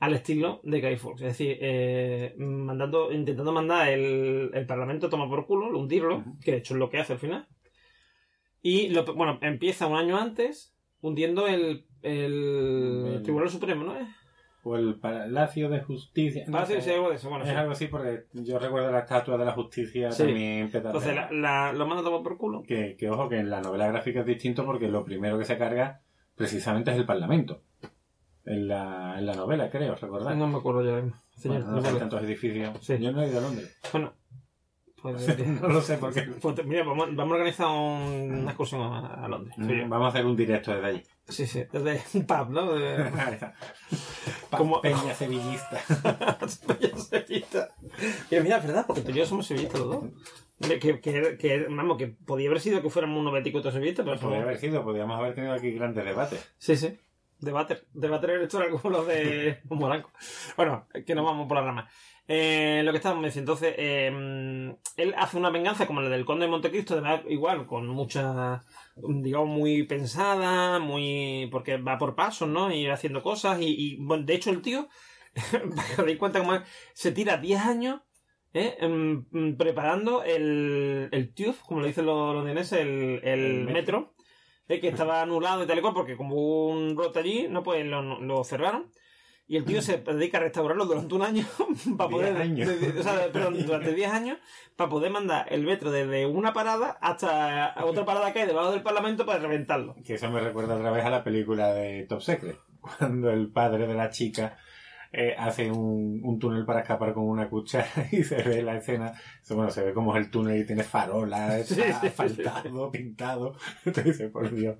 [0.00, 1.20] al estilo de Guy Fawkes.
[1.20, 6.52] Es decir, eh, mandando, intentando mandar el, el Parlamento a tomar por culo, hundirlo, que
[6.52, 7.46] de hecho es lo que hace al final.
[8.62, 14.08] Y lo, bueno, empieza un año antes hundiendo el, el El- Tribunal Supremo, ¿no es?
[14.68, 16.44] O el Palacio de Justicia.
[16.48, 16.74] no sé.
[16.74, 16.78] de
[17.14, 17.28] eso.
[17.30, 17.56] Bueno, es sí.
[17.56, 20.24] algo así porque yo recuerdo la estatua de la justicia Sí.
[20.24, 22.62] también Entonces la, la- lo manda a tomar por culo.
[22.62, 25.56] Que, que ojo, que en la novela gráfica es distinto porque lo primero que se
[25.58, 26.02] carga
[26.34, 27.62] precisamente es el Parlamento.
[28.44, 30.34] En la, en la novela, creo, ¿recordás?
[30.36, 31.02] No me acuerdo ya.
[31.36, 31.98] Señor, Bueno, no acuerdo.
[31.98, 32.78] tantos edificios.
[32.80, 32.96] Sí.
[32.98, 33.78] Yo no he ido a Londres.
[33.92, 34.12] Bueno,
[35.02, 36.22] pues, no lo sé porque...
[36.40, 39.54] pues te- mira, vamos, vamos a organizar un- una excursión a, a Londres.
[39.88, 41.02] Vamos a hacer un directo desde allí.
[41.28, 42.72] Sí, sí, desde un pub, ¿no?
[42.74, 43.10] De...
[44.50, 45.78] Como- Peña sevillista.
[46.48, 47.68] sevillista.
[48.30, 50.04] Mira, mira, es verdad, porque tú y yo somos sevillistas los dos.
[50.60, 54.38] Que, que, que, vamos, que podía haber sido que fuéramos unos béticos sevillistas, pero Podría
[54.38, 56.54] somos- haber sido, podríamos haber tenido aquí grandes debates.
[56.58, 56.98] Sí, sí.
[57.40, 60.10] Debate, debate electoral como los de Moranco.
[60.56, 61.88] Bueno, que nos vamos por la rama.
[62.30, 64.08] Eh, lo que estábamos diciendo, entonces, eh,
[64.96, 68.62] él hace una venganza como la del Conde de Montecristo, además, igual, con mucha,
[68.96, 71.48] digamos, muy pensada, muy.
[71.50, 72.70] porque va por pasos, ¿no?
[72.70, 74.88] Y va haciendo cosas, y, y, bueno, de hecho, el tío,
[75.96, 78.00] para que cuenta, como es, se tira 10 años.
[78.52, 78.76] ¿eh?
[78.80, 84.14] em, em, preparando el, el TUF, como lo dicen los londinenses, el, el El metro.
[84.66, 87.62] metro, que estaba anulado y tal y cual, porque como hubo un brote allí, no
[87.62, 88.90] pues lo, lo cerraron.
[89.50, 91.46] Y el tío se dedica a restaurarlo durante un año
[91.96, 92.36] para poder.
[92.36, 92.68] Años.
[92.98, 94.38] o sea, perdón, durante 10 años
[94.76, 98.82] para poder mandar el metro desde una parada hasta otra parada que hay debajo del
[98.82, 99.96] Parlamento para reventarlo.
[100.04, 102.58] Que eso me recuerda otra vez a la película de Top Secret.
[102.80, 104.58] Cuando el padre de la chica
[105.10, 109.14] eh, hace un, un túnel para escapar con una cuchara y se ve la escena.
[109.48, 113.56] Bueno, se ve como es el túnel y tiene farolas, Sí, está sí, asfaltado, pintado.
[113.86, 114.76] Entonces, por Dios.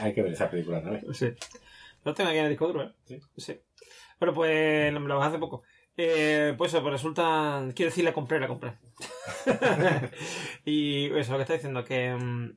[0.00, 1.04] Hay, que ver esa película otra vez.
[1.12, 1.32] Sí.
[2.04, 2.92] Lo tengo aquí en el disco duro, ¿eh?
[3.04, 3.20] Sí.
[3.36, 3.60] Sí.
[4.22, 5.64] Bueno, pues me lo hace poco.
[5.96, 7.68] Eh, pues eso, pues resulta.
[7.74, 8.78] Quiero decir, la compré, la compré.
[10.64, 12.14] y eso, lo que está diciendo, que.
[12.14, 12.56] mm,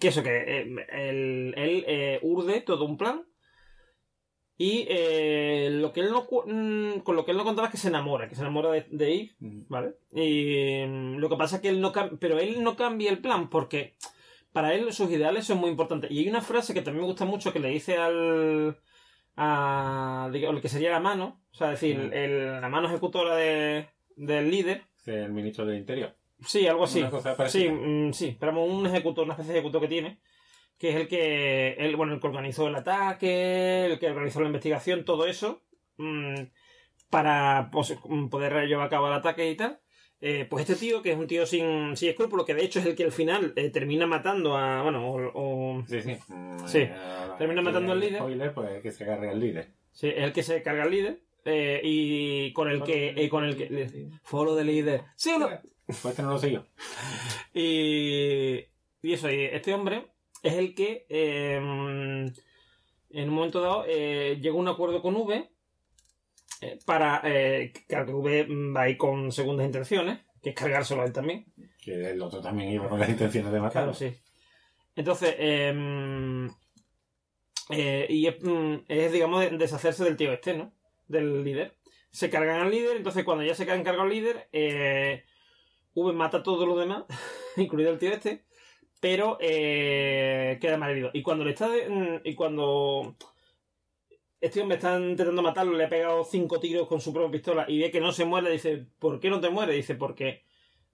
[0.00, 0.60] Que eso, que eh,
[0.92, 3.24] él, él, eh, urde todo un plan.
[4.60, 7.78] Y eh, lo que él no, mm, con lo que él no contaba es que
[7.78, 9.36] se enamora, que se enamora de, de Eve,
[9.68, 9.94] ¿vale?
[10.12, 13.20] Y mm, lo que pasa es que él no cambia, pero él no cambia el
[13.20, 13.96] plan porque
[14.52, 16.10] para él sus ideales son muy importantes.
[16.10, 18.78] Y hay una frase que también me gusta mucho que le dice al,
[19.40, 22.12] a, digamos, lo que sería la mano, o sea, es decir, Mm.
[22.12, 24.82] el- la mano ejecutora de, del líder.
[25.06, 26.14] El ministro del Interior.
[26.44, 27.04] Sí, algo así.
[27.48, 30.20] Sí, mm, sí, pero un ejecutor, una especie de ejecutor que tiene,
[30.78, 34.46] que es el que, el, bueno, el que organizó el ataque, el que organizó la
[34.48, 35.62] investigación, todo eso,
[35.96, 36.34] mm,
[37.10, 39.80] para pues, mm, poder llevar a cabo el ataque y tal.
[40.20, 42.86] Eh, pues este tío, que es un tío sin, sin escrúpulos, que de hecho es
[42.86, 45.30] el que al final eh, termina matando a, bueno, o-
[45.78, 46.16] o Sí, sí.
[46.66, 46.78] Sí.
[46.78, 46.92] eh,
[47.38, 48.20] Termina matando al el líder.
[48.22, 49.68] Spoiler, pues que se agarre al líder.
[49.92, 51.20] Sí, es el que se carga al líder.
[51.44, 53.14] eh, y con el que.
[53.16, 54.08] eh, con el que.
[54.24, 55.02] Follow the leader.
[55.14, 55.48] Sí, no.
[55.86, 56.66] Pues este no lo siguió.
[57.54, 58.64] Y.
[59.00, 60.06] Y eso, y este hombre
[60.42, 61.06] es el que.
[61.08, 63.84] eh, en un momento dado.
[63.88, 65.48] eh, llega a un acuerdo con V.
[66.84, 67.20] para.
[67.24, 70.20] Eh, que V va a ir con segundas intenciones.
[70.42, 71.46] Que es cargárselo a él también.
[71.82, 73.92] Que el otro también iba con las intenciones de matarlo.
[73.92, 74.16] Claro, sí.
[74.94, 76.48] Entonces, eh,
[77.70, 80.72] eh, y es, mm, es, digamos, de- deshacerse del tío este, ¿no?
[81.06, 81.76] Del líder.
[82.10, 85.24] Se cargan al líder, entonces cuando ya se quedan cargado al líder, eh,
[85.94, 87.04] V mata a todos los demás,
[87.56, 88.44] incluido el tío este,
[89.00, 91.10] pero eh, queda mal herido.
[91.12, 91.68] Y cuando le está.
[91.68, 93.16] de- mm, y cuando.
[94.40, 97.80] Este hombre está intentando matarlo, le ha pegado cinco tiros con su propia pistola y
[97.80, 99.74] ve que no se muere, dice, ¿por qué no te mueres?
[99.74, 100.44] Dice, porque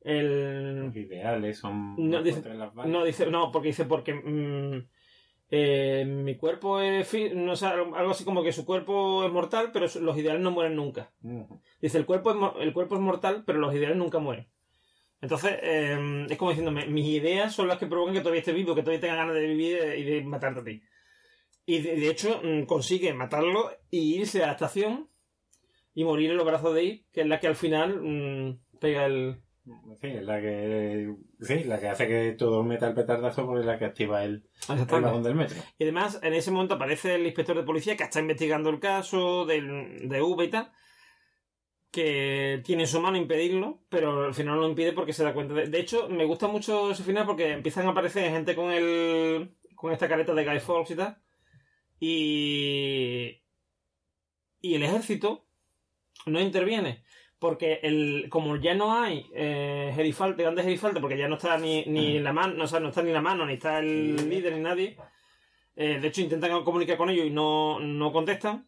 [0.01, 4.89] el, Los ideales son No, dice- las no, dice, no, porque dice porque mm,
[5.51, 9.87] eh, mi cuerpo es no sé, algo así como que su cuerpo es mortal, pero
[10.01, 11.13] los ideales no mueren nunca.
[11.81, 14.49] Dice el cuerpo es, el cuerpo es mortal, pero los ideales nunca mueren.
[15.21, 18.75] Entonces, eh, es como diciéndome, mis ideas son las que provocan que todavía esté vivo,
[18.75, 20.83] que todavía tenga ganas de vivir y de matarte a ti.
[21.67, 25.09] Y de, de hecho, mm, consigue matarlo y irse a la estación
[25.95, 29.07] y morir en los brazos de Eve, que es la que al final mm, pega
[29.07, 29.45] el,
[30.01, 33.67] Sí, es la que, sí, la que hace que todo meta el petardazo porque es
[33.67, 35.57] la que activa el, el vagón del metro.
[35.79, 39.47] Y además, en ese momento aparece el inspector de policía que está investigando el caso
[39.47, 40.71] del, de V y tal.
[41.91, 45.33] Que tiene en su mano impedirlo, pero al final no lo impide porque se da
[45.33, 45.69] cuenta de.
[45.69, 49.55] De hecho, me gusta mucho ese final porque empiezan a aparecer gente con el.
[49.77, 51.17] con esta careta de Guy Fawkes y tal.
[52.07, 53.41] Y.
[54.61, 55.47] Y el ejército
[56.27, 57.03] no interviene.
[57.39, 61.85] Porque el, como ya no hay eh, gerifalte, grandes gerifalte, porque ya no está ni,
[61.85, 64.61] ni la mano, o sea, no está ni la mano, ni está el líder, ni
[64.61, 64.97] nadie.
[65.77, 68.67] eh, de hecho, intentan comunicar con ellos y no, no contestan.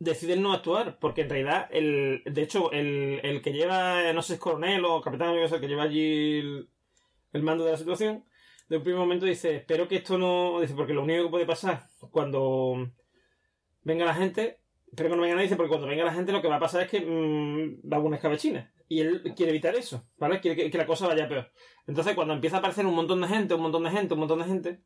[0.00, 4.34] Deciden no actuar, porque en realidad, el, de hecho, el, el que lleva, no sé
[4.34, 6.68] es coronel o capitán, sé, el que lleva allí el,
[7.32, 8.24] el mando de la situación,
[8.68, 11.46] de un primer momento dice, espero que esto no, dice, porque lo único que puede
[11.46, 12.90] pasar cuando
[13.82, 16.40] venga la gente, espero que no venga nadie, dice, porque cuando venga la gente lo
[16.40, 18.72] que va a pasar es que mm, va a haber una escabechina.
[18.88, 20.40] Y él quiere evitar eso, ¿vale?
[20.40, 21.50] Quiere que, que la cosa vaya peor.
[21.86, 24.38] Entonces, cuando empieza a aparecer un montón de gente, un montón de gente, un montón
[24.40, 24.82] de gente,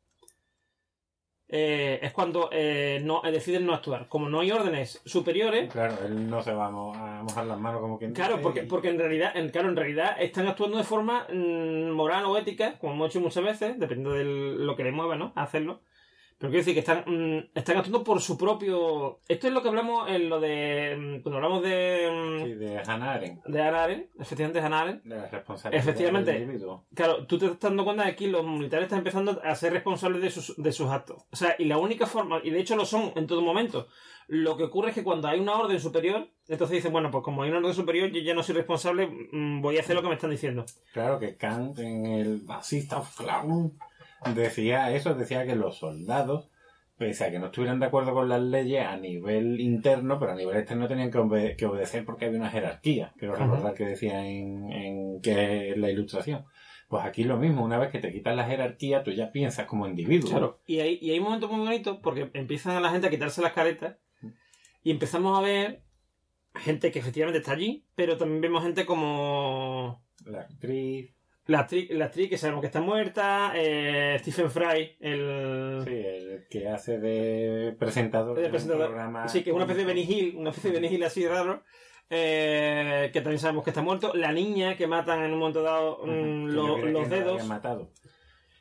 [1.50, 4.06] eh, es cuando eh, no, eh, deciden no actuar.
[4.08, 7.58] Como no hay órdenes superiores, Claro, él no se va a mo- a mojar las
[7.58, 10.46] manos como quien Claro, dice porque, y- porque en realidad, en, claro, en realidad están
[10.46, 14.76] actuando de forma mm, moral o ética, como hemos hecho muchas veces, dependiendo de lo
[14.76, 15.32] que les mueva, ¿no?
[15.36, 15.80] A hacerlo.
[16.38, 19.18] Pero quiero decir que están, mm, están actuando por su propio.
[19.26, 20.96] Esto es lo que hablamos en lo de.
[20.96, 22.08] mm, Cuando hablamos de.
[22.40, 25.02] mm, Sí, de Hannah Arendt, De Hannah Arendt, efectivamente Hannah Arendt.
[25.04, 26.32] de la responsabilidad Efectivamente.
[26.32, 26.84] del individuo.
[26.94, 29.72] Claro, tú te estás dando cuenta de que aquí los militares están empezando a ser
[29.72, 31.24] responsables de sus, de sus actos.
[31.32, 33.88] O sea, y la única forma, y de hecho lo son en todo momento,
[34.28, 37.42] lo que ocurre es que cuando hay una orden superior, entonces dicen, bueno, pues como
[37.42, 39.08] hay una orden superior, yo ya no soy responsable,
[39.60, 40.64] voy a hacer lo que me están diciendo.
[40.92, 43.72] Claro que Kant en el Basista Clown
[44.34, 46.50] decía eso, decía que los soldados,
[46.96, 50.34] pese a que no estuvieran de acuerdo con las leyes a nivel interno, pero a
[50.34, 53.12] nivel externo tenían que, obe- que obedecer porque había una jerarquía.
[53.18, 56.44] Quiero recordar que decía en, en que es la ilustración.
[56.88, 59.86] Pues aquí lo mismo, una vez que te quitas la jerarquía, tú ya piensas como
[59.86, 60.30] individuo.
[60.30, 60.60] Claro.
[60.66, 63.52] Y hay, y hay momentos muy bonitos porque empiezan a la gente a quitarse las
[63.52, 63.96] caretas
[64.82, 65.82] y empezamos a ver
[66.54, 71.12] gente que efectivamente está allí, pero también vemos gente como La actriz,
[71.48, 75.82] la actriz, la actriz que sabemos que está muerta, eh, Stephen Fry, el...
[75.84, 78.86] sí, el que hace de presentador de presentador.
[78.86, 81.26] programa Sí, que es una especie de Benny Hill, una especie de Benny Hill así
[81.26, 81.62] raro.
[82.10, 84.12] eh, que también sabemos que está muerto.
[84.14, 87.32] La niña que matan en un momento dado mm, lo- creía que los no dedos.
[87.34, 87.90] habían matado.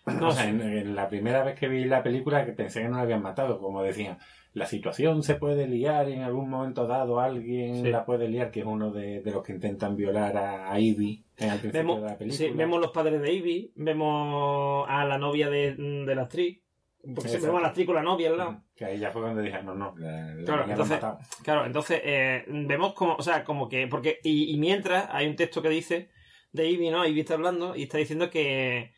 [0.05, 2.95] No o sea, en la primera vez que vi la película que pensé que no
[2.97, 4.17] la habían matado, como decían,
[4.53, 7.89] la situación se puede liar en algún momento dado alguien Sí.
[7.91, 11.25] la puede liar, que es uno de, de los que intentan violar a, a Ivy
[11.37, 12.37] en el principio Vemos, de la película.
[12.49, 16.61] sí, vemos los padres de Ivy, vemos a la novia de, de la actriz.
[16.99, 17.45] Porque Exacto.
[17.47, 18.63] vemos a la actriz con la novia al lado.
[18.75, 20.99] Que ahí ya fue cuando dije, no, no, la, la Claro, entonces-.
[21.43, 25.35] Claro, entonces eh, vemos como, o sea, como que, porque, y, y mientras hay un
[25.35, 26.09] texto que dice
[26.51, 27.05] de Ivy, ¿no?
[27.05, 28.91] Ivy está hablando y está diciendo que,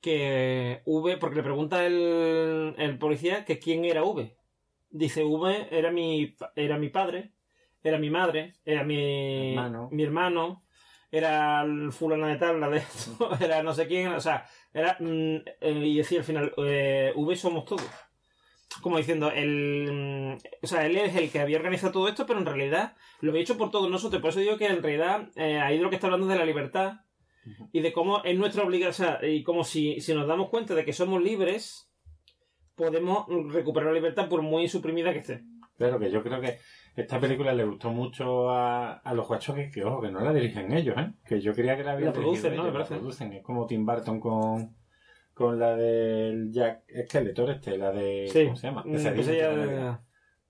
[0.00, 4.36] que V, porque le pregunta el, el policía que quién era V.
[4.90, 7.32] Dice, V era mi, era mi padre,
[7.82, 9.88] era mi madre, era mi Hermano.
[9.92, 10.64] mi hermano,
[11.10, 14.96] era el fulano de tal, la de esto, era no sé quién, o sea, era,
[15.00, 17.88] mm, eh, y decía al final, eh, V somos todos.
[18.82, 22.38] Como diciendo, el, mm, o sea, él es el que había organizado todo esto, pero
[22.38, 24.22] en realidad lo había hecho por todos nosotros.
[24.22, 26.38] Por eso digo que en realidad eh, ahí de lo que está hablando es de
[26.38, 27.00] la libertad
[27.72, 30.74] y de cómo es nuestra obligación, o sea, y como si, si nos damos cuenta
[30.74, 31.89] de que somos libres,
[32.80, 35.42] podemos recuperar la libertad por muy suprimida que esté.
[35.76, 36.58] Claro que yo creo que
[36.96, 40.72] esta película le gustó mucho a, a los Wachowski, que ojo, que no la dirigen
[40.72, 41.12] ellos, ¿eh?
[41.26, 42.62] Que yo creía que la habían La producen, ¿no?
[42.62, 43.32] ellos, la producen.
[43.34, 44.74] Es como Tim Burton con,
[45.34, 48.28] con la del Jack Skeletor este, la de...
[48.32, 48.82] Sí, ¿Cómo se llama?
[48.86, 50.00] Mm, Navidad.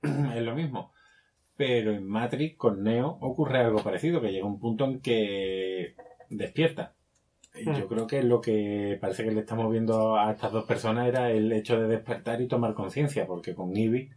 [0.36, 0.92] es lo mismo.
[1.56, 5.96] Pero en Matrix con Neo ocurre algo parecido, que llega un punto en que
[6.28, 6.94] despierta.
[7.54, 7.74] Y Hmm.
[7.74, 11.30] yo creo que lo que parece que le estamos viendo a estas dos personas era
[11.30, 14.10] el hecho de despertar y tomar conciencia, porque con Ivy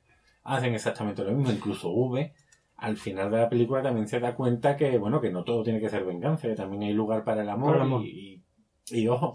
[0.43, 2.33] hacen exactamente lo mismo, incluso V.
[2.77, 5.79] Al final de la película también se da cuenta que, bueno, que no todo tiene
[5.79, 8.01] que ser venganza, que también hay lugar para el amor, Para el amor.
[8.01, 8.43] Y,
[8.91, 9.33] y, y ojo.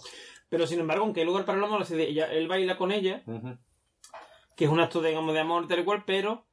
[0.49, 3.23] Pero sin embargo, aunque hay lugar para el amor, ella- él baila con ella,
[4.57, 6.47] que es un acto digamos, de amor tal y cual, pero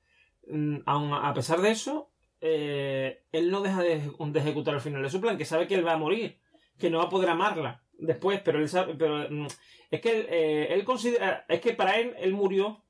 [0.47, 2.09] mm, aun a pesar de eso,
[2.41, 5.75] eh, él no deja de, de ejecutar el final de su plan, que sabe que
[5.75, 6.37] él va a morir,
[6.79, 9.47] que no va a poder amarla después, pero él sabe, pero mm,
[9.91, 12.83] es que él, eh, él considera, es que para él, él murió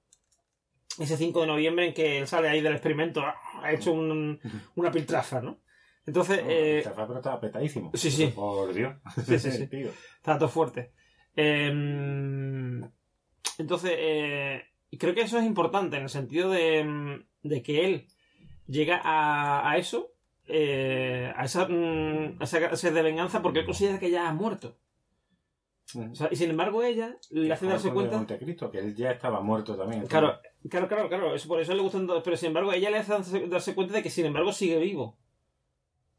[0.99, 4.39] ese 5 de noviembre en que él sale ahí del experimento, ha hecho un-
[4.75, 5.59] una piltrafa, ¿no?
[6.07, 7.91] Entonces, No, eh, el pero estaba petadísimo.
[7.95, 8.27] sí, sí.
[8.27, 8.95] Por Dios.
[9.25, 9.69] Sí, sí, sí.
[10.17, 10.93] Está todo fuerte.
[11.35, 12.81] Em,
[13.57, 14.63] entonces, eh,
[14.97, 18.07] creo que eso es importante en el sentido de, em, de que él
[18.67, 20.11] llega a, a eso
[20.47, 24.33] eh, a, esa, mm, a esa sed de venganza porque él considera que ya ha
[24.33, 24.77] muerto.
[25.93, 26.11] Mm.
[26.11, 28.25] O sea, y sin embargo ella le hace darse cuenta...
[28.27, 30.05] Que él ya estaba muerto también.
[30.07, 30.39] Claro,
[30.69, 31.35] claro, claro, claro.
[31.35, 32.07] Eso, por eso le gustan.
[32.23, 35.17] Pero sin embargo, ella le hace darse- darse cuenta de que sin embargo sigue vivo.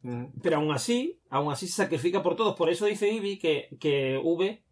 [0.03, 0.27] Mm.
[0.43, 2.55] Pero aún así, aún así se sacrifica por todos.
[2.55, 4.63] Por eso dice Ivy que, que V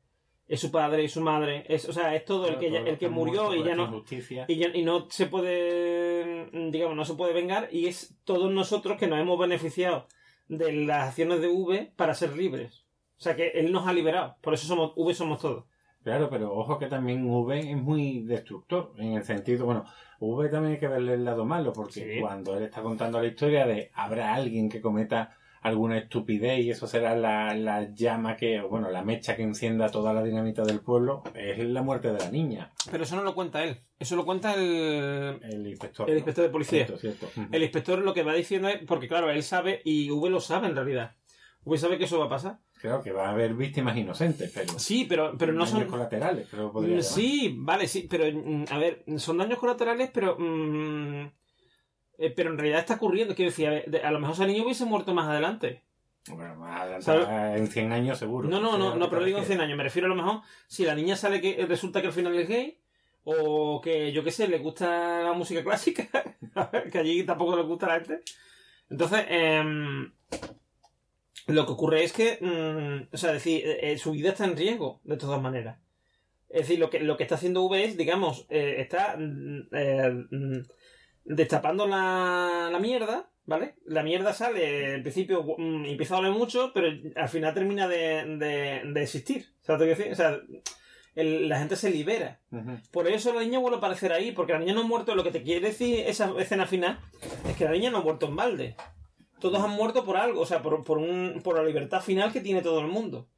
[0.46, 1.64] es su padre y su madre.
[1.68, 4.04] Es, o sea, es todo el que, el que murió muerto y ya no.
[4.48, 7.68] Y, ya- y no se puede, digamos, no se puede vengar.
[7.72, 10.06] Y es todos nosotros que nos hemos beneficiado
[10.48, 12.84] de las acciones de V para ser libres.
[13.18, 14.36] O sea que él nos ha liberado.
[14.42, 15.64] Por eso somos V somos todos.
[16.02, 19.86] Claro, pero ojo que también V es muy destructor, en el sentido, bueno,
[20.20, 22.20] V también hay que verle el lado malo, porque Sí.
[22.20, 25.34] cuando él está contando la historia de habrá alguien que cometa
[25.64, 30.12] alguna estupidez y eso será la, la llama que, bueno, la mecha que encienda toda
[30.12, 33.64] la dinamita del pueblo, es la muerte de la niña, Pero eso no lo cuenta
[33.64, 33.80] él.
[33.98, 36.06] Eso lo cuenta el, el inspector.
[36.06, 36.18] el ¿no?
[36.18, 36.86] inspector de policía.
[36.86, 37.26] Cierto, cierto.
[37.34, 37.48] Ujú.
[37.50, 40.68] El inspector lo que va diciendo es, porque claro, él sabe y V lo sabe
[40.68, 41.16] en realidad.
[41.64, 42.58] V sabe que eso va a pasar.
[42.78, 45.88] Claro que va a haber víctimas inocentes, pero, Sí, pero, pero no daños son...
[45.88, 47.04] colaterales, creo que podría llamar.
[47.04, 50.36] Sí, vale, sí, pero mm, a ver, son daños colaterales, pero...
[50.38, 51.30] mm,
[52.18, 53.34] eh, pero en realidad está ocurriendo.
[53.34, 55.82] Quiero decir, a, ver, de- a lo mejor ese niño hubiese muerto más adelante.
[56.28, 57.58] Bueno, más adelante, ¿Sabe?
[57.58, 58.48] en 100 años seguro.
[58.48, 59.64] No, no, no, no, pero digo en 100 refieres.
[59.64, 59.76] años.
[59.76, 62.48] Me refiero a lo mejor si la niña sale que resulta que al final es
[62.48, 62.78] gay,
[63.24, 66.08] o que yo qué sé, le gusta la música clásica,
[66.92, 68.20] que allí tampoco le gusta la gente.
[68.88, 70.12] Entonces, em,
[71.46, 74.56] lo que ocurre es que, mm, o sea, decir, eh, eh, su vida está en
[74.56, 75.78] riesgo, de todas maneras.
[76.48, 79.68] Es decir, lo que, lo que está haciendo V es, digamos, eh, está mm,
[80.30, 80.62] mm,
[81.24, 83.74] destapando la, la mierda, ¿vale?
[83.86, 88.24] La mierda sale, en principio mm, empieza a oler mucho, pero al final termina de,
[88.38, 89.46] de, de existir.
[89.62, 90.12] ¿Sabes lo que decir?
[90.12, 90.38] O sea,
[91.14, 92.40] el- la gente se libera.
[92.90, 95.14] Por eso la niña vuelve a aparecer ahí, porque la niña no ha muerto.
[95.14, 96.98] Lo que te quiere decir esa escena final
[97.48, 98.76] es que la niña no ha muerto en balde.
[99.40, 102.40] Todos han muerto por algo, o sea, por, por, un, por la libertad final que
[102.40, 103.28] tiene todo el mundo.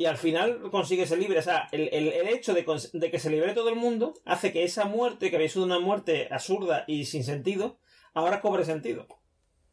[0.00, 1.40] Y al final consigue ser libre.
[1.40, 4.52] O sea, el, el- el hecho de, de que se libere todo el mundo hace
[4.52, 7.78] que esa muerte, que había sido una muerte absurda y sin sentido,
[8.14, 9.06] ahora cobre sentido.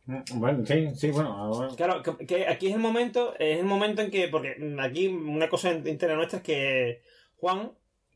[0.07, 3.65] Mm, Bueno, sí, sí, bueno, ahora- Claro, que, que aquí es el momento, es el
[3.65, 7.03] momento en que, porque aquí una cosa interna nuestra es que
[7.38, 7.73] Juan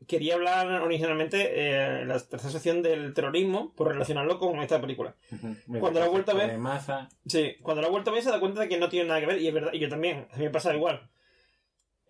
[0.08, 5.14] quería hablar originalmente eh, en la tercera sección del terrorismo por relacionarlo con esta película.
[5.30, 5.54] Ujú.
[5.68, 8.14] Mira, Cuando la he vuelto a ver- de masa, Sí, cuando lo ha vuelto a
[8.14, 9.78] ver se da cuenta de que no tiene nada que ver, y es verdad, y
[9.78, 11.08] yo también, a mí me pasa igual.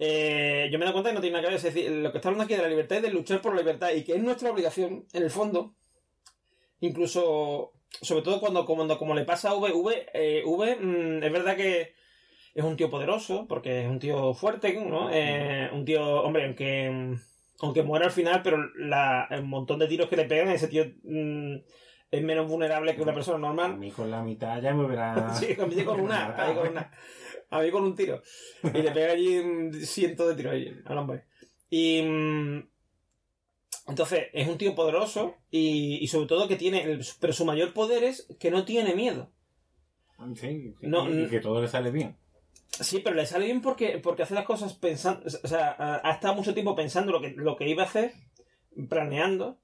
[0.03, 2.11] Eh, yo me doy cuenta de que no tiene nada que ver, es decir, lo
[2.11, 4.15] que está hablando aquí de la libertad es de luchar por la libertad, y que
[4.15, 5.75] es nuestra obligación, en el fondo,
[6.81, 11.33] incluso, sobre todo cuando, cuando como le pasa a V, V, eh, V mm, es
[11.33, 11.93] verdad que
[12.55, 15.11] es un tío poderoso, porque es un tío fuerte, ¿no?
[15.13, 17.19] Eh, un tío, hombre, aunque,
[17.61, 20.87] aunque muera al final, pero la, el montón de tiros que le pegan, ese tío
[21.05, 21.57] mm,
[22.11, 23.77] es menos vulnerable que una persona a normal.
[23.79, 25.33] mí con la mitad ya me hubiera...
[25.35, 26.93] Sí, a mí con una, a mí con una.
[27.51, 28.23] A mí con un tiro.
[28.63, 31.25] Y le pega allí cientos de tiros ahí al hombre.
[31.69, 32.01] Y.
[32.03, 32.69] mm,
[33.89, 36.83] Entonces, es un tío poderoso y, y sobre todo que tiene.
[36.85, 39.33] el- pero su mayor poder es que no tiene miedo.
[40.35, 41.31] Sí, sí, No, y, y mm.
[41.31, 42.17] que todo le sale bien.
[42.69, 45.27] Sí, pero le sale bien porque, porque hace las cosas pensando.
[45.27, 48.13] O sea, ha ha estado mucho tiempo pensando lo que, lo que iba a hacer,
[48.89, 49.59] planeando.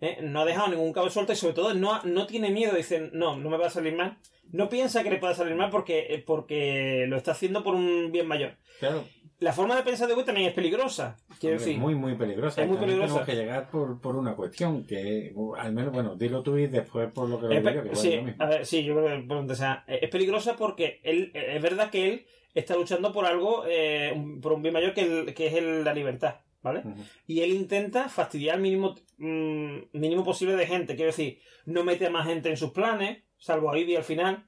[0.00, 0.18] ¿Eh?
[0.22, 2.74] No ha dejado ningún cabo suelto y sobre todo no, no tiene miedo.
[2.76, 4.18] Dice, no, no me va a salir mal.
[4.50, 8.10] No piensa que le pueda salir mal porque, eh, porque lo está haciendo por un
[8.12, 8.56] bien mayor.
[8.80, 9.04] Claro,
[9.40, 11.16] La forma de pensar de Wii también es peligrosa.
[11.38, 12.62] Quiero hombre, decir, muy, muy peligrosa.
[12.62, 13.24] Es muy También peligrosa.
[13.24, 16.66] Tenemos que llegar por, por una cuestión que, uh, al menos, bueno, dilo tú y
[16.66, 18.42] después por lo que lo es digo yo, que sí, es lo mismo.
[18.42, 21.90] a ver, sí, yo creo que por donde sea, es peligrosa porque él, es verdad
[21.90, 25.54] que él está luchando por algo, eh, por un bien mayor que, el- que es
[25.54, 26.82] el- la libertad, ¿vale?
[27.26, 30.96] Y él intenta fastidiar el mínimo, mm, mínimo posible de gente.
[30.96, 34.46] Quiero decir, no mete a más gente en sus planes, salvo a Ivy al final.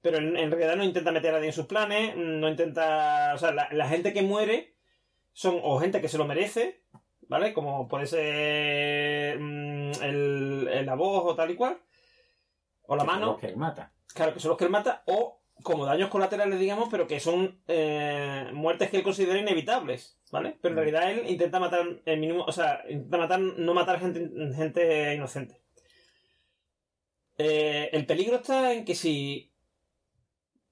[0.00, 3.32] Pero en, en realidad no intenta meter a nadie en sus planes, no intenta...
[3.34, 4.74] O sea, la, la gente que muere
[5.32, 6.82] son o gente que se lo merece,
[7.22, 7.54] ¿vale?
[7.54, 11.78] Como puede ser mm, el, el la voz o tal y cual.
[12.82, 13.32] O la Que son mano.
[13.32, 13.92] los que él mata.
[14.14, 17.60] Claro, que son los que él mata, o como daños colaterales, digamos, pero que son
[17.68, 20.58] eh, muertes que él considera inevitables, ¿vale?
[20.60, 20.82] Pero en Mm.
[20.90, 25.60] realidad él intenta matar el mínimo, o sea, intenta matar, no matar gente, gente inocente.
[27.38, 29.52] Eh, el peligro está en que si.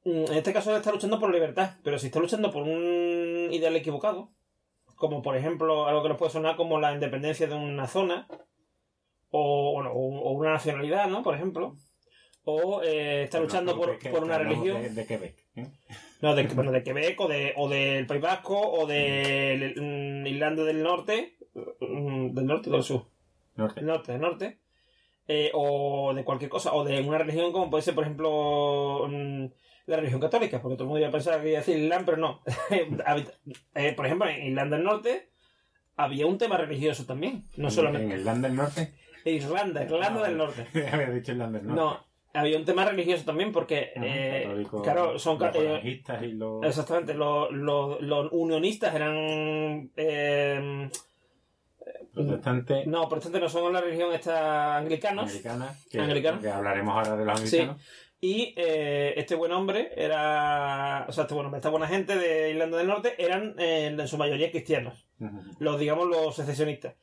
[0.05, 3.49] mm, En este caso él está luchando por libertad, pero si está luchando por un
[3.53, 4.31] ideal equivocado,
[4.97, 8.29] como por ejemplo algo que nos puede sonar como la independencia de una zona,
[9.31, 11.23] o, o, o una nacionalidad, ¿no?
[11.23, 11.77] Por ejemplo.
[12.45, 14.83] O eh, está luchando por, por una religión.
[14.83, 15.37] De, de Quebec.
[15.57, 15.67] ¿eh?
[16.21, 20.65] No, de, bueno, de Quebec o, de, o del País Vasco o de mm, Irlanda
[20.65, 21.37] del Norte.
[21.81, 23.07] mm, ¿Del norte o del sur?
[23.57, 23.77] Norte.
[23.81, 24.59] Del norte, del norte.
[25.29, 29.45] eh, o de cualquier cosa, o de una religión como puede ser, por ejemplo, mm,
[29.87, 32.05] la religión católica, porque todo el mundo iba a pensar que iba a decir Islam,
[32.05, 32.41] pero no.
[33.97, 35.29] Por ejemplo, en Irlanda del Norte
[35.97, 38.15] había un tema religioso también, no solamente...
[38.15, 38.95] ¿En Irlanda del Norte?
[39.25, 40.67] Irlanda, Irlanda Ah, del Norte.
[40.93, 41.81] Había dicho Irlanda del Norte.
[41.83, 45.67] No, había un tema religioso también porque, Ajá, eh, católicos, claro, son ca- los eh,
[45.67, 46.65] falangistas y los...
[46.65, 50.89] exactamente, los, los, los unionistas eran, eh,
[52.15, 56.41] protestantes no, protestantes no son la religión esta anglicanos, americanas, que, Anglicano.
[56.41, 57.57] que hablaremos ahora de los Sí.
[57.59, 57.83] americanos.
[58.21, 62.51] y eh, este buen hombre era, o sea, este buen hombre, esta buena gente de
[62.51, 65.07] Irlanda del Norte eran eh, en su mayoría cristianos,
[65.59, 66.95] los digamos los secesionistas.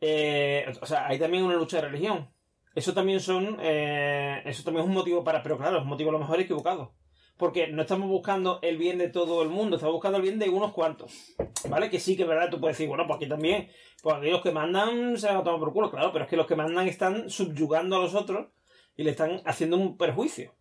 [0.00, 2.28] Eh, o sea, hay también una lucha de religión.
[2.76, 6.10] Eso también son, eh, eso también es un motivo para, pero claro, es un motivo
[6.10, 6.92] a lo mejor equivocado.
[7.38, 10.50] Porque no estamos buscando el bien de todo el mundo, estamos buscando el bien de
[10.50, 11.34] unos cuantos.
[11.70, 11.88] ¿Vale?
[11.88, 13.70] Que sí que es verdad, tú puedes decir, bueno, pues aquí también,
[14.02, 16.36] pues aquí los que mandan se van a tomar por culo, claro, pero es que
[16.36, 18.48] los que mandan están subyugando a los otros
[18.94, 20.52] y le están haciendo un perjuicio.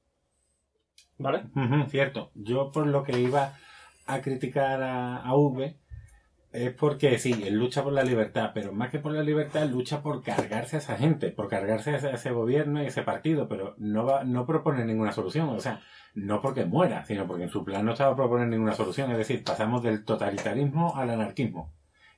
[1.18, 1.44] ¿Vale?
[1.90, 2.32] Cierto.
[2.34, 3.58] Yo por lo que iba
[4.06, 5.78] a criticar a, a V
[6.56, 10.02] es porque sí, él lucha por la libertad, pero más que por la libertad, lucha
[10.02, 13.48] por cargarse a esa gente, por cargarse a ese, a ese gobierno y ese partido,
[13.48, 15.50] pero no va, no propone ninguna solución.
[15.50, 15.82] O sea,
[16.14, 19.12] no porque muera, sino porque en su plan no estaba proponer ninguna solución.
[19.12, 21.74] Es decir, pasamos del totalitarismo al anarquismo.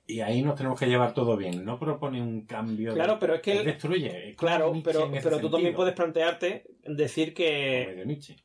[0.10, 1.66] Y ahí nos tenemos que llevar todo bien.
[1.66, 2.92] No propone un cambio.
[2.92, 4.30] de- Claro, pero es que él destruye.
[4.30, 8.04] Es Claro, pero, pero tú también puedes plantearte decir que.
[8.06, 8.38] Nietzsche.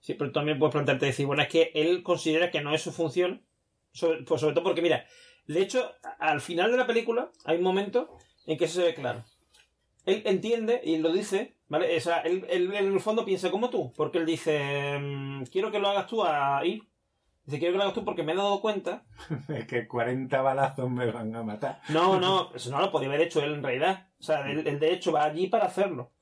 [0.00, 2.80] Sí, pero tú también puedes plantearte decir, bueno, es que él considera que no es
[2.82, 3.42] su función.
[3.94, 5.04] Sobre, pues sobre todo porque, mira,
[5.46, 8.16] de hecho, al final de la película hay un momento
[8.46, 9.24] en que eso se ve claro.
[10.04, 11.96] Él entiende y lo dice, ¿vale?
[11.96, 15.70] O sea, él, él en el fondo piensa como tú, porque él dice, mm, quiero
[15.70, 16.82] que lo hagas tú a ir.
[17.44, 19.04] Dice, quiero que lo hagas tú porque me he dado cuenta.
[19.48, 21.80] Es que 40 balazos me van a matar.
[21.88, 24.08] No, no, eso no lo podía haber hecho él en realidad.
[24.18, 26.12] O sea, él, él de hecho va allí para hacerlo.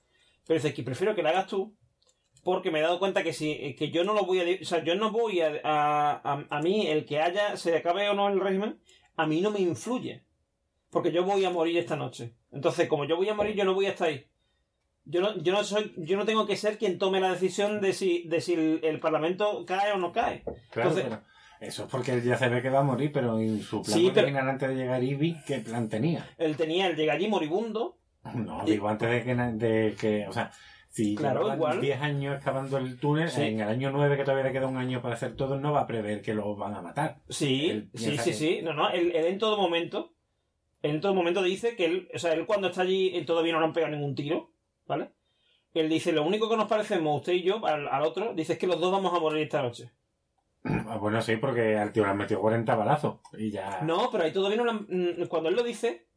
[0.46, 1.74] Pero dice que prefiero que lo hagas tú
[2.42, 4.82] porque me he dado cuenta que si que yo no lo voy a o sea
[4.82, 8.28] yo no voy a a, a, a mí el que haya se acabe o no
[8.28, 8.80] el régimen
[9.22, 10.24] a mí no me influye
[10.90, 12.34] porque yo voy a morir esta noche.
[12.50, 14.26] Entonces como yo voy a morir yo no voy a estar ahí.
[15.04, 17.92] Yo no yo no soy yo no tengo que ser quien tome la decisión de
[17.92, 20.42] si de si el, el parlamento cae o no cae.
[20.70, 21.22] Claro, Entonces- pero
[21.60, 23.98] eso es porque él ya se ve que va a morir, pero en su plan
[23.98, 26.28] Sí, pero- antes de llegar Ivy, ¿qué plan tenía?
[26.38, 27.98] él tenía él llega allí moribundo.
[28.34, 30.50] No, Y- digo, antes de que, de que o sea,
[30.90, 31.80] si Claro, igual.
[31.80, 33.42] 10 años excavando el túnel, Sí.
[33.42, 35.82] en el año 9 que todavía le queda un año para hacer todo, no va
[35.82, 37.18] a prever que lo van a matar.
[37.28, 38.60] Sí, Él sí, sí, que- sí.
[38.62, 40.12] No, no, él, él en todo momento,
[40.82, 43.60] en todo momento dice que él, o sea, él cuando está allí él todavía no
[43.60, 44.50] le han pegado ningún tiro,
[44.86, 45.10] ¿vale?
[45.74, 48.58] Él dice, lo único que nos parecemos usted y yo al, al otro, dice es
[48.58, 49.92] que los dos vamos a morir esta noche.
[50.62, 53.80] Ah, bueno, sí, porque al tío le han metido 40 balazos y ya...
[53.82, 56.08] No, pero ahí todavía no han- mm, Cuando él lo dice,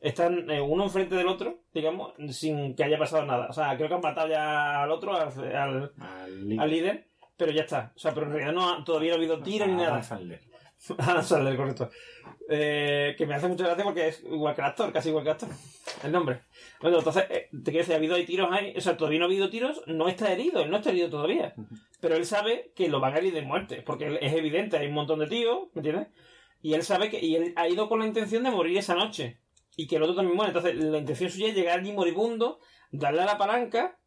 [0.00, 3.48] están eh, uno enfrente del otro, digamos, sin que haya pasado nada.
[3.50, 6.60] O sea, creo que han matado ya al otro, al, al- Al líder.
[6.60, 7.06] al líder,
[7.36, 7.92] pero ya está.
[7.94, 10.02] O sea, pero en realidad no ha- todavía no ha habido tiro ni A nada.
[10.02, 10.40] Sandler.
[10.98, 11.90] Adam Sandler, correcto.
[12.48, 15.30] Eh, que me hace mucha gracia porque es igual que el actor, casi igual que
[15.30, 15.48] el actor.
[16.04, 16.40] El nombre.
[16.80, 18.72] Bueno, entonces, eh, te quiero decir, ha habido ahí tiros ahí.
[18.76, 21.54] O sea, todavía no ha habido tiros, no está herido, él no está herido todavía.
[22.00, 24.94] Pero él sabe que lo van a herir de muerte, porque es evidente, hay un
[24.94, 26.08] montón de tíos, ¿me entiendes?
[26.62, 27.24] Y él sabe que.
[27.24, 29.40] Y él ha ido con la intención de morir esa noche.
[29.76, 30.50] Y que el otro también muere.
[30.50, 32.58] Entonces, la intención suya es llegar allí moribundo,
[32.90, 33.99] darle a la palanca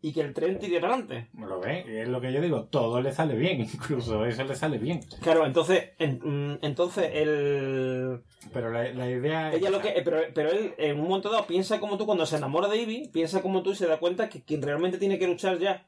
[0.00, 1.28] y que el tren tire para adelante.
[1.38, 1.84] ¿Lo ves?
[1.88, 5.00] Es lo que yo digo, todo le sale bien, incluso eso le sale bien.
[5.22, 5.90] Claro, entonces.
[5.98, 6.20] en-
[6.52, 8.20] mm, entonces, el.
[8.52, 9.72] Pero la, la idea Ella es...
[9.72, 12.36] lo que, eh, pero, pero él en un momento dado piensa como tú cuando se
[12.36, 15.26] enamora de Ivy, piensa como tú y se da cuenta que quien realmente tiene que
[15.26, 15.86] luchar ya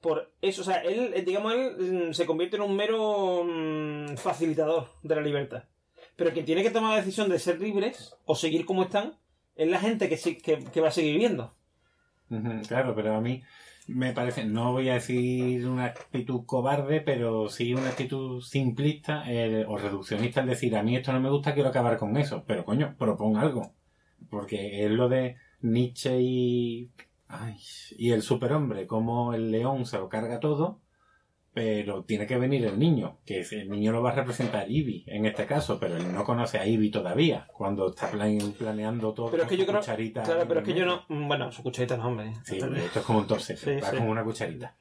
[0.00, 4.16] por eso, o sea, él, eh, digamos, él mm, se convierte en un mero mm,
[4.16, 5.64] facilitador de la libertad.
[6.16, 9.16] Pero quien tiene que tomar la decisión de ser libres o seguir como están
[9.54, 11.54] es la gente que, que, que va a seguir viviendo.
[12.68, 13.42] Claro, pero a mí
[13.88, 19.64] me parece, no voy a decir una actitud cobarde, pero sí una actitud simplista eh,
[19.66, 22.44] o reduccionista, es decir, a mí esto no me gusta, quiero acabar con eso.
[22.46, 23.74] Pero coño, propon algo.
[24.30, 26.90] Porque es lo de Nietzsche y,
[27.28, 27.56] ay,
[27.98, 30.81] y el superhombre, como el león se lo carga todo,
[31.54, 35.04] pero tiene que venir el niño, que es- el niño lo va a representar Ivy
[35.06, 39.30] en este caso, pero él no conoce a Ivy todavía, cuando está plane- planeando todo.
[39.30, 39.80] Pero es con que yo creo.
[39.80, 41.04] cucharita Claro, pero es que yo no.
[41.08, 42.32] mm, Bueno, su cucharita no, hombre.
[42.44, 43.96] Sí, esto es como un torce, Sí, va sí.
[43.98, 44.76] con una cucharita.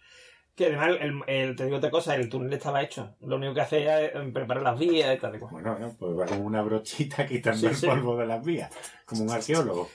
[0.56, 3.16] Que además, el, el- te digo otra cosa, el túnel estaba hecho.
[3.22, 5.52] Lo único que hacía era eh, preparar las vías y tal y cual.
[5.54, 8.70] Bueno, bueno, pues va con una brochita quitando Sí, el polvo de las vías,
[9.06, 9.90] como un arqueólogo.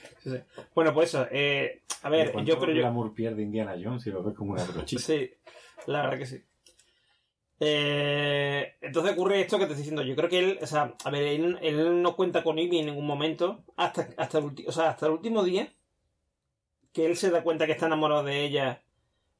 [0.75, 1.27] Bueno, pues eso.
[1.31, 2.79] eh, a ver, ¿Y yo pero yo.
[2.81, 5.01] glamour pierde Indiana Jones si lo ves como una brochita?
[5.01, 5.31] Sí,
[5.85, 6.43] la verdad que sí.
[7.59, 10.03] Eh, entonces ocurre esto que te estoy diciendo.
[10.03, 12.85] Yo creo que él, o sea, a ver, él, él no cuenta con Ivy en
[12.87, 15.73] ningún momento hasta, hasta, el, o sea, hasta el último día
[16.93, 18.83] que él se da cuenta que está enamorado de ella,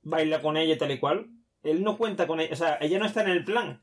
[0.02, 1.28] baila con ella tal y cual,
[1.64, 3.82] él no cuenta con ella, o sea, ella no está en el plan.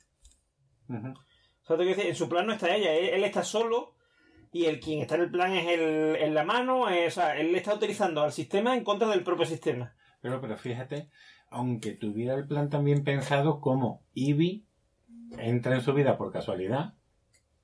[0.89, 1.09] Ujú.
[1.09, 3.95] O sea, te quiero decir, en su plan no está ella, él, él está solo
[4.53, 7.55] y el quien está en el plan es el, en la mano, o sea, él
[7.57, 9.95] está utilizando al sistema en contra del propio sistema.
[10.21, 11.11] Pero, pero fíjate,
[11.55, 14.67] aunque tuviera el plan también pensado como Ivy
[15.39, 16.95] entra en su vida por casualidad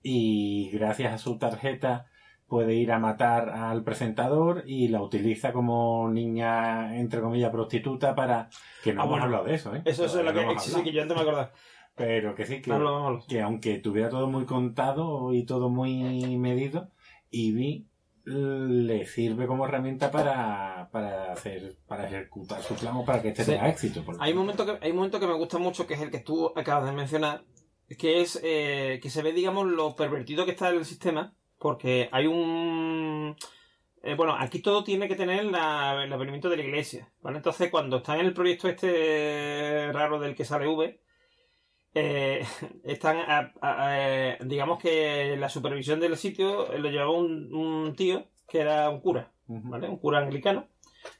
[0.03, 2.07] y gracias a su tarjeta
[2.47, 8.49] puede ir a matar al presentador y la utiliza como niña, entre comillas, prostituta para...
[8.83, 9.25] Que no Ah, hemos bueno.
[9.27, 9.83] hablado de eso, ¿eh?
[9.85, 11.53] Eso es lo que, no sí, que yo antes me acordaba.
[11.95, 13.23] Pero que sí, que, hablo.
[13.29, 16.91] que aunque tuviera todo muy contado y todo muy medido,
[17.31, 17.87] Ivy
[18.25, 23.45] le sirve como herramienta para, para hacer para ejecutar su plan o para que este
[23.45, 23.53] Sí.
[23.53, 24.05] tenga éxito.
[24.21, 26.21] Hay un momento que hay un momento que me gusta mucho que es el que
[26.21, 27.45] tú acabas de mencionar
[27.99, 32.27] que es eh, que se ve digamos lo pervertido que está el sistema porque hay
[32.27, 33.35] un
[34.03, 37.69] eh, bueno aquí todo tiene que tener la- el avenimiento de la iglesia vale entonces
[37.71, 41.01] cuando están en el proyecto este raro del que sale V
[41.95, 42.45] eh,
[42.85, 43.87] están a- a-
[44.33, 49.01] a- digamos que la supervisión del sitio lo llevaba un, un tío que era un
[49.01, 49.31] cura.
[49.47, 49.89] ¿vale?
[49.89, 50.69] Un cura anglicano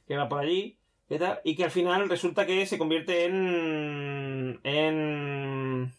[0.07, 0.77] que va por allí
[1.09, 4.59] y tal, y que al final resulta que se convierte en.
[4.63, 5.91] en.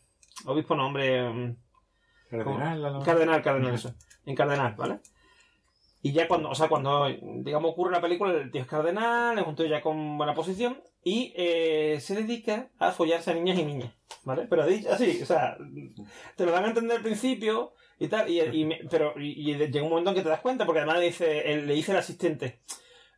[0.46, 1.28] obispo, no, hombre.
[1.28, 1.56] mm,
[2.30, 3.94] Cardenal, lo- Cardenal, cardenal, eso.
[4.24, 5.00] En cardenal, ¿vale?
[6.00, 7.06] Y ya cuando, o sea, cuando,
[7.42, 10.80] digamos, ocurre la película, el tío es cardenal, es un tío ya con buena posición,
[11.04, 13.92] y eh, se dedica a follarse a niñas y niñas,
[14.24, 14.46] ¿vale?
[14.48, 15.56] Pero así, o sea,
[16.36, 19.54] te lo dan a entender al principio y tal, y, y me- pero y, y
[19.56, 21.92] llega un momento en que te das cuenta, porque además le dice, el- le dice
[21.92, 22.60] el asistente,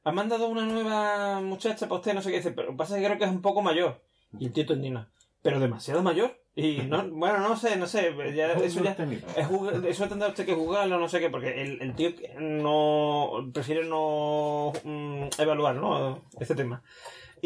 [0.02, 3.18] ha mandado una nueva muchacha para usted, no sé qué dice, pero pasa que creo
[3.18, 4.02] que es un poco mayor.
[4.38, 5.10] Y el tío te indigna,
[5.42, 6.40] pero demasiado mayor.
[6.56, 8.94] Y no, bueno, no sé, no sé, ya, eso ya...
[9.36, 9.48] Es
[9.86, 14.72] eso tendrá usted que juzgarlo, no sé qué, porque el, el tío no prefiere no
[14.84, 16.22] mm, evaluar, ¿no?
[16.38, 16.82] Este tema.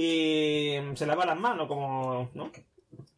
[0.00, 2.52] Y se lava las manos como, ¿no?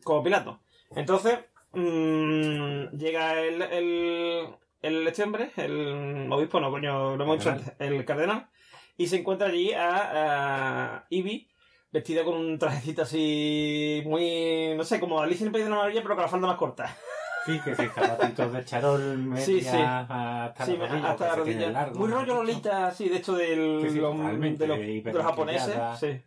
[0.03, 0.61] Como Pilato.
[0.97, 1.39] Entonces,
[1.73, 4.47] mm, llega el, el,
[4.81, 8.49] el este hombre, el obispo, no, coño, lo hemos dicho antes, el cardenal,
[8.97, 11.51] y se encuentra allí a, a Ivy,
[11.93, 15.77] vestida con un trajecito así muy, no sé, como Alicia en el País de la
[15.77, 16.97] Maravilla, pero con la falda más corta.
[17.45, 19.69] Sí, que sí, zapatitos de charol, medias Sí, sí.
[19.77, 21.71] hasta Sí, la rodilla, hasta la calcetines rodilla.
[21.73, 25.25] largos, Muy rollo Lolita, sí, de hecho del, Sí, de, los, de los hipermaquillada.
[25.25, 25.77] japoneses.
[25.99, 26.23] Sí.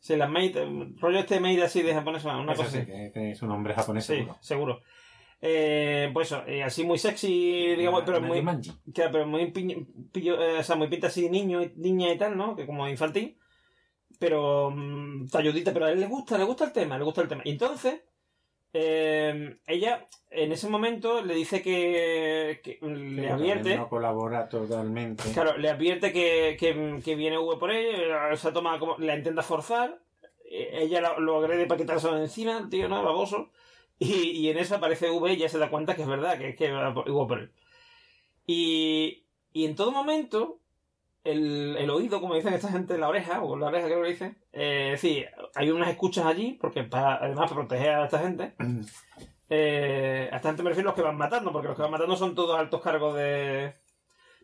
[0.00, 0.56] Sí, las maid,
[0.98, 3.12] rollo este maid así de japonés, una Eso cosa sí, así.
[3.12, 4.36] que, es un hombre japonés Sí, seguro.
[4.40, 4.80] seguro.
[5.40, 8.60] Eh, pues eso, eh, así muy sexy, digamos, pero Medio muy,
[8.92, 12.18] claro, pero muy, piño- pillo- eh, o sea, muy pinta así de niño, niña y
[12.18, 12.56] tal, ¿no?
[12.56, 13.36] Que como infantil.
[14.18, 17.28] Pero mm, talludita, pero a él le gusta, le gusta el tema, le gusta el
[17.28, 17.42] tema.
[17.44, 18.00] Y entonces,
[18.80, 23.76] eh, ella en ese momento le dice que, que le advierte.
[23.76, 25.24] No colabora totalmente.
[25.32, 29.42] Claro, le advierte que, que, que viene V por ella, se toma como, la intenta
[29.42, 29.98] forzar,
[30.50, 33.02] eh, ella lo, lo agrede para quitárselo de encima, tío, ¿no?
[33.02, 33.50] Baboso.
[33.98, 36.50] Y, y en eso aparece V y ya se da cuenta que es verdad, que
[36.50, 37.50] es que va por- por él.
[38.46, 40.60] Y, y en todo momento,
[41.24, 44.38] el, el oído, como dicen esta gente, la oreja, o la oreja creo que dicen,
[44.52, 48.54] eh, es decir, hay unas escuchas allí, porque para, además para proteger a esta gente,
[49.50, 51.90] eh, a esta gente me refiero a los que van matando, porque los que van
[51.90, 53.74] matando son todos altos cargos de...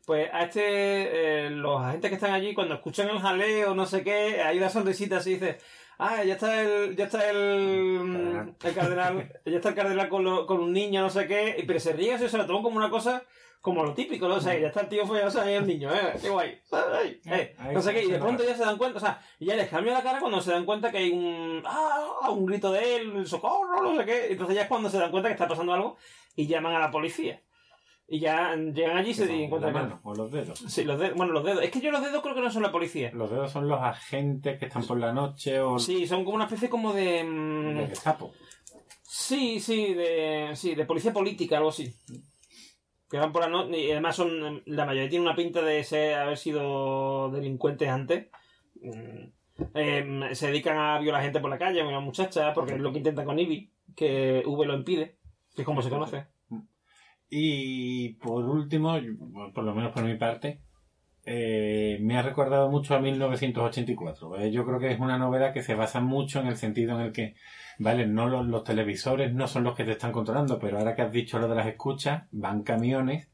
[0.07, 4.05] Pues a este, eh, los agentes que están allí, cuando escuchan el jaleo, no sé
[4.05, 5.57] qué, hay una sonrisita así, dice,
[5.97, 10.45] ah, ya está el, ya está el, el cardenal, ya está el cardenal con, lo-
[10.47, 12.77] con un niño, no sé qué, y- pero se ríe, eso se lo toman como
[12.77, 13.23] una cosa,
[13.65, 14.35] como lo típico, ¿no?
[14.35, 17.57] O sea, ya está el tío sea, y el niño, eh, qué guay, ay, eh,
[17.59, 19.71] Ahí no sé qué, y de pronto ya se dan cuenta, o sea, ya les
[19.71, 23.27] cambia la cara cuando se dan cuenta que hay un, ah, un grito de él,
[23.27, 25.97] socorro, no sé qué, entonces ya es cuando se dan cuenta que está pasando algo
[26.37, 27.41] y llaman a la policía.
[28.07, 30.59] Y ya llegan allí y se encuentran la con- mano o los dedos.
[30.59, 31.17] Sí, los dedos.
[31.17, 31.65] Bueno, los dedos.
[31.65, 33.11] Es que yo los dedos creo que no son la policía.
[33.15, 36.45] Los dedos son los agentes que están por la noche o Sí, son como una
[36.45, 37.25] especie como de...
[37.25, 37.97] mm, de.
[39.03, 40.51] Sí, sí, de...
[40.55, 41.95] Sí, de policía política, algo así.
[43.15, 43.79] Que van por la noche...
[43.79, 44.61] Y además son...
[44.67, 48.27] La mayoría tiene una pinta de ser, haber sido delincuentes antes.
[48.83, 49.29] Mm,
[49.73, 52.91] em, se dedican a violar gente por la calle, a una muchacha, porque es lo
[52.91, 55.15] que intentan con Ivy, que V lo impide,
[55.55, 56.27] que es como se conoce.
[57.31, 58.99] Y por último,
[59.55, 60.59] por lo menos por mi parte,
[61.25, 64.41] eh, me ha recordado mucho a 1984.
[64.41, 67.07] Eh, yo creo que es una novela que se basa mucho en el sentido en
[67.07, 67.37] el que,
[67.79, 71.03] vale, no los, los televisores no son los que te están controlando, pero ahora que
[71.03, 73.29] has dicho lo de las escuchas, van camiones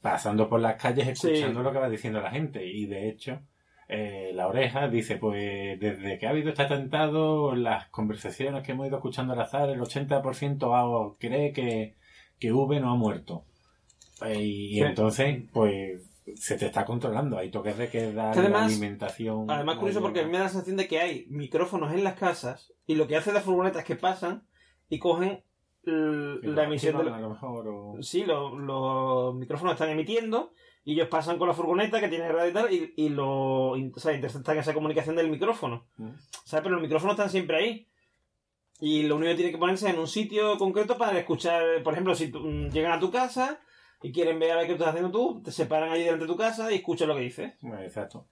[0.00, 1.64] pasando por las calles escuchando Sí.
[1.64, 2.64] lo que va diciendo la gente.
[2.64, 3.40] Y de hecho,
[3.88, 8.86] eh, la oreja dice, pues desde que ha habido este atentado, las conversaciones que hemos
[8.86, 11.94] ido escuchando al azar, el 80% ha- cree que,
[12.38, 13.44] que V no ha muerto.
[14.24, 14.80] Eh, Y Sí.
[14.80, 16.02] entonces, pues
[16.34, 17.38] se te está controlando.
[17.38, 19.50] Hay toques de queda, Que además- la alimentación.
[19.50, 22.14] Además, curioso porque a mí me da la sensación de que hay micrófonos en las
[22.14, 24.46] casas y lo que hacen las furgonetas es que pasan
[24.88, 25.42] y cogen
[25.84, 30.52] la emisión de activan, la- a lo mejor, o- Sí, lo- los micrófonos están emitiendo
[30.84, 33.92] y ellos pasan con la furgoneta que tiene radio y tal y, y lo o
[33.96, 35.86] sea, interceptan esa comunicación del micrófono.
[35.96, 36.10] Mm.
[36.44, 36.62] ¿Sabes?
[36.64, 37.88] Pero los micrófonos están siempre ahí.
[38.80, 41.92] Y lo único que tiene que ponerse es en un sitio concreto para escuchar, por
[41.94, 43.60] ejemplo, si tú- mm, llegan a tu casa
[44.02, 46.36] y quieren ver a ver qué estás haciendo tú, te separan allí delante de tu
[46.36, 47.52] casa y escuchan lo que dices.
[47.80, 48.26] Exacto.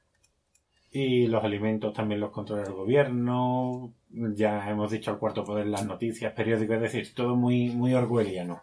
[0.91, 3.93] Y los alimentos también los controla el gobierno.
[4.11, 8.63] Ya hemos dicho al cuarto poder las noticias, periódicos, es decir, todo muy, muy orwelliano.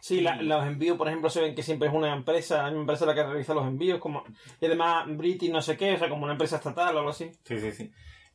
[0.00, 3.06] Sí, la- los envíos, por ejemplo, se ven que siempre es una empresa, misma empresa
[3.06, 4.24] la que realiza los envíos, como
[4.60, 7.30] y además British no sé qué, o sea, como una empresa estatal o algo así.
[7.44, 7.92] Sí, sí, sí.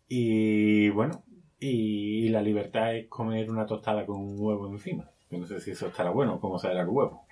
[0.07, 1.23] Y bueno,
[1.59, 5.09] y, la libertad es comer una tostada con un huevo encima.
[5.29, 7.24] Yo no sé si eso estará bueno, cómo será el huevo.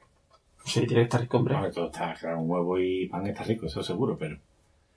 [0.65, 1.55] Sí, tiene que estar rico, hombre.
[1.55, 4.37] A ver, tostada, claro, un huevo y pan está rico, eso seguro, pero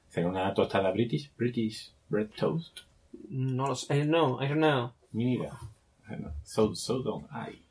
[0.08, 2.80] será una tostada british, british bread toast.
[3.28, 4.92] No lo sé, I don't know, I don't know.
[5.12, 5.58] Mira,
[6.06, 7.62] bueno, so, so don't I.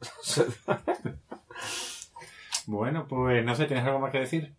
[2.66, 4.52] Bueno, pues no sé, ¿tienes algo más que decir?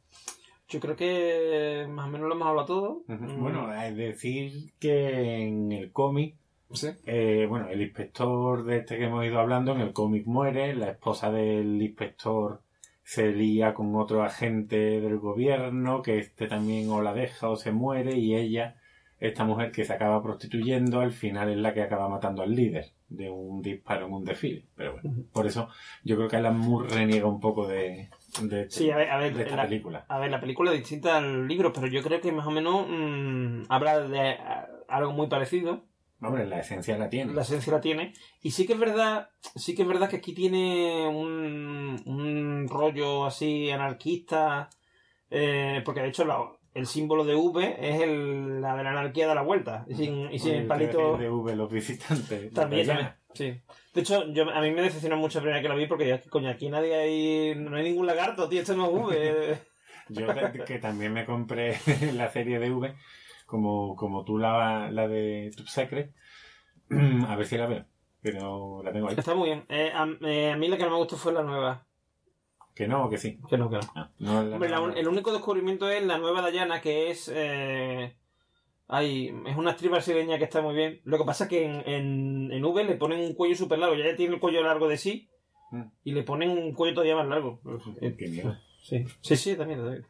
[0.67, 3.03] Yo creo que más o menos lo hemos hablado todo.
[3.07, 6.35] Mm, Bueno, es decir que en el cómic,
[6.73, 6.89] sí.
[7.05, 10.89] eh, bueno, el inspector de este que hemos ido hablando, en el cómic muere, la
[10.91, 12.61] esposa del inspector
[13.03, 17.71] se lía con otro agente del gobierno, que este también o la deja o se
[17.71, 18.75] muere, y ella,
[19.19, 22.91] esta mujer que se acaba prostituyendo, al final es la que acaba matando al líder
[23.09, 24.65] de un disparo en un desfile.
[24.75, 25.67] Pero bueno, por eso
[26.03, 28.09] yo creo que Alan Moore reniega un poco de,
[28.41, 30.05] de, este- Sí, a ver, a ver, de esta la- película.
[30.07, 32.87] A ver, la película es distinta al libro, pero yo creo que más o menos
[32.89, 35.83] mm, habla de a- algo muy parecido.
[36.21, 37.33] Hombre, la esencia la tiene.
[37.33, 38.13] La esencia la tiene.
[38.41, 43.25] Y sí que es verdad, sí que es verdad que aquí tiene un, un rollo
[43.25, 44.69] así anarquista.
[45.29, 49.27] eh, porque de hecho la- el símbolo de V es el, la de la anarquía
[49.27, 49.85] de la vuelta.
[49.89, 51.17] Y sin, y sin el palito.
[51.17, 52.53] de V, los visitantes.
[52.53, 52.87] También.
[53.33, 53.59] Sí.
[53.93, 56.07] De hecho, yo, a mí me decepcionó mucho la primera vez que la vi porque
[56.07, 57.55] ya, coño, aquí nadie hay.
[57.55, 59.57] No hay ningún lagarto, tío, esto no es V.
[60.09, 60.27] Yo
[60.65, 61.77] que también me compré
[62.13, 62.93] la serie de V,
[63.51, 66.13] como, como tú la, la de Top Secret,
[67.27, 67.85] a ver si la veo.
[68.21, 69.15] Pero la tengo ahí.
[69.17, 69.65] Está muy bien.
[69.67, 71.85] Eh, a, eh, a mí la que no me gustó fue la nueva.
[72.73, 73.39] Que no, que sí.
[73.49, 73.81] Que no, que no.
[73.95, 77.29] Ah, no la- Hombre, la el único descubrimiento es la nueva Dayana, que es.
[77.33, 78.15] Eh,
[78.87, 81.01] ay, es una actriz brasileña que está muy bien.
[81.03, 83.95] Lo que pasa es que en, en, en V le ponen un cuello súper largo.
[83.95, 85.27] Ya tiene el cuello largo de sí.
[85.71, 85.83] Mm.
[86.05, 87.59] Y le ponen un cuello todavía más largo.
[87.99, 88.55] Qué miedo.
[88.81, 89.79] Sí, sí, sí, también.
[89.81, 90.05] también.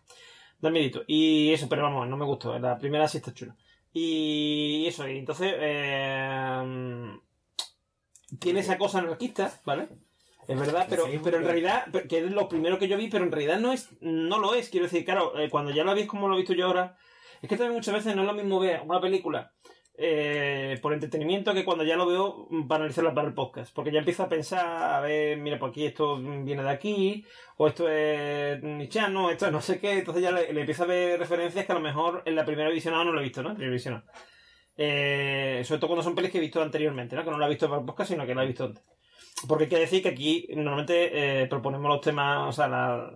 [0.61, 1.03] Da miedito.
[1.07, 2.57] Y eso, pero vamos, no me gustó.
[2.59, 3.55] La primera sí está chula.
[3.91, 5.53] Y eso, y entonces.
[5.57, 7.17] Eh,
[8.39, 9.89] tiene esa cosa anarquista, ¿vale?
[10.47, 13.31] Es verdad, pero, pero en realidad, que es lo primero que yo vi, pero en
[13.31, 14.69] realidad no es, no lo es.
[14.69, 16.97] Quiero decir, claro, eh, cuando ya lo veis como lo he visto yo ahora,
[17.41, 19.51] es que también muchas veces no es lo mismo ver una película
[19.97, 23.73] eh, por entretenimiento que cuando ya lo veo para analizarla para el podcast.
[23.73, 27.25] Porque ya empiezo a pensar, a ver, mira, por aquí esto viene de aquí,
[27.57, 30.87] o esto es nichano, esto es no sé qué, entonces ya le, le empiezo a
[30.87, 33.49] ver referencias que a lo mejor en la primera visionada no lo he visto, ¿no?
[33.49, 34.05] En primera visionada.
[34.77, 37.23] Eh, sobre todo cuando son pelis que he visto anteriormente, ¿no?
[37.23, 38.83] Que no la he visto para el podcast, sino que la he visto antes.
[39.47, 43.11] Porque hay que decir que aquí normalmente eh, proponemos los temas, o sea, la-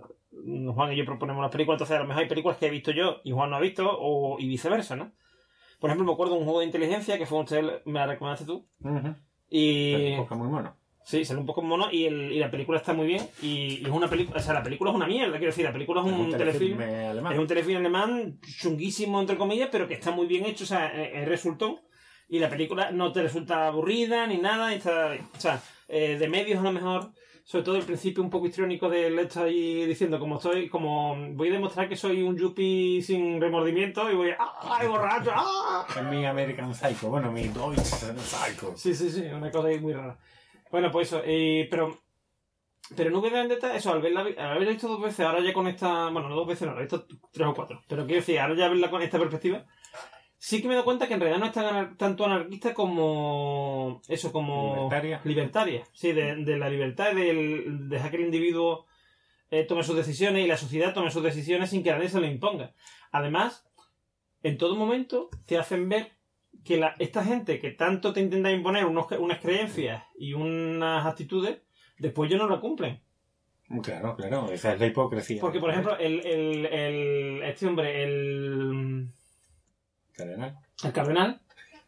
[0.74, 2.92] Juan y yo proponemos las películas, entonces a lo mejor hay películas que he visto
[2.92, 5.14] yo y Juan no ha visto, o, y viceversa, ¿no?
[5.86, 8.08] Por ejemplo, me acuerdo de un juego de inteligencia que fue un usted, me la
[8.08, 9.16] recomendaste tú, Ujú.
[9.50, 9.94] y...
[9.94, 10.76] Pero poca muy mono.
[11.06, 13.22] Sí, sale un poco mono y, el, y la película está muy bien.
[13.40, 15.72] Y, y es una película, o sea, la película es una mierda, quiero decir, la
[15.72, 16.82] película es un, telefilm.
[16.82, 17.34] alemán.
[17.34, 20.88] Es un telefilm alemán chunguísimo, entre comillas, pero que está muy bien hecho, o sea,
[21.00, 21.82] eh, eh, resultó.
[22.28, 26.60] Y la película no te resulta aburrida ni nada, está, o sea, eh, de medios
[26.60, 27.12] a lo mejor,
[27.46, 31.16] sobre todo el principio un poco histriónico de él está ahí diciendo, como estoy, como
[31.34, 35.32] voy a demostrar que soy un yuppie sin remordimiento y voy a, ¡ay, borracho!
[35.32, 35.86] ¡ah!
[35.96, 38.74] Es mi American Psycho, bueno, mi Deutsch Psycho.
[38.76, 40.18] Sí, sí, sí, una cosa ahí muy rara.
[40.72, 42.00] Bueno, pues eso, eh, pero.
[42.96, 45.68] Pero V de Vendetta, eso, al verla, al haberla visto dos veces, ahora ya con
[45.68, 46.10] esta.
[46.10, 47.82] Bueno, no dos veces, no, la he visto tres o cuatro.
[47.88, 49.66] Pero quiero decir, ahora ya verla con esta perspectiva.
[50.48, 54.00] Sí que me he dado cuenta que en realidad no es tan tanto anarquista como.
[54.08, 54.76] Eso, como.
[54.76, 55.22] Libertaria.
[55.24, 55.84] Libertaria.
[55.92, 58.86] Sí, de, de la libertad, del, dejar que el individuo
[59.50, 62.28] eh, tome sus decisiones y la sociedad tome sus decisiones sin que nadie se lo
[62.28, 62.74] imponga.
[63.12, 63.68] Además,
[64.44, 66.12] en todo momento te hacen ver
[66.64, 71.58] que la- esta gente que tanto te intenta imponer unos- unas creencias y unas actitudes,
[71.98, 73.02] después ya no la cumplen.
[73.82, 75.42] Claro, claro, esa es la hipocresía.
[75.42, 79.08] Porque, por ejemplo, el, el, el- este hombre, el,
[80.16, 80.58] Cardenal.
[80.84, 81.42] el cardenal,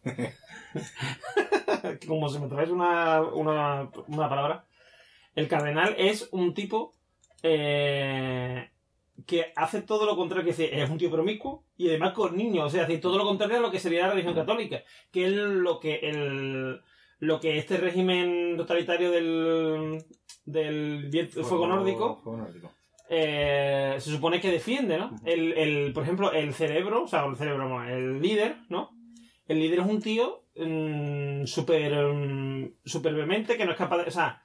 [2.08, 4.66] como se me trae una, una, una palabra,
[5.36, 6.94] el cardenal es un tipo
[7.44, 8.70] eh,
[9.26, 12.66] que hace todo lo contrario, que dice, es un tío promiscuo y además con niños,
[12.66, 15.32] o sea, hace todo lo contrario a lo que sería la religión católica, que es
[15.32, 16.82] lo que el
[17.20, 20.06] lo que este régimen totalitario del
[20.46, 22.72] del fuego, nórdico Fuego nórdico.
[23.10, 25.16] Eh, se supone que defiende, ¿no?
[25.26, 28.92] El, el, por ejemplo, el cerebro, o sea, el cerebro, el líder, ¿no?
[29.48, 31.94] El líder es un tío mm, súper
[32.84, 34.42] súper vehemente que no es capaz de, o sea,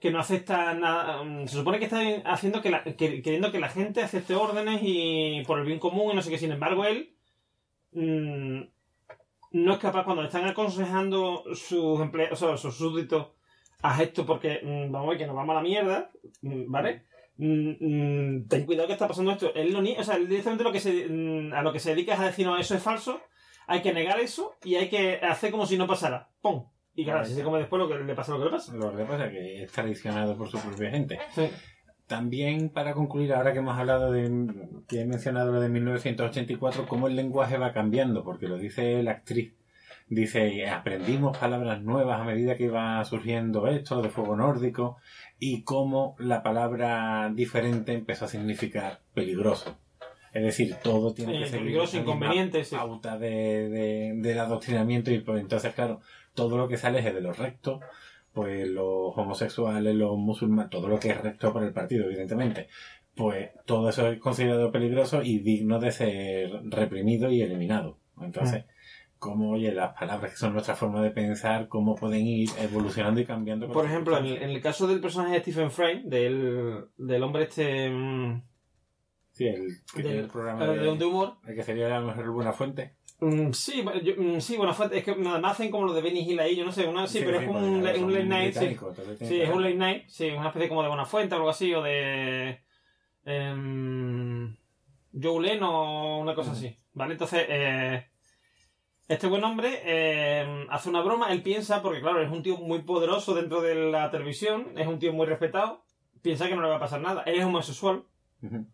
[0.00, 1.22] que no acepta nada.
[1.24, 4.80] mm, se supone que está haciendo que, la, que- queriendo que la gente acepte órdenes
[4.82, 6.38] y por el bien común y no sé qué.
[6.38, 7.16] Sin embargo, él
[7.92, 8.60] mm,
[9.52, 13.28] no es capaz cuando le están aconsejando sus empleados, o sea, sus súbditos,
[13.82, 14.60] haz esto porque
[14.90, 16.10] vamos a ver que nos vamos a la mierda,
[16.42, 17.02] ¿vale?
[17.36, 19.52] Mm, mm, ten cuidado que está pasando esto.
[19.54, 21.90] Él lo nie- o sea, él directamente lo que se, mm, a lo que se
[21.90, 23.20] dedica es a decir, no, eso es falso,
[23.66, 26.30] hay que negar eso y hay que hacer como si no pasara.
[26.40, 26.66] ¡Pum!
[26.94, 28.72] Y claro, si se come después lo que le pasa lo que le pasa.
[28.74, 31.18] Lo que pasa es que es traicionado por su propia gente.
[31.34, 31.48] Sí.
[32.06, 34.30] También para concluir, ahora que hemos hablado de,
[34.86, 39.12] que he mencionado lo de 1984, cómo el lenguaje va cambiando, porque lo dice la
[39.12, 39.54] actriz.
[40.06, 44.98] Dice, aprendimos palabras nuevas a medida que iba surgiendo esto de fuego nórdico
[45.38, 49.76] y cómo la palabra diferente empezó a significar peligroso.
[50.32, 52.74] Es decir, todo tiene que Eh, ser peligroso, inconveniente, sí.
[52.74, 56.00] pauta de, de- del adoctrinamiento y pues entonces, claro,
[56.34, 57.80] todo lo que sale es de lo recto,
[58.32, 62.68] pues los homosexuales, los musulmanes, todo lo que es recto para el partido, evidentemente,
[63.14, 67.98] pues todo eso es considerado peligroso y digno de ser reprimido y eliminado.
[68.20, 68.64] Entonces,
[69.30, 73.24] cómo, oye, las palabras que son nuestra forma de pensar, cómo pueden ir evolucionando y
[73.24, 73.70] cambiando.
[73.72, 74.50] Por ejemplo, en el, circunstancias.
[74.50, 78.42] en el caso del personaje de Stephen Fry, del, del hombre este mm,
[79.32, 82.00] Sí, el, que tiene del- el programa eh, de, de humor, el que sería a
[82.00, 82.94] lo mejor Buena Fuente.
[83.20, 86.02] Mm, sí, yo- mm, sí, bueno, fue- es que nada más hacen como lo de
[86.02, 89.40] Benny Hill ahí, yo no sé, una, sí, pero es como un, late night, sí.
[89.40, 92.60] es un late night, sí, una especie como de Buenafuente o algo así, o de
[93.24, 94.54] em,
[95.20, 97.12] Joe Leno o una cosa así, ¿vale?
[97.12, 98.06] Entonces, eh,
[99.08, 102.82] este buen hombre eh, hace una broma, él piensa, porque claro, es un tío muy
[102.82, 105.84] poderoso dentro de la televisión, es un tío muy respetado,
[106.22, 108.04] piensa que no le va a pasar nada, él es homosexual.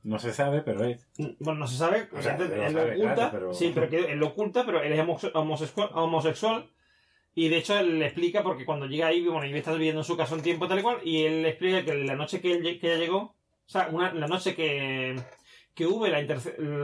[0.02, 1.06] No se sabe, pero es.
[1.38, 3.98] bueno, no se sabe, O sea, él, lo sabe, oculta, claro, pero- sí, pero que
[4.12, 6.70] él lo oculta, pero él es homose- homosexual, homosexual
[7.36, 10.04] y de hecho él le explica porque cuando llega ahí, bueno, Ivy está viviendo en
[10.04, 12.52] su casa un tiempo tal y cual y él le explica que la noche que,
[12.54, 13.34] él que ella llegó, o
[13.66, 15.14] sea, una, la noche que,
[15.72, 16.20] que V la,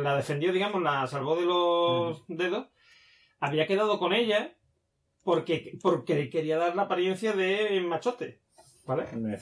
[0.02, 2.68] la defendió, digamos, la salvó de los dedos,
[3.40, 4.54] había quedado con ella
[5.24, 8.40] porque, porque quería dar la apariencia de machote,
[8.86, 9.06] ¿vale?
[9.12, 9.38] En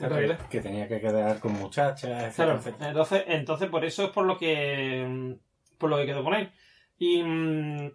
[0.51, 4.39] que, tenía que quedar con muchachas, Claro, etcétera, entonces, entonces por eso es por lo
[4.39, 5.37] que
[5.79, 6.51] por lo que quedó con él.
[6.99, 7.91] Y mm,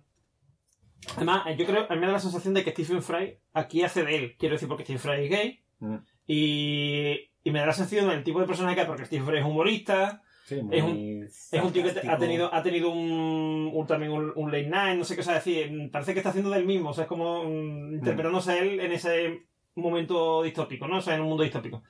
[1.16, 4.04] además, yo creo, a mí me da la sensación de que Stephen Fry aquí hace
[4.04, 4.36] de él.
[4.38, 5.64] Quiero decir, porque Stephen Fry es gay.
[5.80, 5.96] Mm.
[6.28, 9.40] Y, y me da la sensación del tipo de personaje que es, porque Stephen Fry
[9.40, 10.22] es humorista.
[10.50, 10.90] Sí, muy es un-
[11.52, 14.98] Es un tío que ha tenido, ha tenido un, un- también un, un late night,
[14.98, 17.04] no sé qué, o sea, decir, mm, parece que está haciendo del mismo, o sea,
[17.04, 19.44] es como mm, interpretándose a él en ese
[19.76, 20.98] momento distópico, ¿no?
[20.98, 21.84] O sea, en un mundo distópico.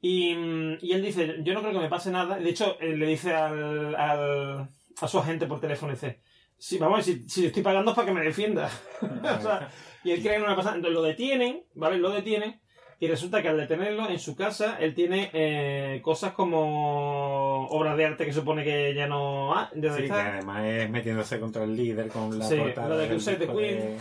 [0.00, 2.38] Y, mm, y él dice, yo no creo que me pase nada.
[2.38, 4.68] De hecho, él le dice al, al-
[5.00, 6.20] a su agente por teléfono, dice,
[6.58, 8.70] sí, vamos, si, si estoy pagando es para que me defienda.
[9.02, 9.68] o sea,
[10.04, 11.98] y él cree en una cosa, entonces lo detienen, ¿vale?
[11.98, 12.60] Lo detienen.
[13.00, 18.06] Y resulta que al detenerlo en su casa, él tiene eh, cosas como obras de
[18.06, 19.70] arte que supone que ya no ha.
[19.70, 23.38] Sí, que además es metiéndose contra el líder con la Sí, portada lo de Crusade
[23.38, 23.98] disco Queen.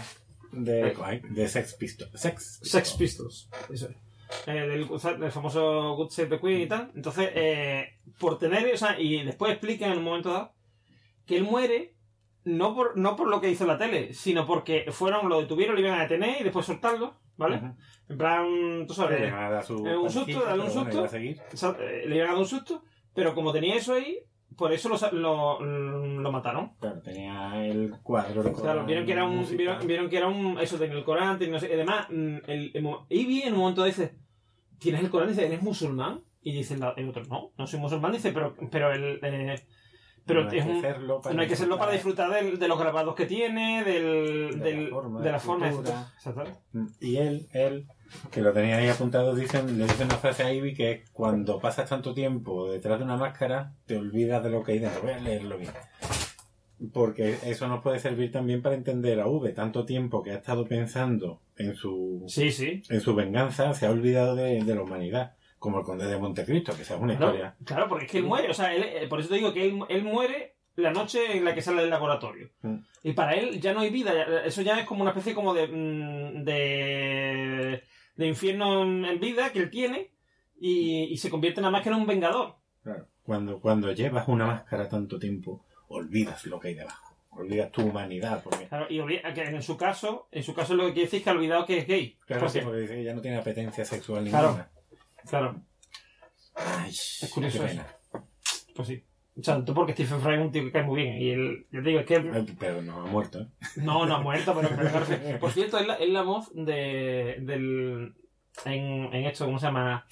[0.52, 2.12] De, de, ay, de Sex Pistols.
[2.20, 3.50] Sex, Sex Pistols.
[3.72, 3.96] Eso es.
[4.48, 4.88] Eh, del,
[5.20, 6.92] del famoso Good Save the Queen y tal.
[6.96, 10.54] Entonces, eh, por tener, o sea, y después explica en un momento dado
[11.26, 11.94] que él muere
[12.48, 15.82] no por, no por lo que hizo la tele, sino porque fueron, lo detuvieron, lo
[15.82, 17.58] iban a detener y después soltarlo, ¿vale?
[17.58, 17.76] Ujú.
[18.10, 18.46] En plan,
[18.88, 21.18] tú Le sabes, iban a dar su Eh, un susto, darle un pero bueno, susto.
[21.18, 22.84] iba o sea, eh, le iban a dar un susto,
[23.14, 24.20] pero como tenía eso ahí,
[24.56, 25.60] por eso lo, lo,
[26.22, 26.72] lo mataron.
[26.80, 28.42] Claro, tenía el cuadro.
[28.42, 31.38] el Claro, vieron que era un, vieron, vieron que era un, eso tenía el Corán,
[31.42, 34.16] y no sé, además, mm, el, el Ivy en un momento dice,
[34.80, 35.28] ¿tienes el Corán?
[35.30, 36.22] Dice, ¿eres musulmán?
[36.42, 39.62] Y dice el, el otro, no, no soy musulmán, dice, pero, pero el, eh,
[40.28, 42.30] pero No hay es que un, hacerlo para no hay que hacerlo para disfrutar.
[42.32, 45.38] del- de los grabados que tiene, del, De la forma, de la
[46.18, 46.46] etcétera.
[47.00, 47.88] Y él, él,
[48.32, 51.60] que lo tenía ahí apuntado, dicen, le dice una frase a Ivy que es cuando
[51.60, 55.02] pasas tanto tiempo detrás de una máscara, te olvidas de lo que hay dentro.
[55.02, 55.72] Voy a leerlo bien.
[56.94, 59.52] Porque eso nos puede servir también para entender a V.
[59.52, 62.84] Tanto tiempo que ha estado pensando en su, Sí, sí.
[62.90, 65.34] en su venganza, se ha olvidado de, de la humanidad.
[65.60, 67.56] Como el conde de Montecristo, que esa es una historia.
[67.66, 69.66] claro, porque es que él muere, o sea, él- eh, por eso te digo que
[69.66, 72.52] él, él muere la noche en la que sale del laboratorio.
[72.62, 72.76] Mm.
[73.04, 74.14] Y para él ya no hay vida,
[74.46, 77.84] eso ya es como una especie como de, mm, de,
[78.16, 80.12] de infierno en, vida que él tiene
[80.60, 82.56] y, y se convierte nada más que en un vengador.
[82.84, 83.08] Claro.
[83.24, 87.16] Cuando, cuando llevas una máscara tanto tiempo, olvidas lo que hay debajo.
[87.32, 88.42] Olvidas tu humanidad.
[88.44, 91.18] Porque, Claro, y olvida- que en su caso, en su caso lo que quiere decir
[91.20, 92.18] es que ha olvidado que es gay.
[92.26, 94.42] claro, Porque- sí, porque dice que ya no tiene apetencia sexual ninguna.
[94.54, 94.66] claro,
[96.56, 97.82] Ay, Es curioso qué eso.
[97.84, 97.88] pena.
[98.76, 99.04] pues sí.
[99.40, 101.22] O sea, tú porque Stephen Fry es un tío que cae muy bien.
[101.22, 102.20] Y el, yo te digo, es que
[102.60, 103.48] Pero no ha muerto, ¿eh?
[103.76, 105.06] No, no ha muerto, pero claro
[105.40, 108.16] Por cierto, es la, es la voz de, del.
[108.66, 110.08] En, en esto, ¿cómo se llama?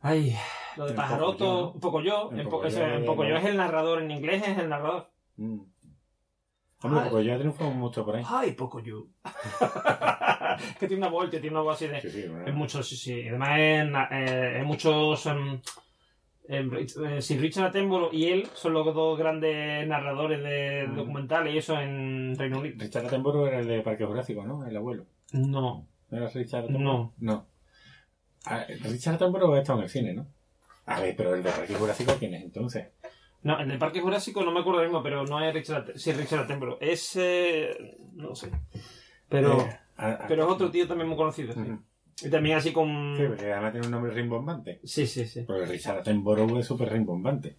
[0.00, 0.36] Ay,
[0.76, 2.30] lo de Pajaroto, un poco yo.
[2.32, 4.68] En En, po- Pocoyo ese- en de- Pocoyo es el narrador, en inglés es el
[4.68, 5.10] narrador.
[5.36, 5.60] Mm.
[6.82, 7.08] Hombre, Ay.
[7.10, 8.24] porque yo he triunfado mucho por ahí.
[8.28, 9.06] Ay, Pocoyo.
[10.78, 12.00] que tiene una voz, que tiene una voz así de.
[12.00, 12.24] Sí, sí.
[12.46, 13.28] Es muchos, sí, sí.
[13.28, 15.26] Además, en, eh, en muchos.
[15.26, 15.60] em,
[16.48, 20.96] eh, si Richard Attenborough y él son los dos grandes narradores de Mm.
[20.96, 22.76] documentales y eso en Reino Unido.
[22.78, 24.64] Richard Attenborough era el de Parque Jurásico, ¿no?
[24.66, 25.06] El abuelo.
[25.32, 26.84] No, ¿No era Richard Attenborough?
[26.84, 27.14] no.
[27.18, 27.46] No.
[28.44, 30.28] Ah, Richard Attenborough ha estado en el cine, ¿no?
[30.84, 32.86] A ver, pero el de Parque Jurásico, ¿quién es entonces?
[33.46, 36.40] No, el de Parque Jurásico no me acuerdo mismo, pero no es Richard, sí, Richard
[36.40, 36.78] Attenborough.
[36.80, 37.14] Es.
[37.16, 38.50] eh, no sé.
[39.28, 41.52] Pero, Eh, a- a- pero es otro tío también muy conocido.
[41.52, 41.60] sí.
[42.26, 43.14] Y también así con.
[43.16, 44.80] Sí, porque además tiene un nombre rimbombante.
[44.84, 45.42] Sí, sí, sí.
[45.42, 47.56] Porque Richard Attenborough es súper rimbombante.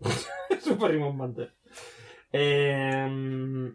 [0.60, 1.50] Súper rimbombante.
[2.32, 3.72] Eh,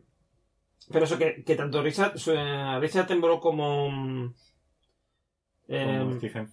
[0.92, 4.34] pero eso que, que tanto Richard, eh, Richard Attenborough como.
[5.70, 6.52] eh, Como Stephen.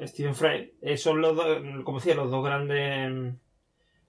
[0.00, 1.46] Stephen Fry eh, son los dos,
[1.84, 3.34] como decía, los dos grandes.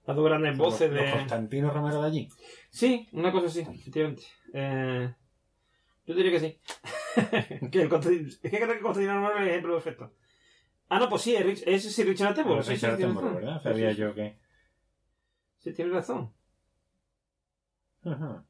[0.06, 1.06] Las dos grandes voces los, de.
[1.08, 2.30] los Constantino Romero de allí.
[2.70, 4.24] Sí, una cosa así, efectivamente.
[4.54, 5.14] Eh,
[6.06, 6.60] yo diría que sí.
[7.72, 10.14] que el Constantino- es que creo que Constantino Romero es el ejemplo perfecto.
[10.90, 12.58] Ah, no, pues sí, es, es sí, Richard Attenborough.
[12.58, 13.36] Bueno, sí, sí, Richard Attenborough.
[13.36, 13.58] ¿verdad?
[13.58, 14.38] Sí, Sabía sí, yo que...
[15.60, 16.34] Sí, tienes razón.
[18.04, 18.46] Ajá.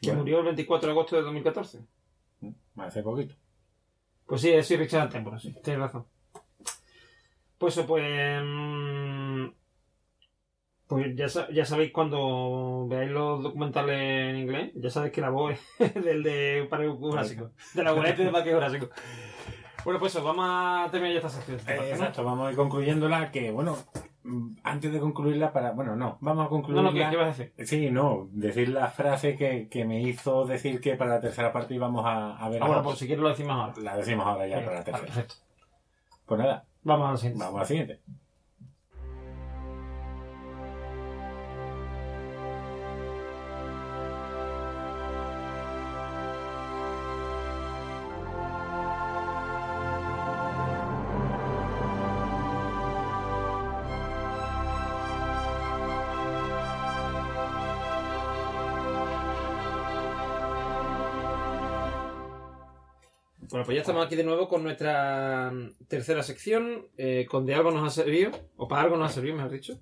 [0.00, 1.84] Que Bueno, murió el 24 de agosto de 2014.
[2.76, 3.34] Hace poquito.
[4.26, 6.04] Pues sí, es Richard Attenborough, sí, tienes razón.
[7.58, 8.42] Pues eso, pues...
[8.44, 9.46] mm,
[10.88, 13.98] Pues ya, ya sabéis cuando veáis los documentales
[14.30, 17.50] en inglés, ya sabéis que la voz es del de Parque Jurásico.
[17.74, 18.88] De la abuelete de Parque Jurásico.
[19.84, 21.60] Bueno, pues eso, vamos a terminar ya esta sección.
[21.60, 23.76] exacto, vamos a ir concluyéndola, que bueno,
[24.62, 25.72] antes de concluirla para...
[25.72, 26.82] Bueno, no, vamos a No, concluirla...
[26.82, 27.66] no, ¿qué, qué vas a decir?
[27.66, 31.74] Sí, no, decir la frase que, que me hizo decir que para la tercera parte
[31.74, 32.62] íbamos a, a ver...
[32.62, 33.74] Ah, bueno, si quieres lo decimos ahora.
[33.82, 35.06] La decimos ahora ya para la vale, tercera.
[35.06, 35.34] perfecto.
[36.26, 37.38] Pues nada, Vamos a la siguiente.
[37.44, 38.00] vamos a la siguiente.
[63.66, 67.70] Pues ya estamos aquí de nuevo con nuestra mm, tercera sección, eh, con de algo
[67.70, 69.80] nos ha servido, o para algo nos ha servido, mejor dicho,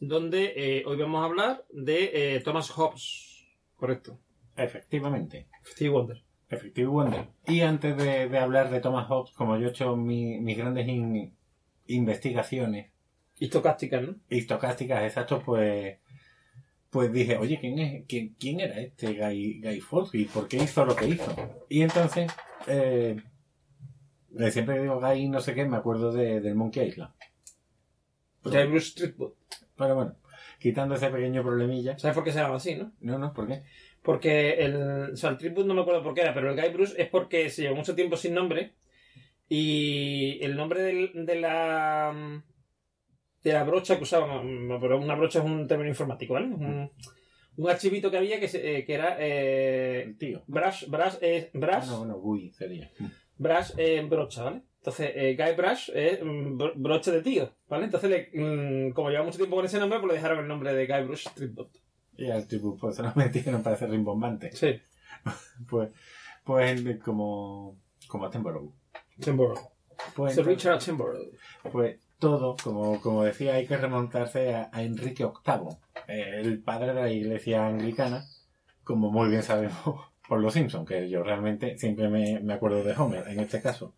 [0.00, 3.46] donde eh, hoy vamos a hablar de eh, Thomas Hobbes,
[3.76, 4.18] correcto,
[4.56, 5.46] Efectivamente.
[5.64, 6.22] Steve Wonder.
[6.50, 7.28] Effective Wonder.
[7.46, 10.88] Y antes de, de hablar de Thomas Hobbes, como yo he hecho mi- mis grandes
[10.88, 11.32] in-
[11.86, 12.90] investigaciones
[13.38, 14.16] Histocástica, ¿no?
[14.30, 15.98] histocásticas, exactos, pues
[16.90, 20.56] pues dije, oye, ¿quién es quién, quién era este Guy, Guy Fawkes y por qué
[20.56, 21.32] hizo lo que hizo?
[21.68, 22.32] Y entonces,
[22.68, 23.16] eh,
[24.50, 27.12] siempre que digo Guy no sé qué, me acuerdo de, del Monkey Island.
[28.66, 29.32] Bruce Streetwood.
[29.76, 30.16] Pero bueno,
[30.58, 31.98] quitando ese pequeño problemilla.
[31.98, 32.92] ¿Sabes por qué se llama así, no?
[33.00, 33.62] No, no, ¿por qué?
[34.02, 37.00] Porque el, o sea, el no me acuerdo por qué era, pero el Guy Bruce
[37.00, 38.74] es porque se llevó mucho tiempo sin nombre
[39.48, 42.42] y el nombre del- de la
[43.42, 44.04] de la brocha que
[44.80, 46.46] pero una brocha es un término informático, ¿vale?
[46.46, 46.90] Un,
[47.58, 50.42] un archivito que había que, se- eh, que era eh, El tío.
[50.46, 52.90] Brush, Brush es Brush, no, no, Guy sería.
[53.36, 54.62] Brush es brocha, ¿vale?
[54.78, 57.84] Entonces, eh, Guy Brush es mm, bro- broche de tío, ¿vale?
[57.84, 60.72] Entonces, le- mm, como lleva mucho tiempo con ese nombre, pues le dejaron el nombre
[60.74, 61.70] de Guy Bruce Streetbot.
[62.16, 64.50] Y al tipo, pues se lo metieron para hacer rimbombante.
[64.52, 64.80] Sí,
[65.68, 65.90] Pues,
[66.44, 67.76] pues como,
[68.08, 68.72] como Attenborough.
[69.20, 69.58] Attenborough.
[70.14, 71.30] Pues, Sir Richard Attenborough.
[71.72, 75.76] pues todo, como, como decía, hay que remontarse a, a Enrique VIII, eh,
[76.08, 78.24] el padre de la iglesia anglicana,
[78.82, 79.76] como muy bien sabemos
[80.28, 83.94] por los Simpsons, que yo realmente siempre me, me acuerdo de Homer, en este caso,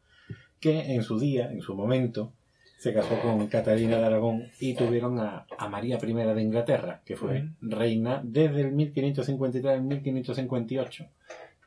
[0.58, 2.32] que en su día, en su momento,
[2.80, 7.14] se casó con Catalina de Aragón y tuvieron a, a María I de Inglaterra, que
[7.14, 11.06] fue reina desde el 1553 al 1558.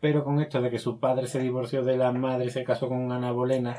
[0.01, 2.89] Pero con esto de que su padre se divorció de la madre y se casó
[2.89, 3.77] con Ana Bolena,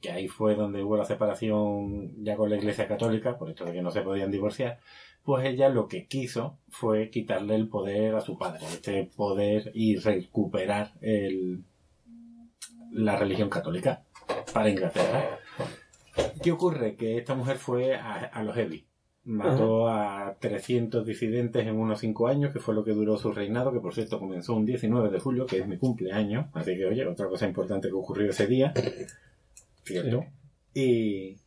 [0.00, 3.72] que ahí fue donde hubo la separación ya con la Iglesia Católica, por esto de
[3.72, 4.80] que no se podían divorciar,
[5.24, 9.96] pues ella lo que quiso fue quitarle el poder a su padre, este poder y
[9.96, 11.64] recuperar el,
[12.92, 14.04] la religión católica.
[14.52, 15.38] para Inglaterra.
[16.42, 16.96] ¿Qué ocurre?
[16.96, 18.86] Que esta mujer fue a, a los heavy.
[19.24, 23.72] Mató a 300 disidentes en unos 5 años, que fue lo que duró su reinado,
[23.72, 26.46] que por cierto comenzó un 19 de julio, que es mi cumpleaños.
[26.52, 28.74] Así que, oye, otra cosa importante que ocurrió ese día.
[29.82, 30.26] ¿Cierto?
[30.74, 31.38] Y,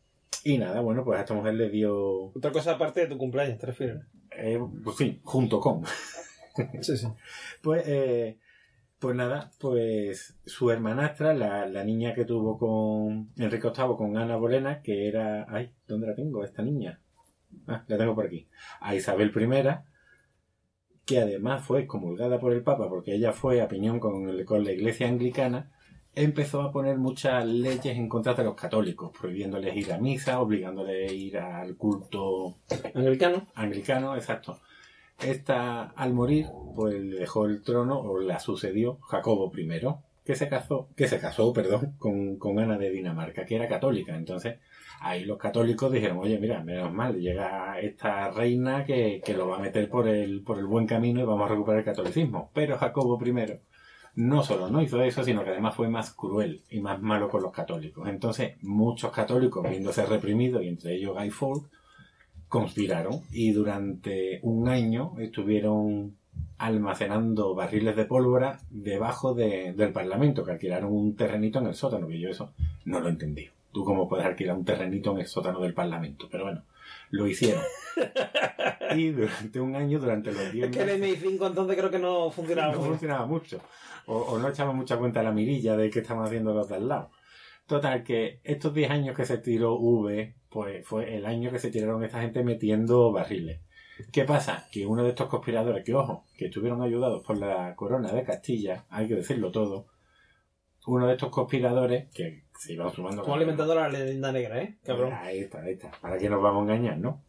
[0.44, 2.32] y nada, bueno, pues a esta mujer le dio...
[2.36, 4.04] Otra cosa aparte de tu cumpleaños, ¿te refieres?
[4.32, 5.84] eh, pues sí, junto con.
[6.82, 7.08] Sí, sí.
[7.62, 8.40] Pues, eh,
[8.98, 14.38] pues nada, pues su hermanastra, la, la niña que tuvo con Enrique VIII, con Ana
[14.38, 15.46] Bolena, que era...
[15.50, 16.44] Ay, ¿dónde la tengo?
[16.44, 17.00] Esta niña.
[17.68, 18.48] Ah, la tengo por aquí.
[18.82, 19.68] A Isabel I,
[21.06, 24.64] que además fue excomulgada por el Papa porque ella fue a piñón con, el- con
[24.64, 25.72] la Iglesia Anglicana,
[26.18, 31.12] empezó a poner muchas leyes en contra de los católicos, prohibiéndoles ir a misa, obligándoles
[31.12, 32.58] a ir al culto
[32.96, 33.48] Anglicano.
[33.54, 34.60] anglicano, exacto.
[35.20, 39.68] Esta, al morir, pues dejó el trono, o la sucedió Jacobo I,
[40.26, 44.16] que se casó, que se casó, perdón, con, con Ana de Dinamarca, que era católica.
[44.16, 44.58] Entonces,
[45.02, 49.58] ahí los católicos dijeron, oye, mira, menos mal, llega esta reina que, que lo va
[49.58, 52.50] a meter por el, por el buen camino y vamos a recuperar el catolicismo.
[52.54, 53.32] Pero Jacobo I
[54.18, 57.42] no solo no hizo eso, sino que además fue más cruel y más malo con
[57.44, 58.08] los católicos.
[58.10, 61.70] Entonces, muchos católicos, viéndose reprimidos, y entre ellos Guy Fawkes,
[62.50, 66.16] conspiraron y durante un año estuvieron
[66.58, 72.08] almacenando barriles de pólvora debajo de- del Parlamento, que alquilaron un terrenito en el sótano,
[72.08, 72.52] que yo eso
[72.86, 73.48] no lo entendí.
[73.72, 76.28] ¿Tú cómo puedes alquilar un terrenito en el sótano del Parlamento?
[76.32, 76.64] Pero bueno,
[77.12, 77.64] lo hicieron.
[78.96, 82.00] y durante un año, durante los 10 Es que el meses, MI5 entonces creo que
[82.00, 82.94] no funcionaba no muy bien.
[83.00, 83.60] funcionaba mucho.
[84.06, 86.88] O, o no echaba mucha cuenta la mirilla de que estaban haciendo los de al
[86.88, 87.12] lado.
[87.66, 91.70] Total, que estos 10 años que se tiró V, pues fue el año que se
[91.72, 93.60] tiraron esta gente metiendo barriles.
[94.12, 94.68] ¿Qué pasa?
[94.72, 98.86] Que uno de estos conspiradores, que ojo, que estuvieron ayudados por la corona de Castilla,
[98.90, 99.88] hay que decirlo todo,
[100.86, 103.22] uno de estos conspiradores, que se iban sumando...
[103.24, 104.78] Como alimentando la leyenda negra, ¿eh?
[104.84, 105.14] Cabrón.
[105.14, 105.92] Ahí está, ahí está.
[106.02, 107.24] ¿Para qué nos vamos a engañar, no?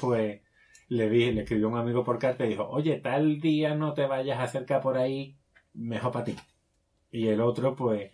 [0.00, 0.40] Pues
[0.88, 4.06] le dije, le escribió un amigo por carta y dijo, oye, tal día no te
[4.06, 5.36] vayas a acercar por ahí,
[5.74, 6.36] mejor para ti.
[7.12, 8.10] Y el otro, pues,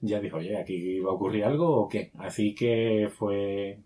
[0.00, 2.10] ya dijo, oye, aquí va a ocurrir algo o qué.
[2.18, 3.80] Así que fue,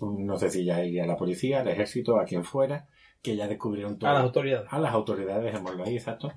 [0.00, 2.88] no sé si ya iría a la policía, al ejército, a quien fuera,
[3.22, 4.68] que ya descubrieron todo A las autoridades.
[4.70, 6.32] a las autoridades, dejémoslo ahí, exacto,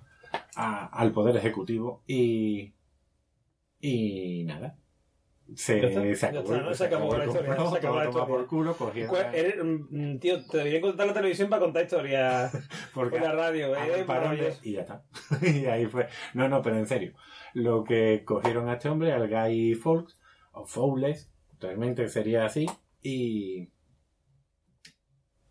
[0.55, 2.73] a- al Poder Ejecutivo y.
[3.85, 4.77] Y nada.
[5.55, 6.73] Se, Ya está, se ya acabó, está, ¿no?
[6.73, 8.27] Se acabó la historia, todo, se acabó la historia.
[8.27, 12.51] por culo, cogieron ¿Cuál- eres- mm, tío, te deberían contar la televisión para contar historias
[12.95, 14.03] porque por la radio, ¿eh?
[14.07, 14.59] Maravilloso.
[14.63, 15.03] y ya está.
[15.43, 16.07] y ahí fue.
[16.33, 17.13] No, no, pero en serio.
[17.53, 20.17] Lo que cogieron a este hombre, al Guy Fawkes,
[20.51, 22.65] o Fowles, realmente sería así,
[23.03, 23.69] y.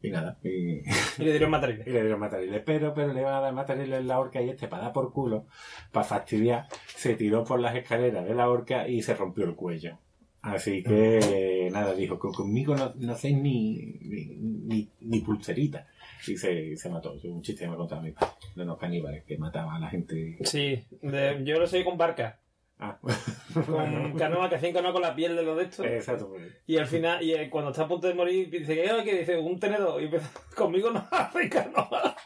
[0.07, 0.39] Y nada.
[0.45, 0.83] Y, Y
[1.25, 1.87] le dieron materiales.
[1.89, 2.63] y le dieron matariles.
[2.65, 5.13] Pero, pero le van a dar matariles en la horca y este, para dar por
[5.13, 5.47] culo,
[5.93, 9.99] para fastidiar, se tiró por las escaleras de la horca y se rompió el cuello.
[10.43, 15.87] Así que, nada, dijo, "Con- conmigo no, no hacéis ni, ni, ni, ni pulserita.
[16.29, 17.15] Y se, se mató.
[17.17, 19.89] Es un chiste que me contaba mi padre, de los caníbales que mataban a la
[19.89, 20.37] gente.
[20.43, 22.39] Sí, de- yo lo sé con barca.
[22.79, 22.99] Ah,
[23.55, 25.87] Con canoa, que hacían canoa con la piel de los de estos.
[25.87, 26.43] Exacto, pues.
[26.67, 29.39] Y al final, y eh, cuando está a punto de morir, dice, ¿qué que Dice,
[29.39, 30.01] un tenedor.
[30.01, 32.17] Y empieza, conmigo no hace canoa.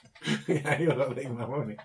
[0.47, 0.97] Y ahí lo
[1.35, 1.77] mamones.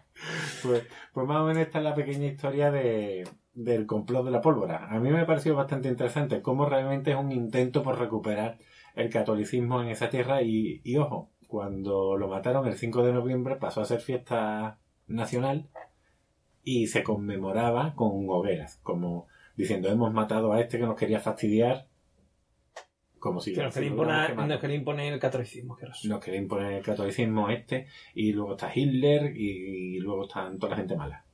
[0.62, 4.42] Pues, pues más o menos esta es la pequeña historia de, del complot de la
[4.42, 4.88] pólvora.
[4.90, 8.58] A mí me ha parecido bastante interesante cómo realmente es un intento por recuperar
[8.96, 13.56] el catolicismo en esa tierra y, y ojo, cuando lo mataron el 5 de noviembre
[13.58, 15.70] pasó a ser fiesta nacional
[16.64, 21.88] y se conmemoraba con hogueras, como diciendo hemos matado a este que nos quería fastidiar,
[23.20, 24.48] como si Que nos quería imponer, quemado.
[24.50, 25.78] nos quería imponer el catolicismo.
[25.78, 30.72] Que nos quería imponer el catolicismo este y luego está Hitler y, luego están toda
[30.72, 31.26] la gente mala.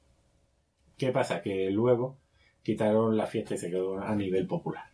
[0.97, 1.41] ¿Qué pasa?
[1.41, 2.17] Que luego
[2.61, 4.85] quitaron la fiesta y se quedó a nivel popular.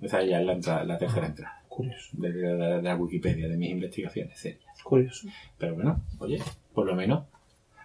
[0.00, 4.38] Esa ya es la, entrada- la tercera entrada Curioso, de la Wikipedia, de mis investigaciones
[4.38, 4.82] serias.
[4.82, 5.28] curioso.
[5.58, 6.38] Pero bueno, oye,
[6.74, 7.24] por lo menos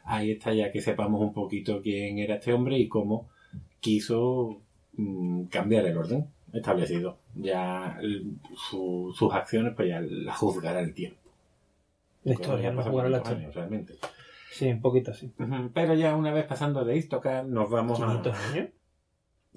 [0.03, 3.29] ahí está ya que sepamos un poquito quién era este hombre y cómo
[3.79, 4.61] quiso
[4.93, 7.17] mm, cambiar el orden establecido.
[7.35, 11.17] Ya el- su- sus acciones pues ya las juzgará el tiempo.
[12.23, 13.39] La historia, no pasan jugar a la historia.
[13.43, 13.95] años, realmente.
[14.51, 15.31] Sí, un poquito así.
[15.73, 18.49] Pero ya una vez pasando de Istocar, nos vamos 500 a...
[18.51, 18.69] años.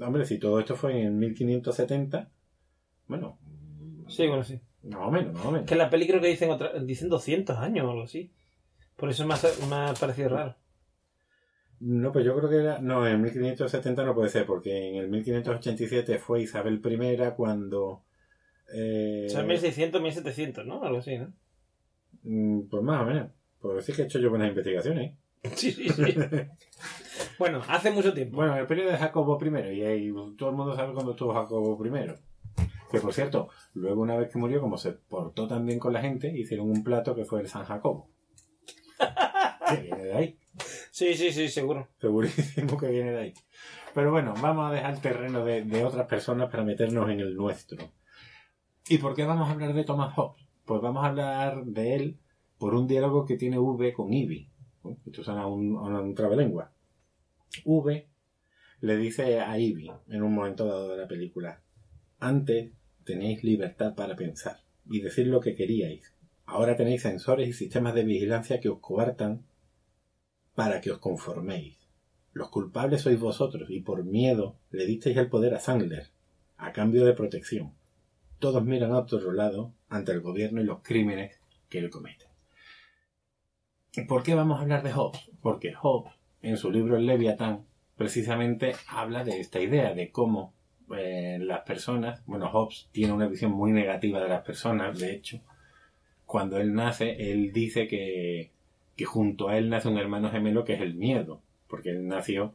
[0.00, 2.28] Hombre, si todo esto fue en 1570,
[3.08, 3.36] bueno,
[4.08, 4.60] Sí, bueno, sí.
[4.84, 5.66] más o menos, más o menos.
[5.66, 8.30] Que en la peli creo que dicen, otra, dicen 200 años o algo así.
[8.96, 9.38] Por eso me ha,
[9.68, 10.56] me ha parecido raro.
[11.80, 12.78] No, pues yo creo que era...
[12.78, 18.04] No, en 1570 no puede ser, porque en el 1587 fue Isabel I cuando...
[18.72, 20.82] eh, O sea, 1600, 1700, ¿no?
[20.82, 21.32] Algo así, ¿no?
[22.22, 23.30] mm, Pues más o menos.
[23.60, 25.16] Pues sí que he hecho yo buenas investigaciones.
[25.56, 26.02] Sí, sí, sí.
[27.38, 28.36] Bueno, hace mucho tiempo.
[28.36, 31.78] Bueno, el periodo de Jacobo I, y ahí todo el mundo sabe cuándo estuvo Jacobo
[31.84, 31.90] I.
[32.90, 36.00] Que por cierto, luego una vez que murió, como se portó tan bien con la
[36.00, 38.08] gente, hicieron un plato que fue el San Jacobo.
[39.68, 40.38] Que viene de ahí.
[40.90, 41.88] Sí, sí, sí, seguro.
[42.00, 43.34] Segurísimo que viene de ahí.
[43.94, 47.34] Pero bueno, vamos a dejar el terreno de, de otras personas para meternos en el
[47.34, 47.92] nuestro.
[48.88, 50.44] ¿Y por qué vamos a hablar de Thomas Hobbes?
[50.64, 52.18] Pues vamos a hablar de él
[52.58, 54.50] por un diálogo que tiene V con Ivy.
[55.06, 56.72] Esto suena a un, a un trabalengua.
[57.64, 58.08] V
[58.80, 61.62] le dice a Ivy en un momento dado de la película,
[62.18, 62.72] antes
[63.04, 64.58] tenéis libertad para pensar
[64.90, 66.14] y decir lo que queríais.
[66.46, 69.46] Ahora tenéis sensores y sistemas de vigilancia que os coartan
[70.54, 71.78] para que os conforméis.
[72.32, 76.08] Los culpables sois vosotros y por miedo le disteis el poder a Sandler
[76.56, 77.74] a cambio de protección.
[78.38, 82.26] Todos miran a otro lado ante el gobierno y los crímenes que él comete.
[84.08, 85.30] ¿Por qué vamos a hablar de Hobbes?
[85.40, 86.12] Porque Hobbes,
[86.42, 87.64] en su libro El Leviatán,
[87.96, 90.52] precisamente habla de esta idea, de cómo
[90.96, 95.40] eh, las personas, bueno, Hobbes tiene una visión muy negativa de las personas, de hecho,
[96.26, 98.50] cuando él nace, él dice que,
[98.96, 102.54] que junto a él nace un hermano gemelo que es el miedo, porque él nació,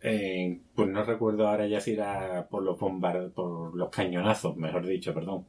[0.00, 4.86] eh, pues no recuerdo ahora ya si era por los bombard por los cañonazos, mejor
[4.86, 5.46] dicho, perdón,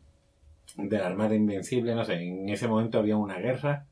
[0.78, 3.86] de la Armada Invencible, no sé, en ese momento había una guerra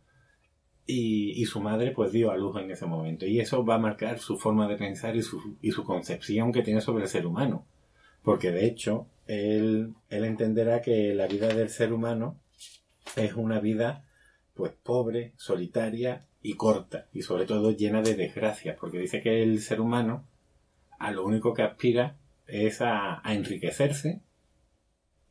[0.86, 3.26] y, y, su madre pues dio a luz en ese momento.
[3.26, 6.62] Y eso va a marcar su forma de pensar y su, y su concepción que
[6.62, 7.66] tiene sobre el ser humano.
[8.22, 12.38] Porque de hecho, él, él entenderá que la vida del ser humano
[13.16, 14.06] es una vida
[14.54, 17.08] pues pobre, solitaria y corta.
[17.14, 18.78] Y sobre todo llena de desgracias.
[18.80, 20.28] Porque dice que el ser humano
[21.00, 24.22] a lo único que aspira es a, enriquecerse,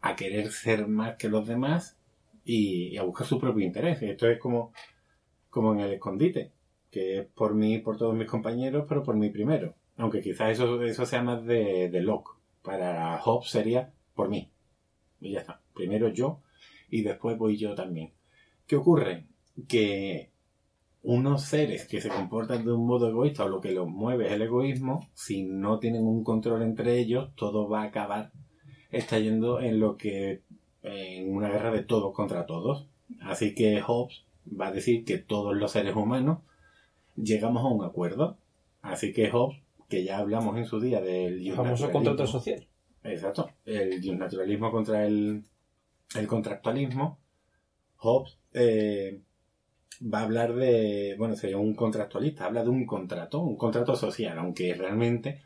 [0.00, 1.96] a querer ser más que los demás
[2.44, 4.02] y, y a buscar su propio interés.
[4.02, 4.72] Esto es como
[5.52, 6.50] como en el escondite,
[6.90, 9.74] que es por mí y por todos mis compañeros, pero por mí primero.
[9.98, 12.38] Aunque quizás eso, eso sea más de, de Locke.
[12.62, 14.50] Para Hobbes sería por mí.
[15.20, 15.60] Y ya está.
[15.74, 16.40] Primero yo
[16.88, 18.12] y después voy yo también.
[18.66, 19.26] ¿Qué ocurre?
[19.68, 20.31] Que
[21.02, 24.32] unos seres que se comportan de un modo egoísta o lo que los mueve es
[24.32, 28.30] el egoísmo, si no tienen un control entre ellos, todo va a acabar
[28.90, 30.42] estallando en lo que
[30.82, 32.86] en una guerra de todos contra todos.
[33.20, 36.38] Así que Hobbes va a decir que todos los seres humanos
[37.16, 38.38] llegamos a un acuerdo.
[38.80, 39.58] Así que Hobbes,
[39.88, 42.66] que ya hablamos en su día del famoso contrato social.
[43.04, 45.44] Exacto, el naturalismo contra el,
[46.14, 47.18] el contractualismo.
[47.96, 49.20] Hobbes eh,
[50.00, 54.38] va a hablar de, bueno, sería un contractualista, habla de un contrato, un contrato social,
[54.38, 55.42] aunque realmente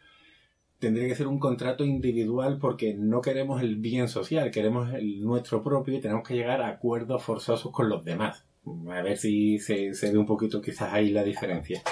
[0.79, 5.63] tendría que ser un contrato individual porque no queremos el bien social, queremos el nuestro
[5.63, 8.45] propio y tenemos que llegar a acuerdos forzosos con los demás.
[8.91, 11.83] A ver si se, se ve un poquito quizás ahí la diferencia.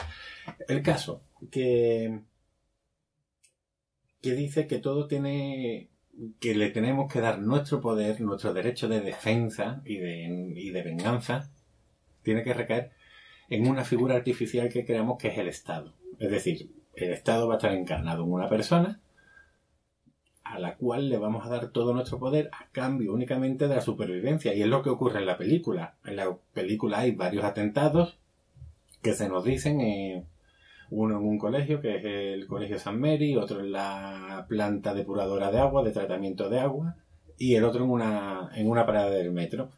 [0.68, 2.20] El caso, que,
[4.20, 5.90] que dice que todo tiene,
[6.40, 10.82] que le tenemos que dar nuestro poder, nuestro derecho de defensa y de, y de
[10.82, 11.53] venganza,
[12.24, 12.90] tiene que recaer
[13.48, 15.94] en una figura artificial que creamos que es el Estado.
[16.18, 19.00] Es decir, el Estado va a estar encarnado en una persona
[20.44, 23.80] a la cual le vamos a dar todo nuestro poder a cambio únicamente de la
[23.80, 24.54] supervivencia.
[24.54, 25.96] Y es lo que ocurre en la película.
[26.04, 28.18] En la película hay varios atentados
[29.02, 30.24] que se nos dicen, eh,
[30.90, 35.50] uno en un colegio, que es el Colegio San Mary, otro en la planta depuradora
[35.50, 36.96] de agua, de tratamiento de agua,
[37.38, 39.72] y el otro en una, en una parada del metro.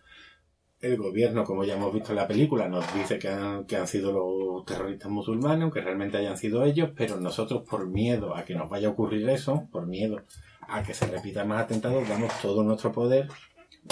[0.86, 3.88] El gobierno, como ya hemos visto en la película, nos dice que han, que han
[3.88, 8.54] sido los terroristas musulmanes, aunque realmente hayan sido ellos, pero nosotros por miedo a que
[8.54, 10.22] nos vaya a ocurrir eso, por miedo
[10.60, 13.28] a que se repitan más atentados, damos todo nuestro poder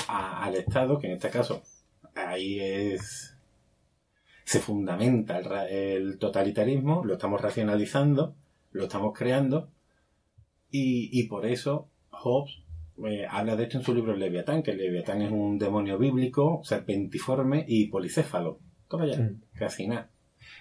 [0.06, 1.62] al Estado, que en este caso
[2.14, 3.36] ahí es
[4.44, 8.36] se fundamenta el, totalitarismo, lo estamos racionalizando,
[8.70, 9.68] lo estamos creando,
[10.70, 12.63] y por eso Hobbes
[13.06, 17.64] eh, habla de esto en su libro Leviatán, que Leviatán es un demonio bíblico, serpentiforme
[17.66, 18.60] y policéfalo.
[18.88, 19.42] Todo ya, mm.
[19.54, 20.10] casi nada.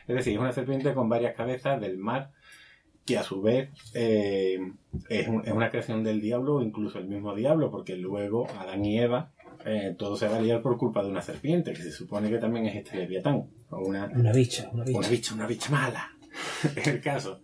[0.07, 2.31] Es decir, es una serpiente con varias cabezas del mar
[3.05, 4.57] que a su vez eh,
[5.09, 8.85] es, un, es, una creación del diablo o incluso el mismo diablo, porque luego Adán
[8.85, 9.33] y Eva
[9.65, 12.37] eh, todo se va a liar por culpa de una serpiente, que se supone que
[12.37, 13.49] también es este leviatán.
[13.69, 14.97] O una, una bicha, una bicha.
[14.99, 16.11] Una bicha, una bicha mala.
[16.85, 17.41] el caso.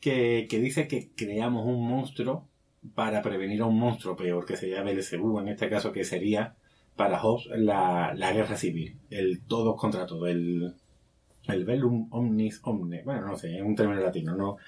[0.00, 2.48] Que, que, dice que creamos un monstruo
[2.94, 6.54] para prevenir a un monstruo peor, que sería Belzebú, en este caso, que sería
[6.96, 10.74] para Hobbes la, la guerra civil, el todos contra todo, el,
[11.48, 14.58] el velum omnis omne, bueno, no sé, es un término latino, no,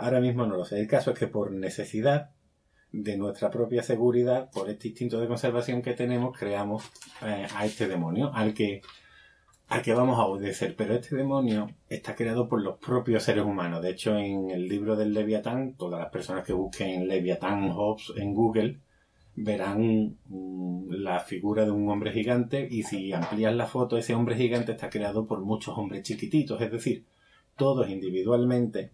[0.00, 0.80] Ahora mismo no lo sé.
[0.80, 2.30] El caso es que por necesidad
[2.90, 6.90] de nuestra propia seguridad, por este instinto de conservación que tenemos, creamos
[7.22, 8.80] eh, a este demonio, al que
[9.70, 10.74] a qué vamos a obedecer.
[10.76, 13.80] Pero este demonio está creado por los propios seres humanos.
[13.82, 18.34] De hecho, en el libro del Leviatán, todas las personas que busquen Leviatán Hobbes en
[18.34, 18.80] Google
[19.36, 24.36] verán mm, la figura de un hombre gigante y si amplías la foto, ese hombre
[24.36, 26.60] gigante está creado por muchos hombres chiquititos.
[26.60, 27.06] Es decir,
[27.56, 28.90] todos individualmente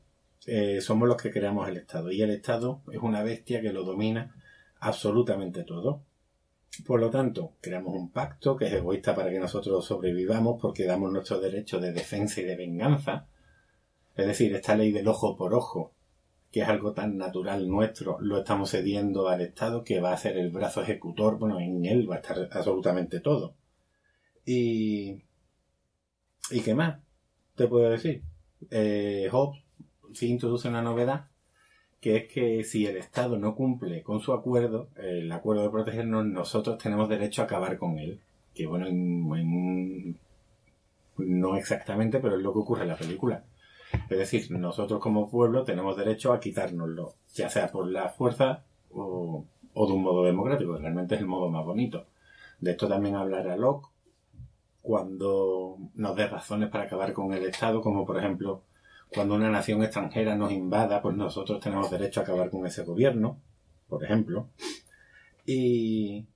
[0.46, 2.12] eh, somos los que creamos el Estado.
[2.12, 4.36] Y el Estado es una bestia que lo domina
[4.80, 6.02] absolutamente todo.
[6.84, 11.12] Por lo tanto, creamos un pacto que es egoísta para que nosotros sobrevivamos porque damos
[11.12, 13.28] nuestro derecho de defensa y de venganza.
[14.14, 15.92] Es decir, esta ley del ojo por ojo,
[16.50, 20.36] que es algo tan natural nuestro, lo estamos cediendo al Estado que va a ser
[20.38, 23.54] el brazo ejecutor, bueno, en él va a estar absolutamente todo.
[24.44, 25.22] Y...
[26.50, 27.00] ¿Y qué más?
[27.54, 28.22] Te puedo decir.
[28.70, 29.62] Eh, Hobbes
[30.12, 31.26] sí introduce una novedad
[32.06, 36.24] que es que si el Estado no cumple con su acuerdo, el acuerdo de protegernos,
[36.24, 38.20] nosotros tenemos derecho a acabar con él.
[38.54, 38.86] Que bueno,
[41.18, 43.42] no exactamente, pero es lo que ocurre en la película.
[44.08, 48.62] Es decir, nosotros como pueblo tenemos derecho a quitárnoslo, ya sea por la fuerza
[48.92, 52.06] o, de un modo democrático, realmente es el modo más bonito.
[52.60, 53.88] De esto también hablará Locke
[54.80, 58.62] cuando nos dé razones para acabar con el Estado, como por ejemplo
[59.08, 63.40] cuando una nación extranjera nos invada, pues nosotros tenemos derecho a acabar con ese gobierno,
[63.88, 64.50] por ejemplo.
[65.44, 66.26] Y,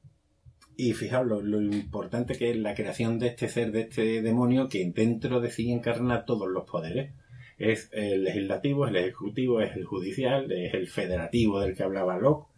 [0.77, 4.85] y fijaos lo, importante que es la creación de este ser, de este demonio, que
[4.95, 7.13] dentro de sí encarna todos los poderes.
[7.59, 12.19] Es el legislativo, es el ejecutivo, es el judicial, es el federativo del que hablaba
[12.19, 12.49] Locke,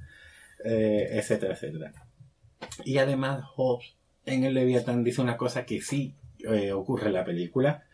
[0.65, 1.93] eh, etcétera, etcétera.
[2.85, 6.15] Y además Hobbes en el Leviatán dice una cosa que sí
[6.49, 7.85] eh, ocurre en la película,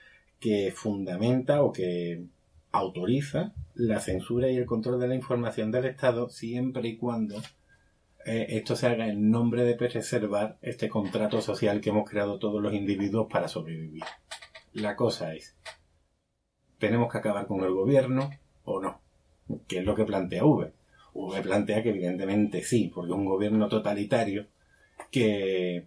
[0.41, 2.25] que fundamenta o que
[2.71, 7.37] autoriza la censura y el control de la información del Estado siempre y cuando
[8.25, 12.63] eh, esto se haga en nombre de preservar este contrato social que hemos creado todos
[12.63, 14.05] los individuos para sobrevivir.
[14.75, 15.57] La cosa es,
[16.79, 18.31] ¿tenemos que acabar con el gobierno
[18.65, 19.01] o no?
[19.67, 20.73] ¿Qué es lo que plantea V?
[21.15, 24.47] V plantea que evidentemente sí, porque un gobierno totalitario
[25.11, 25.87] que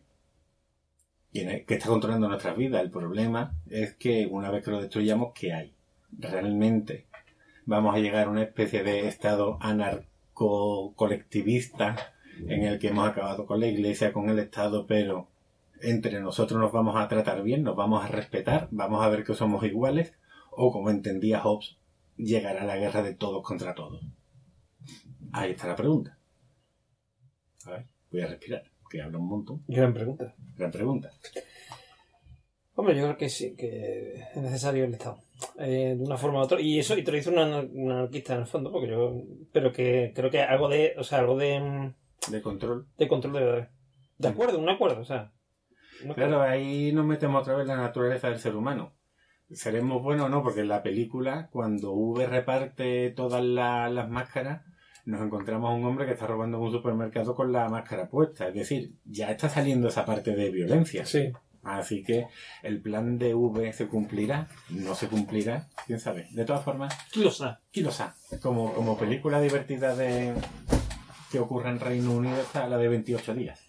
[1.33, 2.81] que está controlando nuestras vidas.
[2.81, 5.73] El problema es que una vez que lo destruyamos, ¿qué hay?
[6.17, 7.07] Realmente
[7.65, 11.95] vamos a llegar a una especie de estado anarco-colectivista
[12.47, 15.29] en el que hemos acabado con la iglesia, con el Estado, pero
[15.81, 19.35] entre nosotros nos vamos a tratar bien, nos vamos a respetar, vamos a ver que
[19.35, 20.13] somos iguales,
[20.49, 21.77] o como entendía Hobbes,
[22.17, 24.03] llegará la guerra de todos contra todos.
[25.31, 26.17] Ahí está la pregunta.
[27.65, 29.63] A ver, voy a respirar que habla un montón.
[29.67, 30.35] Gran pregunta.
[30.57, 31.11] Gran pregunta.
[32.75, 35.19] Hombre, yo creo que sí, que es necesario el Estado.
[35.57, 36.59] Eh, de una forma u otra.
[36.59, 39.21] Y eso, y te lo dice un anarquista en el fondo, porque yo.
[39.51, 40.95] Pero que creo que algo de.
[40.97, 41.93] O sea, algo de.
[42.29, 42.87] De control.
[42.97, 43.67] De control de.
[44.17, 45.31] De acuerdo, un acuerdo, o sea.
[46.13, 48.93] claro, ahí nos metemos otra vez la naturaleza del ser humano.
[49.49, 54.63] Seremos buenos o no, porque en la película, cuando V reparte todas las máscaras,
[55.05, 58.47] nos encontramos a un hombre que está robando un supermercado con la máscara puesta.
[58.47, 61.05] Es decir, ya está saliendo esa parte de violencia.
[61.05, 61.31] Sí.
[61.63, 62.27] Así que
[62.63, 66.27] el plan de V se cumplirá, no se cumplirá, quién sabe.
[66.31, 68.15] De todas formas, ¿Quién lo sabe?
[68.41, 70.33] Como, como película divertida de
[71.31, 73.63] que ocurre en Reino Unido está la de 28 días,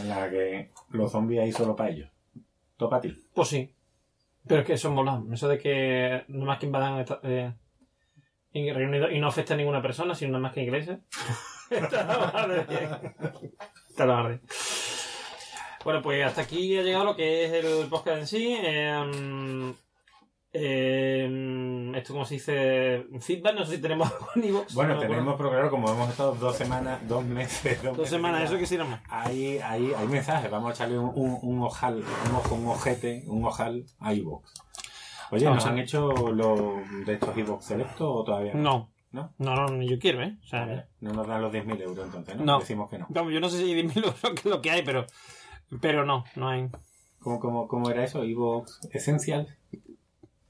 [0.00, 2.10] en la que los zombies hay solo para ellos.
[2.76, 3.16] Topa a ti.
[3.32, 3.72] Pues sí.
[4.46, 5.22] Pero es que eso mola.
[5.32, 7.54] Eso de que nomás que invadan eh,
[8.54, 11.00] en Reino Unido y no afecta a ninguna persona, sino nada más que a iglesia.
[11.70, 12.66] Está la
[13.88, 14.40] Está la
[15.84, 18.56] Bueno, pues hasta aquí ha llegado lo que es el podcast en sí.
[18.60, 19.74] Eh,
[20.56, 24.08] eh, esto, como se dice, feedback, no sé si tenemos
[24.72, 27.82] Bueno, tenemos, pero claro, como hemos estado dos semanas, dos meses.
[27.82, 29.00] Dos, semanas, eso quisiéramos.
[29.08, 33.44] Hay, hay, hay mensajes, vamos a echarle un, un, ojal, un ojo, un ojete, un
[33.44, 34.44] ojal a iVoox.
[35.34, 38.90] Oye, ¿nos han hecho los de estos Xbox Selecto o todavía no?
[39.10, 39.32] No.
[39.38, 40.36] No, no, ni yo quiero, ¿eh?
[40.42, 42.58] O sea, no nos dan los 10.000 euros entonces, ¿no?
[42.58, 43.06] Decimos que no.
[43.30, 45.06] yo no sé si 10.000 euros es lo que hay, pero,
[45.80, 46.68] pero no, no hay.
[47.20, 48.24] ¿Cómo, cómo, cómo era eso?
[48.24, 49.56] ¿Evox Essential?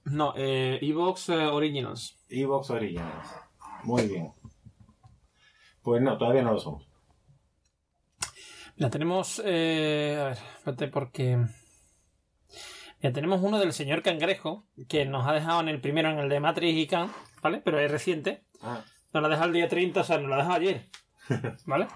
[0.05, 2.17] No, eh, Evox eh, Originals.
[2.29, 3.29] Evox Originals.
[3.85, 4.33] Muy bien.
[5.83, 6.89] Pues no, todavía no lo somos.
[8.77, 9.43] La tenemos.
[9.45, 11.39] Eh, a ver, espérate, porque.
[13.05, 16.31] Ya tenemos uno del señor Cangrejo, que nos ha dejado en el primero, en el
[16.31, 17.13] de Matrix y Khan,
[17.43, 17.61] ¿vale?
[17.63, 18.45] Pero es reciente.
[18.63, 18.83] Ah.
[19.13, 20.87] Nos lo ha dejado el día 30, o sea, nos lo ha dejado ayer.
[21.67, 21.87] ¿Vale?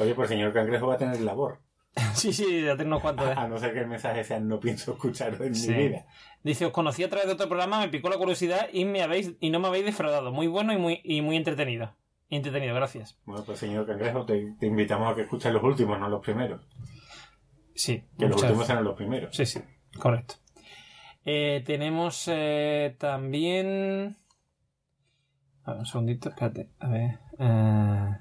[0.00, 1.60] Oye, pues el señor Cangrejo va a tener labor.
[2.14, 3.28] sí, sí, ya tengo unos cuantos.
[3.36, 6.06] A no ser que el mensaje sea no pienso escucharlo en mi vida.
[6.42, 9.36] Dice, os conocí a través de otro programa, me picó la curiosidad y me habéis
[9.38, 10.32] y no me habéis defraudado.
[10.32, 11.94] Muy bueno y muy, y muy entretenido.
[12.28, 13.16] Entretenido, gracias.
[13.24, 16.66] Bueno, pues señor Cangrejo, te, invitamos a que escuches los últimos, no los primeros.
[17.72, 18.02] Sí.
[18.18, 19.36] Que los últimos eran los primeros.
[19.36, 19.60] Sí, sí,
[19.96, 20.44] correcto.
[21.26, 24.16] Eh, tenemos eh, también.
[25.64, 26.70] A ver, un segundito, espérate.
[26.78, 27.18] A ver.
[27.38, 28.16] eh,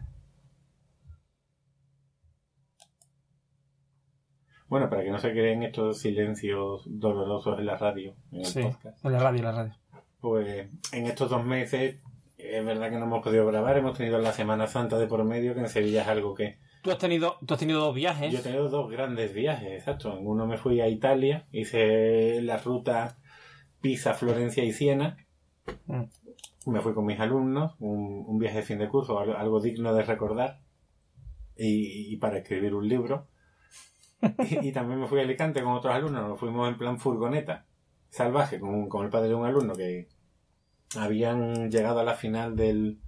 [4.67, 8.63] Bueno, para que no se queden estos silencios dolorosos en la radio, en el sí,
[8.63, 9.75] podcast, en la radio, en la radio.
[10.19, 12.01] pues en estos dos meses
[12.37, 15.53] es verdad que no hemos podido grabar, hemos tenido la Semana Santa de por medio,
[15.53, 16.57] que en Sevilla es algo que...
[16.85, 18.31] Tú has tenido, tú has tenido dos viajes.
[18.31, 20.15] Yo he tenido dos grandes viajes, exacto.
[20.15, 23.17] En uno me fui a Italia, hice la ruta
[23.81, 25.17] Pisa, Florencia y Siena.
[25.87, 26.03] Mm.
[26.67, 30.03] Me fui con mis alumnos, un, un viaje de fin de curso, algo, digno de
[30.03, 30.61] recordar.
[31.57, 33.27] Y, y para escribir un libro.
[34.49, 37.65] Y, y también me fui a Alicante con otros alumnos, nos fuimos en plan furgoneta
[38.09, 40.07] salvaje con, con el padre de un alumno que
[40.97, 42.99] habían llegado a la final del,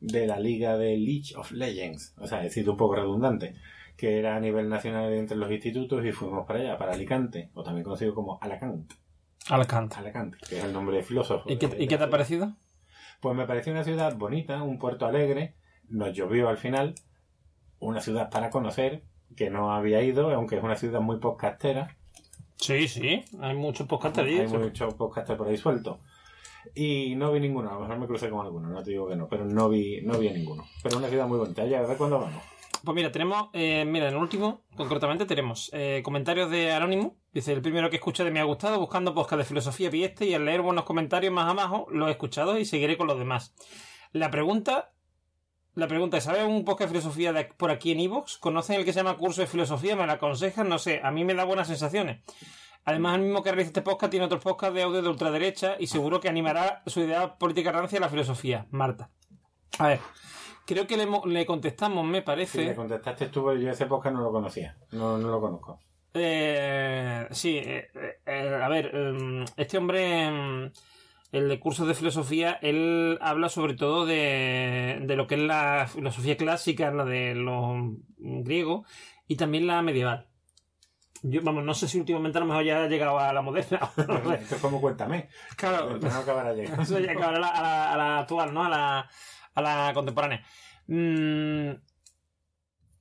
[0.00, 3.54] de la liga de League of Legends, o sea, decir un poco redundante,
[3.96, 7.62] que era a nivel nacional entre los institutos y fuimos para allá, para Alicante, o
[7.62, 8.92] también conocido como Alacant,
[9.48, 10.00] Alcántara.
[10.02, 11.48] Alacante, que es el nombre de filósofo.
[11.50, 12.52] ¿Y qué, de- ¿Y qué te ha parecido?
[13.20, 15.54] Pues me pareció una ciudad bonita, un puerto alegre,
[15.88, 16.94] nos llovió al final,
[17.78, 19.02] una ciudad para conocer,
[19.36, 21.96] que no había ido, aunque es una ciudad muy podcastera,
[22.58, 23.22] Sí, sí.
[23.40, 24.38] Hay muchos podcasts allí.
[24.38, 25.98] Hay muchos podcasters por ahí sueltos.
[26.78, 29.16] Y no vi ninguno, a lo mejor me crucé con alguno, no te digo que
[29.16, 30.64] no, pero no vi, no vi a ninguno.
[30.82, 32.42] Pero una ciudad muy bonita, ya a ver cuándo vamos.
[32.84, 37.16] Pues mira, tenemos, eh, mira, en último, concretamente, tenemos eh, comentarios de Anónimo.
[37.32, 40.34] Dice, el primero que escuché de me ha gustado, buscando podcast de filosofía pieste y
[40.34, 43.54] al leer buenos comentarios más abajo, lo he escuchado y seguiré con los demás.
[44.12, 44.92] La pregunta,
[45.74, 48.36] la pregunta es, ¿sabe un podcast de filosofía de- por aquí en Evox?
[48.36, 49.96] ¿Conocen el que se llama Curso de Filosofía?
[49.96, 50.68] ¿Me lo aconsejan?
[50.68, 52.20] No sé, a mí me da buenas sensaciones.
[52.86, 55.88] Además, el mismo que realiza este podcast tiene otros podcasts de audio de ultraderecha y
[55.88, 58.66] seguro que animará su idea política rancia a la filosofía.
[58.70, 59.10] Marta.
[59.80, 60.00] A ver,
[60.64, 62.64] creo que le, le contestamos, me Si parece.
[62.64, 65.80] me contestaste tú, pero yo ese podcast no lo conocía, no, no lo conozco.
[66.14, 67.88] Eh, sí, eh,
[68.24, 70.70] eh, a ver, eh, este hombre, eh,
[71.32, 75.88] el de cursos de filosofía, él habla sobre todo de, de lo que es la
[75.92, 78.88] filosofía clásica, la de los griegos,
[79.26, 80.28] y también la medieval.
[81.28, 83.80] Yo, vamos, no sé si últimamente a lo mejor ya ha llegado a la moderna.
[84.08, 84.34] no sé.
[84.42, 85.28] Esto es como cuéntame.
[85.56, 86.82] Claro, No acabará llegando.
[86.82, 88.64] eso ya acabará a la, a la- a la actual, ¿no?
[88.64, 89.10] A la,
[89.54, 90.44] a la contemporánea.
[90.86, 91.70] Mm,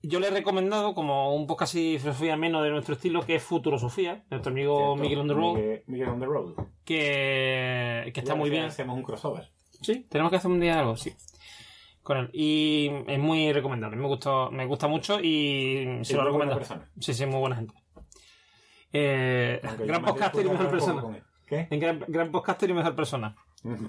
[0.08, 3.44] yo le he recomendado como un podcast así filosofía menos de nuestro estilo, que es
[3.44, 4.96] Futurosofía, nuestro amigo Cierto.
[5.04, 6.54] Miguel on the Road, Miguel, Miguel on the road.
[6.84, 8.66] que, que está Ya muy bien.
[8.66, 9.52] Hacemos un crossover.
[9.82, 11.12] Sí, tenemos que hacer un día algo, sí.
[12.04, 12.30] Con él.
[12.34, 13.98] Y es muy recomendable.
[13.98, 16.60] Me gusta, me gusta mucho y se lo recomiendo.
[17.00, 17.74] Sí, sí, muy buena gente.
[18.98, 21.04] Eh, gran podcaster y mejor persona.
[21.46, 21.68] ¿Qué?
[21.70, 23.36] En gran, gran podcaster y mejor persona.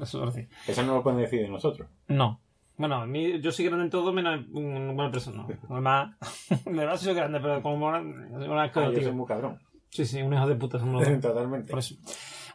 [0.02, 0.48] Eso sí.
[0.66, 1.88] Eso no lo pueden decir de nosotros.
[2.08, 2.40] No.
[2.76, 5.46] Bueno, a mí, yo soy grande en todo menos en buena persona.
[5.70, 6.16] Además,
[6.64, 9.60] de verdad soy grande, pero como una, una Ah, yo soy muy cabrón.
[9.90, 11.04] Sí, sí, un hijo de puta somos.
[11.20, 11.70] Totalmente.
[11.70, 11.94] Por eso.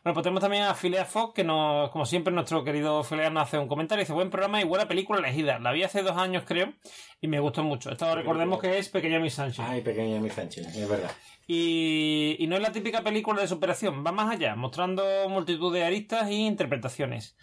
[0.04, 3.44] Bueno, pues tenemos también a Phileas Fogg, que nos, como siempre, nuestro querido Phileas nos
[3.44, 4.02] hace un comentario.
[4.04, 5.60] Dice, buen programa y buena película elegida.
[5.60, 6.74] La vi hace dos años, creo,
[7.22, 7.92] y me gustó mucho.
[7.92, 9.64] Esto recordemos que es Pequeña Miss Sánchez.
[9.68, 11.12] Ay, pequeña mi Sánchez, es verdad.
[11.54, 15.84] Y, y no es la típica película de superación, va más allá, mostrando multitud de
[15.84, 17.36] aristas e interpretaciones.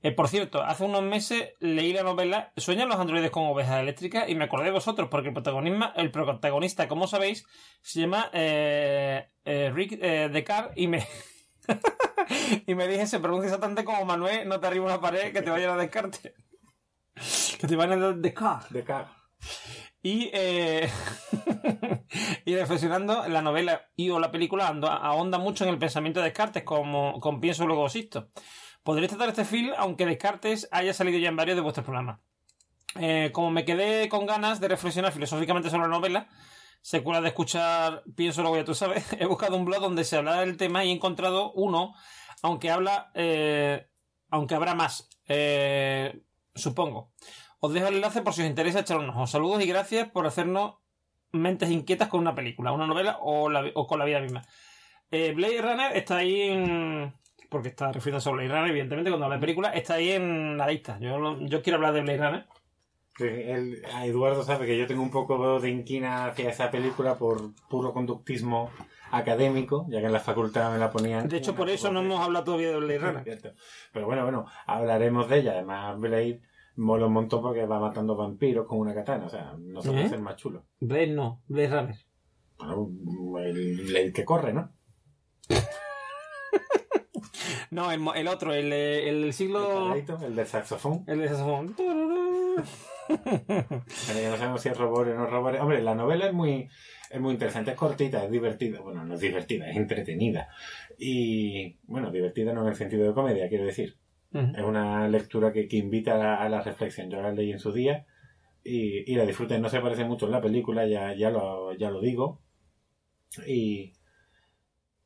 [0.00, 4.28] Eh, por cierto, hace unos meses leí la novela ¿Sueñan los androides con ovejas eléctricas?
[4.28, 7.46] y me acordé de vosotros, porque el protagonista, el protagonista como sabéis,
[7.82, 11.04] se llama eh, eh, Rick eh, Descartes y me...
[12.64, 15.50] y me dije, se pronuncia exactamente como Manuel, no te arriba una pared que te
[15.50, 16.32] vayan a Descartes.
[17.58, 18.70] que te vayan a Descartes.
[18.70, 19.12] De K.
[20.02, 20.88] Y, eh,
[22.44, 26.62] y reflexionando, la novela y o la película ahonda mucho en el pensamiento de Descartes,
[26.62, 28.28] como con pienso luego existo.
[28.82, 32.20] Podréis tratar este film, aunque Descartes haya salido ya en varios de vuestros programas.
[32.94, 36.28] Eh, como me quedé con ganas de reflexionar filosóficamente sobre la novela,
[36.80, 40.40] secuela de escuchar Pienso luego ya tú sabes, he buscado un blog donde se habla
[40.40, 41.94] del tema y he encontrado uno,
[42.42, 43.88] aunque habla, eh,
[44.30, 46.22] aunque habrá más, eh,
[46.54, 47.12] supongo.
[47.60, 49.26] Os dejo el enlace por si os interesa echar un ojo.
[49.26, 50.74] Saludos y gracias por hacernos
[51.32, 54.42] mentes inquietas con una película, una novela o, la- o con la vida misma.
[55.10, 57.14] Eh, Blade Runner está ahí en...
[57.50, 60.66] Porque está refiriéndose a Blade Runner, evidentemente, cuando habla de película, está ahí en la
[60.68, 60.98] lista.
[61.00, 62.46] Yo, quiero hablar de Blade Runner.
[63.16, 67.16] Sí, el- a Eduardo sabe que yo tengo un poco de inquina hacia esa película
[67.16, 68.70] por puro conductismo
[69.10, 71.26] académico, ya que en la facultad me la ponían.
[71.28, 73.54] De hecho, por eso no hemos hablado todavía de Blade Runner.
[73.92, 75.52] Pero bueno, bueno, hablaremos de ella.
[75.52, 76.42] Además, Blade
[76.78, 79.26] mola un montón porque va matando vampiros con una katana.
[79.26, 80.08] O sea, no se puede ¿Eh?
[80.08, 80.64] ser más chulo.
[80.80, 81.96] Blade no, Blade Runner.
[82.58, 84.72] Bueno, el que corre, ¿no?
[87.70, 89.84] No, el, el otro, el, eh, el El, siglo...
[89.88, 91.04] paradito, el del saxofón.
[91.06, 91.74] El de saxofón.
[93.08, 95.56] Pero que no sabemos si es robot o no robot.
[95.60, 96.68] Hombre, la novela es muy.
[97.10, 98.80] es muy interesante, es cortita, es divertida.
[98.80, 100.48] Bueno, no es divertida, es entretenida.
[100.98, 103.96] Y, bueno, divertida no en el sentido de comedia, quiero decir.
[104.32, 107.10] Es una lectura que, que invita a la, a la reflexión.
[107.10, 108.06] Yo la leí en su día
[108.62, 109.58] y, y la disfruté.
[109.58, 112.40] No se parece mucho en la película, ya, ya, lo, ya lo digo.
[113.46, 113.94] Y,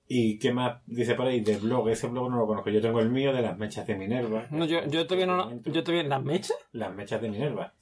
[0.08, 1.88] y qué más dice por ahí de blog.
[1.88, 2.70] Ese blog no lo conozco.
[2.70, 4.46] Yo tengo el mío de las mechas de Minerva.
[4.50, 5.36] No, yo, yo todavía no.
[5.50, 6.08] lo- Yo todavía.
[6.08, 6.56] ¿Las mechas?
[6.72, 7.74] Las mechas de Minerva.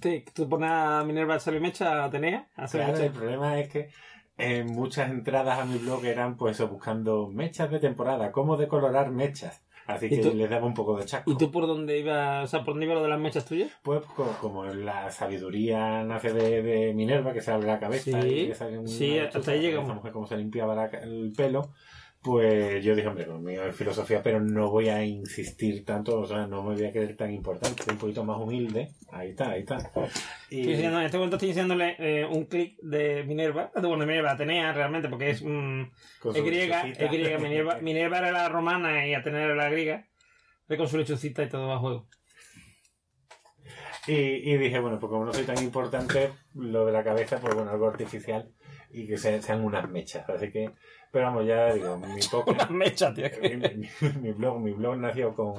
[0.00, 2.48] ¿Te, ¿Tú pones a Minerva a salir mecha a Atenea?
[2.54, 3.06] A hacer Claro, mecha?
[3.06, 3.90] el problema es que
[4.38, 9.64] eh, muchas entradas a mi blog eran pues buscando mechas de temporada, cómo decolorar mechas.
[9.94, 10.34] Así ¿Y que tú?
[10.34, 11.30] les daba un poco de chasco.
[11.30, 12.44] ¿Y tú por dónde ibas?
[12.44, 13.70] O sea, ¿por dónde iba lo de las mechas tuyas?
[13.82, 18.28] Pues co- como la sabiduría nace de, de Minerva, que se abre la cabeza Sí,
[18.28, 19.94] y que sale un- sí, una hasta ahí llegamos.
[19.94, 21.72] mujer cómo se limpiaba la el pelo,
[22.22, 26.26] pues yo dije, hombre, lo mío es filosofía, pero no voy a insistir tanto, o
[26.26, 28.90] sea, no me voy a creer tan importante, un poquito más humilde.
[29.10, 29.78] Ahí está, ahí está.
[30.50, 33.70] Y- Estoy enseñando- en este momento estoy enseñándole eh, un clic de Minerva.
[33.74, 35.42] de- Bueno, de Minerva, Atenea realmente, porque es.
[35.42, 35.84] mm,
[36.22, 37.38] su griega, es griega.
[37.38, 40.06] Minerva, Minerva era la romana y Atenea era la griega.
[40.68, 42.06] Ve con su lechucita y todo va a juego.
[44.06, 47.54] Y, y dije, bueno, pues como no soy tan importante, lo de la cabeza, pues
[47.54, 48.50] bueno, algo artificial
[48.92, 50.28] y que se- sean unas mechas.
[50.28, 50.70] Así que,
[51.10, 53.26] pero vamos, ya digo, mi poco, mecha, tío.
[53.42, 53.88] mi, mi-
[54.22, 55.54] mi blog, mi blog nació con,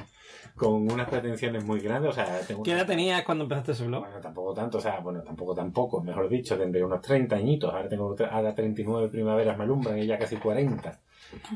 [0.56, 4.02] con unas pretensiones muy grandes, o sea, tengo ¿Qué edad tenías cuando empezaste ese blog?
[4.06, 7.90] Bueno, tampoco tanto, o sea, bueno, tampoco tampoco, mejor dicho, tendré unos 30 añitos, ahora
[7.90, 11.00] tengo tre- ahora 39 primaveras me alumbran y ya casi 40.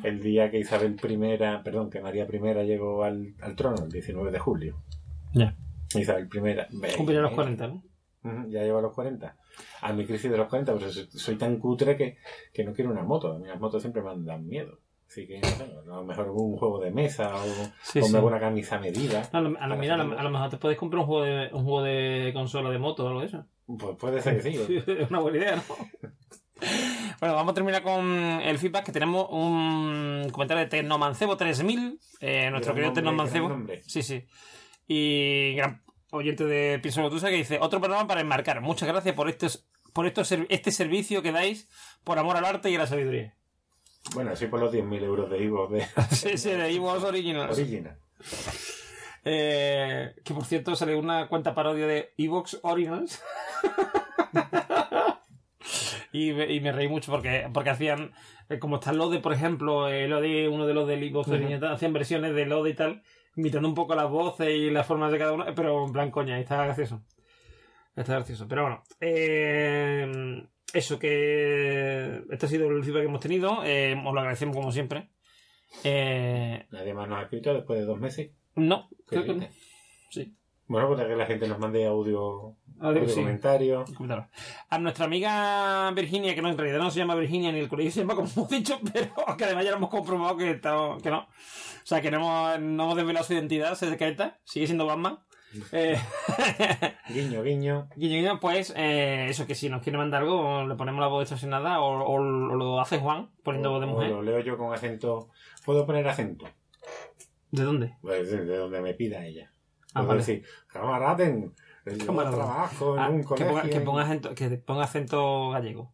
[0.04, 4.32] El día que Isabel I, perdón, que María I llegó al, al trono, el 19
[4.32, 4.78] de julio.
[5.34, 5.54] Ya.
[5.94, 6.96] Isabel I.
[6.96, 7.84] Cumpliré los 40, ¿no?
[8.50, 9.36] Ya llevo a los 40.
[9.82, 12.18] A mi crisis de los 40, pues soy, tan cutre que,
[12.54, 13.34] que no quiero una moto.
[13.34, 14.80] A mí las motos siempre me dan miedo.
[15.08, 17.46] Así que, no sé, a lo mejor un juego de mesa o,
[17.84, 18.16] Sí, sí.
[18.16, 19.30] una camisa medida.
[19.32, 20.20] A lo, a lo- Para mira, a lo, hacerlo.
[20.20, 23.06] a lo mejor te podéis comprar un juego de, un juego de consola de moto
[23.06, 23.46] o algo de eso.
[23.68, 24.84] Pues puede ser que sí.
[24.88, 25.64] Es una buena idea, ¿no?
[27.20, 28.06] Bueno, vamos a terminar con
[28.42, 33.58] el feedback que tenemos un comentario de Tecnomancebo 3000, eh, nuestro querido Tecnomancebo.
[33.86, 34.26] Sí, sí.
[34.88, 38.62] Y gran oyente de Pienso Lotusa que dice, otro programa para enmarcar.
[38.62, 41.68] Muchas gracias por estos, por estos, este servicio que dais
[42.04, 43.34] por amor al arte y a la sabiduría.
[44.14, 47.58] Bueno, así por los 10.000 euros de Ivo de Sí, sí, de Evox Originals.
[47.58, 47.98] Original.
[49.24, 53.24] Eh, que por cierto sale una cuenta parodia de Evox Originals.
[56.12, 58.14] y, me, y me reí mucho porque, porque hacían,
[58.50, 61.38] eh, como está Lode, por ejemplo, eh, Lode, uno de los del Evox Ujú.
[61.38, 63.02] Originals, hacían versiones de Lode y tal,
[63.36, 66.38] imitando un poco las voces y las formas de cada uno, pero en plan coña,
[66.38, 67.04] y estaba gracioso.
[67.96, 68.48] Está gracioso.
[68.48, 70.44] Pero bueno, eh,
[70.74, 74.72] eso que este ha sido el feedback que hemos tenido, eh, os lo agradecemos como
[74.72, 75.10] siempre.
[75.84, 78.32] Eh, Nadie más nos ha escrito después de dos meses.
[78.56, 79.48] no, creo que no.
[80.10, 80.34] Sí.
[80.68, 83.20] Bueno, pues que la gente nos mande audio, Audio, audio sí.
[83.22, 83.92] comentarios.
[84.70, 87.92] A nuestra amiga Virginia, que no, en realidad no se llama Virginia ni el colegio
[87.92, 91.12] se llama como hemos dicho, pero que además ya lo hemos comprobado que, estamos- que
[91.12, 91.28] no.
[91.86, 95.20] O sea, que no hemos, no hemos desvelado su identidad secreta, sigue siendo Batman.
[95.72, 95.96] Eh,
[97.10, 97.88] Guiño, guiño.
[97.96, 101.22] Guiño, guiño, pues eh, eso que si nos quiere mandar algo, le ponemos la voz
[101.22, 102.20] distorsionada o, o, o
[102.56, 104.10] lo hace Juan poniendo voz de o mujer.
[104.10, 105.30] lo leo yo con acento.
[105.64, 106.46] ¿Puedo poner acento?
[107.52, 107.96] ¿De dónde?
[108.02, 109.52] Pues de, de donde me pida ella.
[109.94, 110.20] Ah, Puedo vale.
[110.22, 111.54] decir, camaraden,
[111.86, 113.48] yo trabajo en Ah, un que, colegio.
[113.48, 115.94] ponga, que, en- ponga acento, que ponga acento gallego.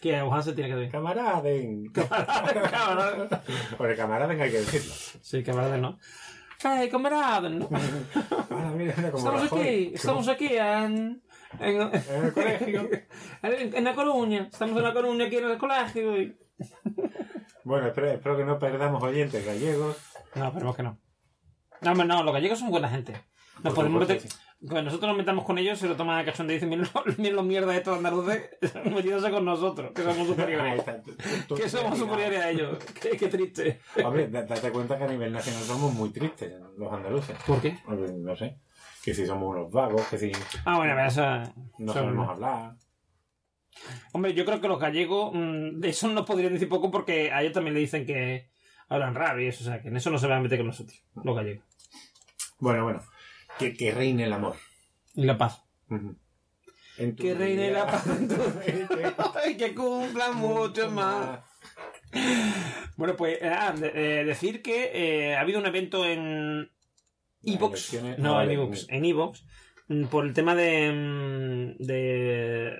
[0.00, 0.90] Que Juan se tiene que ver.
[0.90, 1.86] Camaraden.
[1.92, 3.28] Camaraden.
[3.78, 4.94] Por el camaraden hay que decirlo.
[5.22, 5.98] Sí, camaradas, ¿no?
[6.62, 7.50] ¡Hey, camaradas!
[7.52, 7.68] ¿no?
[8.76, 9.60] Mira, mira cómo Estamos Rajoy.
[9.60, 11.22] aquí, estamos aquí en,
[11.60, 12.88] en, En el colegio.
[13.42, 14.48] en, en La Coruña.
[14.50, 16.20] Estamos en La Coruña, aquí en el colegio.
[16.20, 16.36] y-
[17.64, 19.96] Bueno, espero, espero que no perdamos oyentes gallegos.
[20.34, 20.98] No, esperemos que no.
[21.82, 23.14] No, no, los gallegos son buena gente.
[23.62, 24.22] Nos podemos meter...
[24.66, 27.18] Cuando nosotros nos metamos con ellos, se lo toman a cachón y dicen, miren los,
[27.18, 28.50] miren los mierdas estos andaluces
[28.84, 30.82] metiéndose con nosotros, que somos superiores.
[31.56, 32.78] que somos superiores a ellos.
[33.00, 33.80] Qué, qué triste.
[34.04, 37.36] Hombre, da- date cuenta que a nivel nacional somos muy tristes, los andaluces.
[37.46, 37.78] ¿Por qué?
[38.16, 38.58] No sé.
[39.04, 40.32] Que si somos unos vagos, que si
[40.64, 41.52] Ah, bueno, pero eso...
[41.78, 42.74] no sabemos hablar.
[44.12, 47.42] Hombre, yo creo que los gallegos, mm, de eso no podrían decir poco porque a
[47.42, 48.48] ellos también le dicen que
[48.88, 50.66] hablan raro y eso, o sea, que en eso no se van a meter con
[50.68, 51.64] nosotros, los gallegos.
[52.58, 53.02] Bueno, bueno.
[53.58, 54.56] Que, que reine el amor.
[55.14, 55.62] Y la paz.
[55.88, 56.16] Ujú.
[56.98, 57.78] En tu Que reine vida.
[57.84, 58.34] la paz en tu
[59.44, 61.40] Ay, que cumpla mucho más.
[62.96, 66.70] Bueno, pues ah, de- eh, decir que eh, ha habido un evento en
[67.42, 67.94] Evox.
[68.18, 68.86] No, ah, en Evox.
[68.88, 69.44] En Evox.
[69.88, 72.72] mm, Por el tema de, mm, de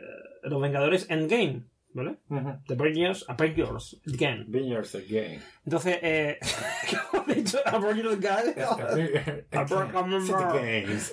[0.42, 1.64] los Vengadores Endgame,
[1.96, 2.18] ¿vale?
[2.28, 2.58] Ujú.
[2.66, 4.44] The Avengers, Avengers Endgame.
[4.48, 5.42] Vineyards again.
[5.64, 6.38] Entonces, eh,
[7.28, 8.54] he dicho, Aboriginal Guy.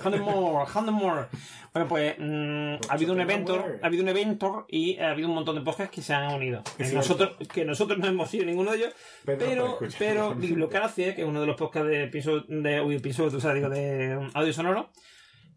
[0.03, 1.27] Hundred more, hundred more.
[1.73, 5.35] Bueno, pues mm, ha habido un evento, ha habido un evento y ha habido un
[5.35, 6.61] montón de podcasts que se han unido.
[6.77, 8.93] Eh, nosotros, que nosotros no hemos sido ninguno de ellos,
[9.25, 12.99] Pero no pero, pero Bibliocracia, que es uno de los podcasts de piso, de uy,
[12.99, 14.89] piso, o sea, digo, de audio sonoro,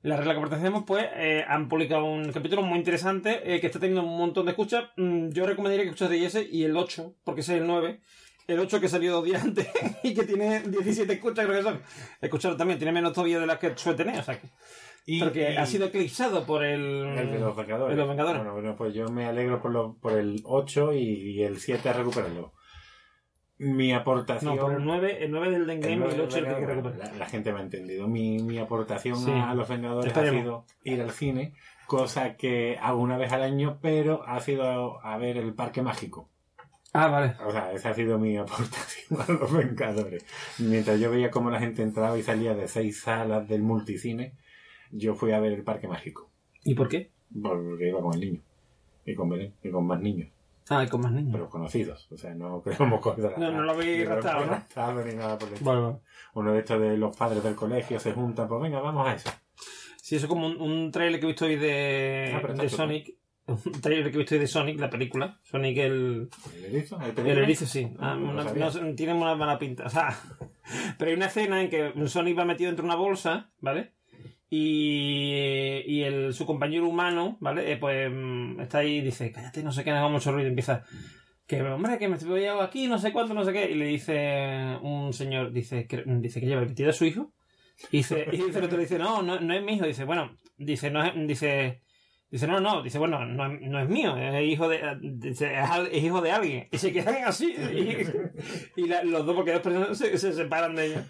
[0.09, 3.79] la regla que pertenecemos, pues, eh, han publicado un capítulo muy interesante eh, que está
[3.81, 4.85] teniendo un montón de escuchas.
[4.97, 8.01] Mm, yo recomendaría que escuchas de ese y el 8, porque ese es el 9.
[8.47, 9.69] El 8 que salió dos días antes
[10.05, 11.81] y que tiene 17 escuchas, creo que son.
[12.21, 14.47] Escucharlo también, tiene menos todavía de las que suele tener, o sea que.
[15.09, 16.81] Y- porque y- ha sido eclipsado por el.
[17.19, 17.91] El de los Vengadores.
[17.93, 18.39] el de los Vengadores.
[18.43, 21.89] Bueno, bueno, pues yo me alegro por, lo- por el 8 y, y el 7
[21.89, 22.53] a recuperarlo.
[23.59, 24.55] Mi aportación.
[24.57, 26.99] No, por el 9, el 9 del Endgame y el 8 el que recuperar.
[27.13, 28.07] la, la gente me ha entendido.
[28.07, 29.31] Mi, mi aportación Sí.
[29.31, 31.55] a los Vengadores ha sido ir al cine,
[31.87, 36.29] cosa que hago una vez al año, pero ha sido a ver el Parque Mágico.
[36.93, 37.35] Ah, vale.
[37.47, 40.25] O sea, esa ha sido mi aportación a los Vengadores.
[40.59, 44.33] Mientras yo veía cómo la gente entraba y salía de seis salas del multicine,
[44.93, 46.31] yo fui a ver el Parque Mágico.
[46.63, 47.11] ¿Y por qué?
[47.43, 48.41] Porque iba con el niño.
[49.05, 49.55] Y con Belén.
[49.63, 50.29] Y con más niños.
[50.69, 51.31] Ah, y con más niños.
[51.33, 52.09] Pero conocidos.
[52.11, 53.39] O sea, no queremos cosas.
[53.39, 55.05] No, no lo habéis ni raptado, ¿no?
[55.05, 55.97] ni nada por el vale.
[56.35, 59.31] Uno de estos de los padres del colegio se juntan, pues venga, vamos a eso.
[60.03, 62.69] Sí, eso es como un, un trailer que he visto hoy de, Ah, de.
[62.69, 63.17] Sonic.
[63.49, 65.39] Un trailer que he visto hoy de Sonic, la película.
[65.45, 66.29] Sonic el...
[66.57, 66.99] ¿El erizo?
[67.01, 67.93] ¿El El erizo, sí.
[68.01, 69.85] Ah, Ah, no una- no, tiene una mala pinta.
[69.87, 70.17] O sea,
[70.99, 73.95] pero hay una escena en que Sonic va metido dentro de una bolsa, ¿vale?
[74.49, 77.73] Y, y el, su compañero humano, ¿vale?
[77.73, 80.49] Eh, pues mm, está ahí y dice, cállate, no sé qué, no haga mucho ruido.
[80.49, 80.85] Empieza,
[81.47, 83.71] que hombre, que me estoy aquí, no sé cuánto, no sé qué.
[83.71, 87.33] Y le dice un señor, dice que, dice que lleva metido a su hijo.
[87.91, 89.87] Y dice, y dice el otro, dice, no, no, no es mi hijo.
[89.87, 91.83] Dice, bueno, dice, no es, dice,
[92.29, 94.81] Dice, no, no, dice, bueno, no, no es mío, es hijo de,
[95.23, 96.69] es, hijo de alguien.
[96.73, 97.55] Y se quedan así.
[98.77, 101.05] Y, los dos, porque dos personas se, se separan de ellos.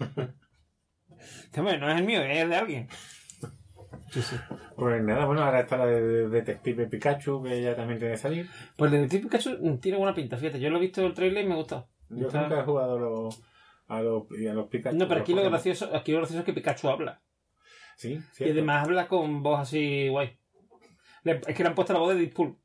[1.47, 2.87] Dice, bueno, no es el mío, es de alguien.
[4.09, 4.35] Sí, sí.
[4.75, 8.19] Pues nada, bueno, ahora está la de, de Detective Pikachu, que ya también tiene que
[8.19, 8.49] salir.
[8.75, 10.59] Pues el Detective Pikachu tiene buena pinta, fíjate.
[10.59, 11.89] Yo lo he visto el trailer y me ha gustado.
[12.09, 13.43] Yo nunca he jugado a los,
[13.87, 14.95] a los, a los Pikachu.
[14.97, 17.21] No, pero aquí lo, gracioso, aquí lo gracioso es que Pikachu habla.
[17.97, 18.53] Sí, Y cierto.
[18.53, 20.37] además habla con voz así guay.
[21.23, 22.55] Es que le han puesto la voz de Deadpool.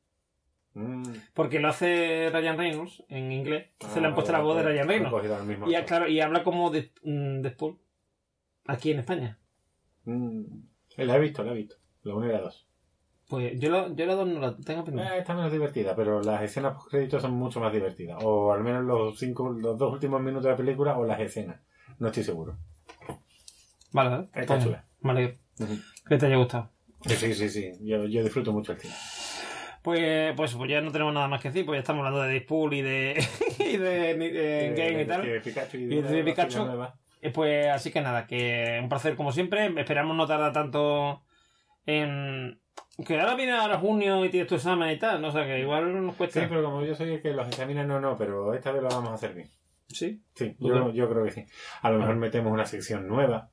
[0.75, 1.03] Mm.
[1.35, 3.71] Porque lo hace Ryan Reynolds en inglés.
[3.73, 5.27] Entonces Ah, le han puesto la voz de Ryan Reynolds.
[5.67, 7.79] Y, claro, y habla como de, mm, Deadpool.
[8.67, 9.39] Aquí en España.
[10.05, 10.45] Mm.
[10.97, 11.77] La he visto, la he visto.
[12.03, 12.67] La 1 y la 2.
[13.29, 15.15] Pues yo, lo, yo la dos no la tengo pendiente.
[15.15, 18.19] Eh, está menos divertida, pero las escenas post créditos son mucho más divertidas.
[18.23, 21.59] O al menos los cinco, los dos últimos minutos de la película o las escenas.
[21.99, 22.59] No estoy seguro.
[23.93, 24.29] Vale, vale.
[24.35, 24.85] Está Pues, chula.
[25.01, 25.39] Vale,
[26.09, 26.71] que te haya gustado.
[27.07, 27.73] Sí, sí, sí.
[27.81, 28.95] Yo, yo disfruto mucho el cine.
[29.83, 32.35] Pues, pues, pues ya no tenemos nada más que decir, pues ya estamos hablando de
[32.35, 33.27] Deadpool y de,
[33.59, 35.23] y de, de Game y tal.
[35.25, 36.67] De Pikachu y Y de, Pikachu.
[37.23, 39.73] Eh, Pues así que nada, que un placer como siempre.
[39.81, 41.23] Esperamos no tardar tanto
[41.87, 42.61] en...
[43.07, 45.59] Que ahora viene ahora junio y tienes tu examen y tal, no o sea que
[45.61, 46.47] igual nos Sí, cuesta.
[46.49, 49.11] pero como yo soy el que los examina, no, no, pero esta vez lo vamos
[49.11, 49.49] a hacer bien.
[49.89, 50.23] Sí.
[50.35, 51.45] Sí, Yo yo, creo- yo creo que sí.
[51.81, 53.51] A lo mejor metemos una sección nueva.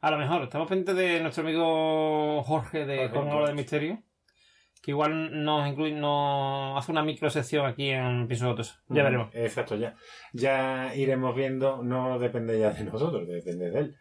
[0.00, 3.54] A lo mejor, estamos pendientes de nuestro amigo Jorge de Jorge, Hora de Jorge.
[3.54, 4.02] Misterio,
[4.84, 8.74] que igual nos incluye, nos hace una micro sección aquí en Piso Gotoso.
[8.88, 9.28] Ya Mm, veremos.
[9.32, 9.96] Exacto, ya.
[10.34, 13.96] Ya iremos viendo, no depende ya de nosotros, depende de él.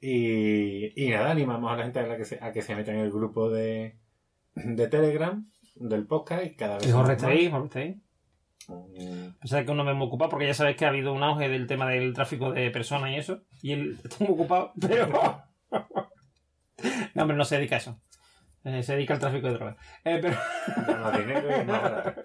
[0.00, 2.90] Y, y nada, animamos a la gente a, la que se, a que se meta
[2.90, 3.98] en el grupo de,
[4.56, 7.48] de Telegram del podcast y cada vez Y Jorge está ahí.
[8.68, 11.88] Mm, que uno me ocupado, porque ya sabéis que ha habido un auge del tema
[11.88, 13.42] del tráfico de personas y eso.
[13.62, 15.06] Y él está muy ocupado, pero.
[17.14, 18.00] no, hombre, no se dedica a eso.
[18.66, 19.76] Eh, se dedica al tráfico de drogas.
[20.04, 20.36] Eh, pero...
[20.88, 22.22] Gana dinero y es más barato.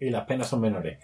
[0.00, 0.98] y las penas son menores.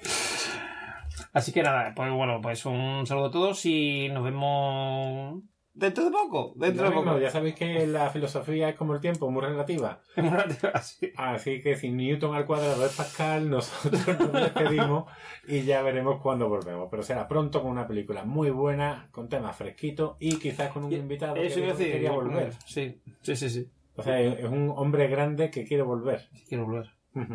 [1.32, 6.10] Así que nada, pues bueno, pues un saludo a todos y nos vemos dentro de
[6.10, 6.52] poco.
[6.56, 7.18] Dentro de poco.
[7.18, 10.02] ya sabéis que la filosofía es como el tiempo, muy relativa.
[10.16, 11.12] En un rato así.
[11.16, 15.10] Así que si Newton al cuadrado es Pascal, nosotros nos despedimos
[15.48, 16.88] y ya veremos cuándo volvemos.
[16.90, 20.92] Pero será pronto con una película muy buena, con temas fresquitos y quizás con un
[20.92, 22.52] invitado Eso que quería volver.
[22.66, 23.70] Sí, sí, sí, sí.
[23.98, 26.28] O sea, es un hombre grande que quiere volver.
[26.48, 26.90] Quiero volver.
[27.14, 27.34] Ujú.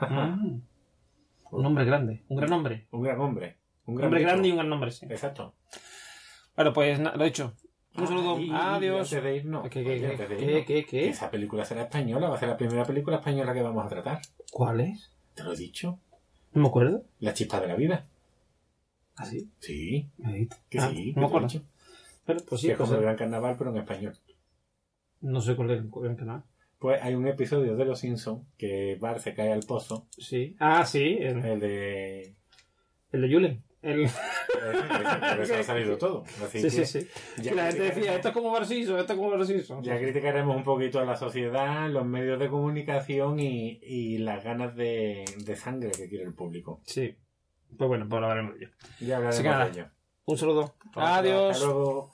[0.00, 0.62] Mm.
[1.50, 2.22] Un hombre grande.
[2.28, 2.86] Un gran hombre.
[2.90, 3.56] un gran hombre.
[3.84, 5.06] Un gran hombre grande y un gran hombre, sí.
[5.10, 5.54] Exacto.
[6.56, 7.54] Bueno, pues lo he dicho.
[7.96, 8.38] Un saludo.
[8.38, 9.10] y- y Adiós.
[9.10, 11.08] de irnos, ¿Qué, qué, qué, de qué, qué, qué?
[11.08, 14.20] Esa película será española, va a ser la primera película española que vamos a tratar.
[14.50, 15.12] ¿Cuál es?
[15.34, 15.98] ¿Te lo he dicho?
[16.52, 17.04] No me acuerdo.
[17.18, 18.06] La chispa de la vida.
[19.16, 19.50] ¿Ah, sí?
[19.58, 21.12] Sí, Me que Ah, sí.
[21.14, 21.48] no me acuerdo.
[22.24, 24.14] Pero, pues sí, que es pues, como el Gran Carnaval, pero en español.
[25.22, 26.44] No sé cuál es el canal.
[26.78, 30.56] Pues hay un episodio de Los Simpsons que Bart se cae al pozo, Sí.
[30.58, 31.16] Ah, sí.
[31.20, 32.34] El, el de...
[33.12, 33.64] el de Julen.
[33.82, 34.08] El...
[34.52, 36.24] Por eso ha salido todo.
[36.44, 37.08] Así Sí, sí, sí.
[37.42, 39.80] Que la gente decía, esto es como Barciso, esto es como Barciso.
[39.82, 44.74] Ya criticaremos un poquito a la sociedad, los medios de comunicación y, y las ganas
[44.76, 46.80] de, de sangre que quiere el público.
[46.84, 47.16] Sí.
[47.76, 48.74] Pues bueno, pues hablaremos de ello.
[49.00, 49.90] Ya hablaremos de ello.
[50.24, 50.74] Un saludo.
[50.94, 51.60] Hasta Adiós.
[51.64, 52.11] luego.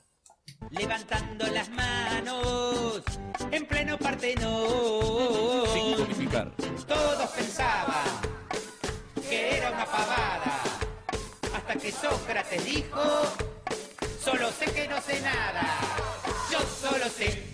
[0.70, 3.02] Levantando las manos
[3.50, 5.66] en pleno Partenón.
[5.72, 6.28] Sin.
[6.86, 8.06] Todos pensaban
[9.28, 10.60] que era una pavada,
[11.54, 13.02] hasta que Sócrates dijo,
[14.22, 15.78] solo sé que no sé nada,
[16.50, 17.44] yo solo sé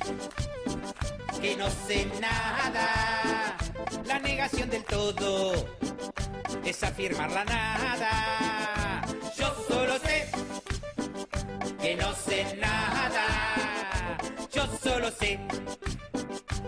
[1.41, 3.57] que no sé nada.
[4.07, 5.53] La negación del todo
[6.65, 9.05] es afirmar la nada.
[9.37, 10.31] Yo solo sé
[11.85, 13.27] que no sé nada.
[14.51, 15.39] Yo solo sé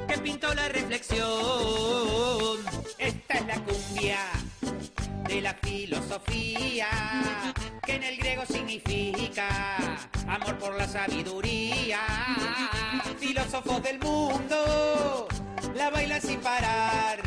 [0.08, 2.58] que pintó la reflexión.
[2.98, 4.18] Esta es la cumbia
[5.26, 6.88] de la filosofía,
[7.86, 9.48] que en el griego significa
[10.28, 12.00] amor por la sabiduría.
[13.18, 15.28] Filósofos del mundo
[15.74, 17.22] la bailan sin parar.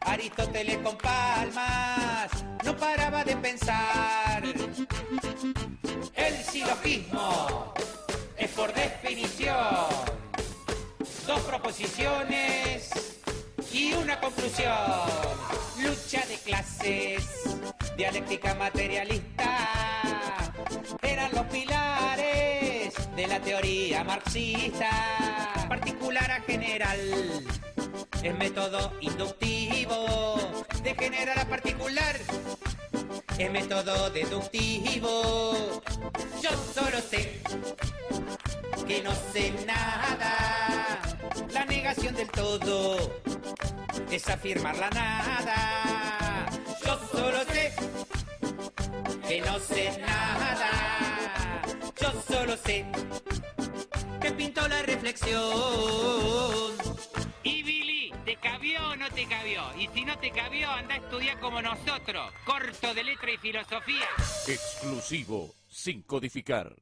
[0.00, 2.30] Aristóteles con palmas
[2.64, 4.42] no paraba de pensar.
[6.24, 7.74] El silogismo
[8.36, 9.56] es por definición
[11.26, 12.90] dos proposiciones
[13.72, 14.72] y una conclusión.
[15.82, 17.24] Lucha de clases,
[17.96, 20.52] dialéctica materialista,
[21.02, 25.66] eran los pilares de la teoría marxista.
[25.68, 27.00] Particular a general,
[28.22, 30.38] es método inductivo,
[30.84, 32.16] de general a particular.
[33.38, 35.72] Es método deductivo.
[36.42, 37.40] Yo solo sé
[38.86, 41.00] que no sé nada.
[41.52, 42.96] La negación del todo
[44.10, 46.46] es afirmar la nada.
[46.84, 47.72] Yo solo sé
[49.26, 51.62] que no sé nada.
[52.00, 52.86] Yo solo sé
[54.20, 55.42] que pintó la reflexión.
[58.42, 59.62] Y Billy, ¿te cabió o no te cabió?
[59.78, 64.08] Y si no te cabió, anda a estudiar como nosotros, corto de letra y filosofía.
[64.48, 65.54] Exclusivo.
[65.68, 66.76] Sin codificar.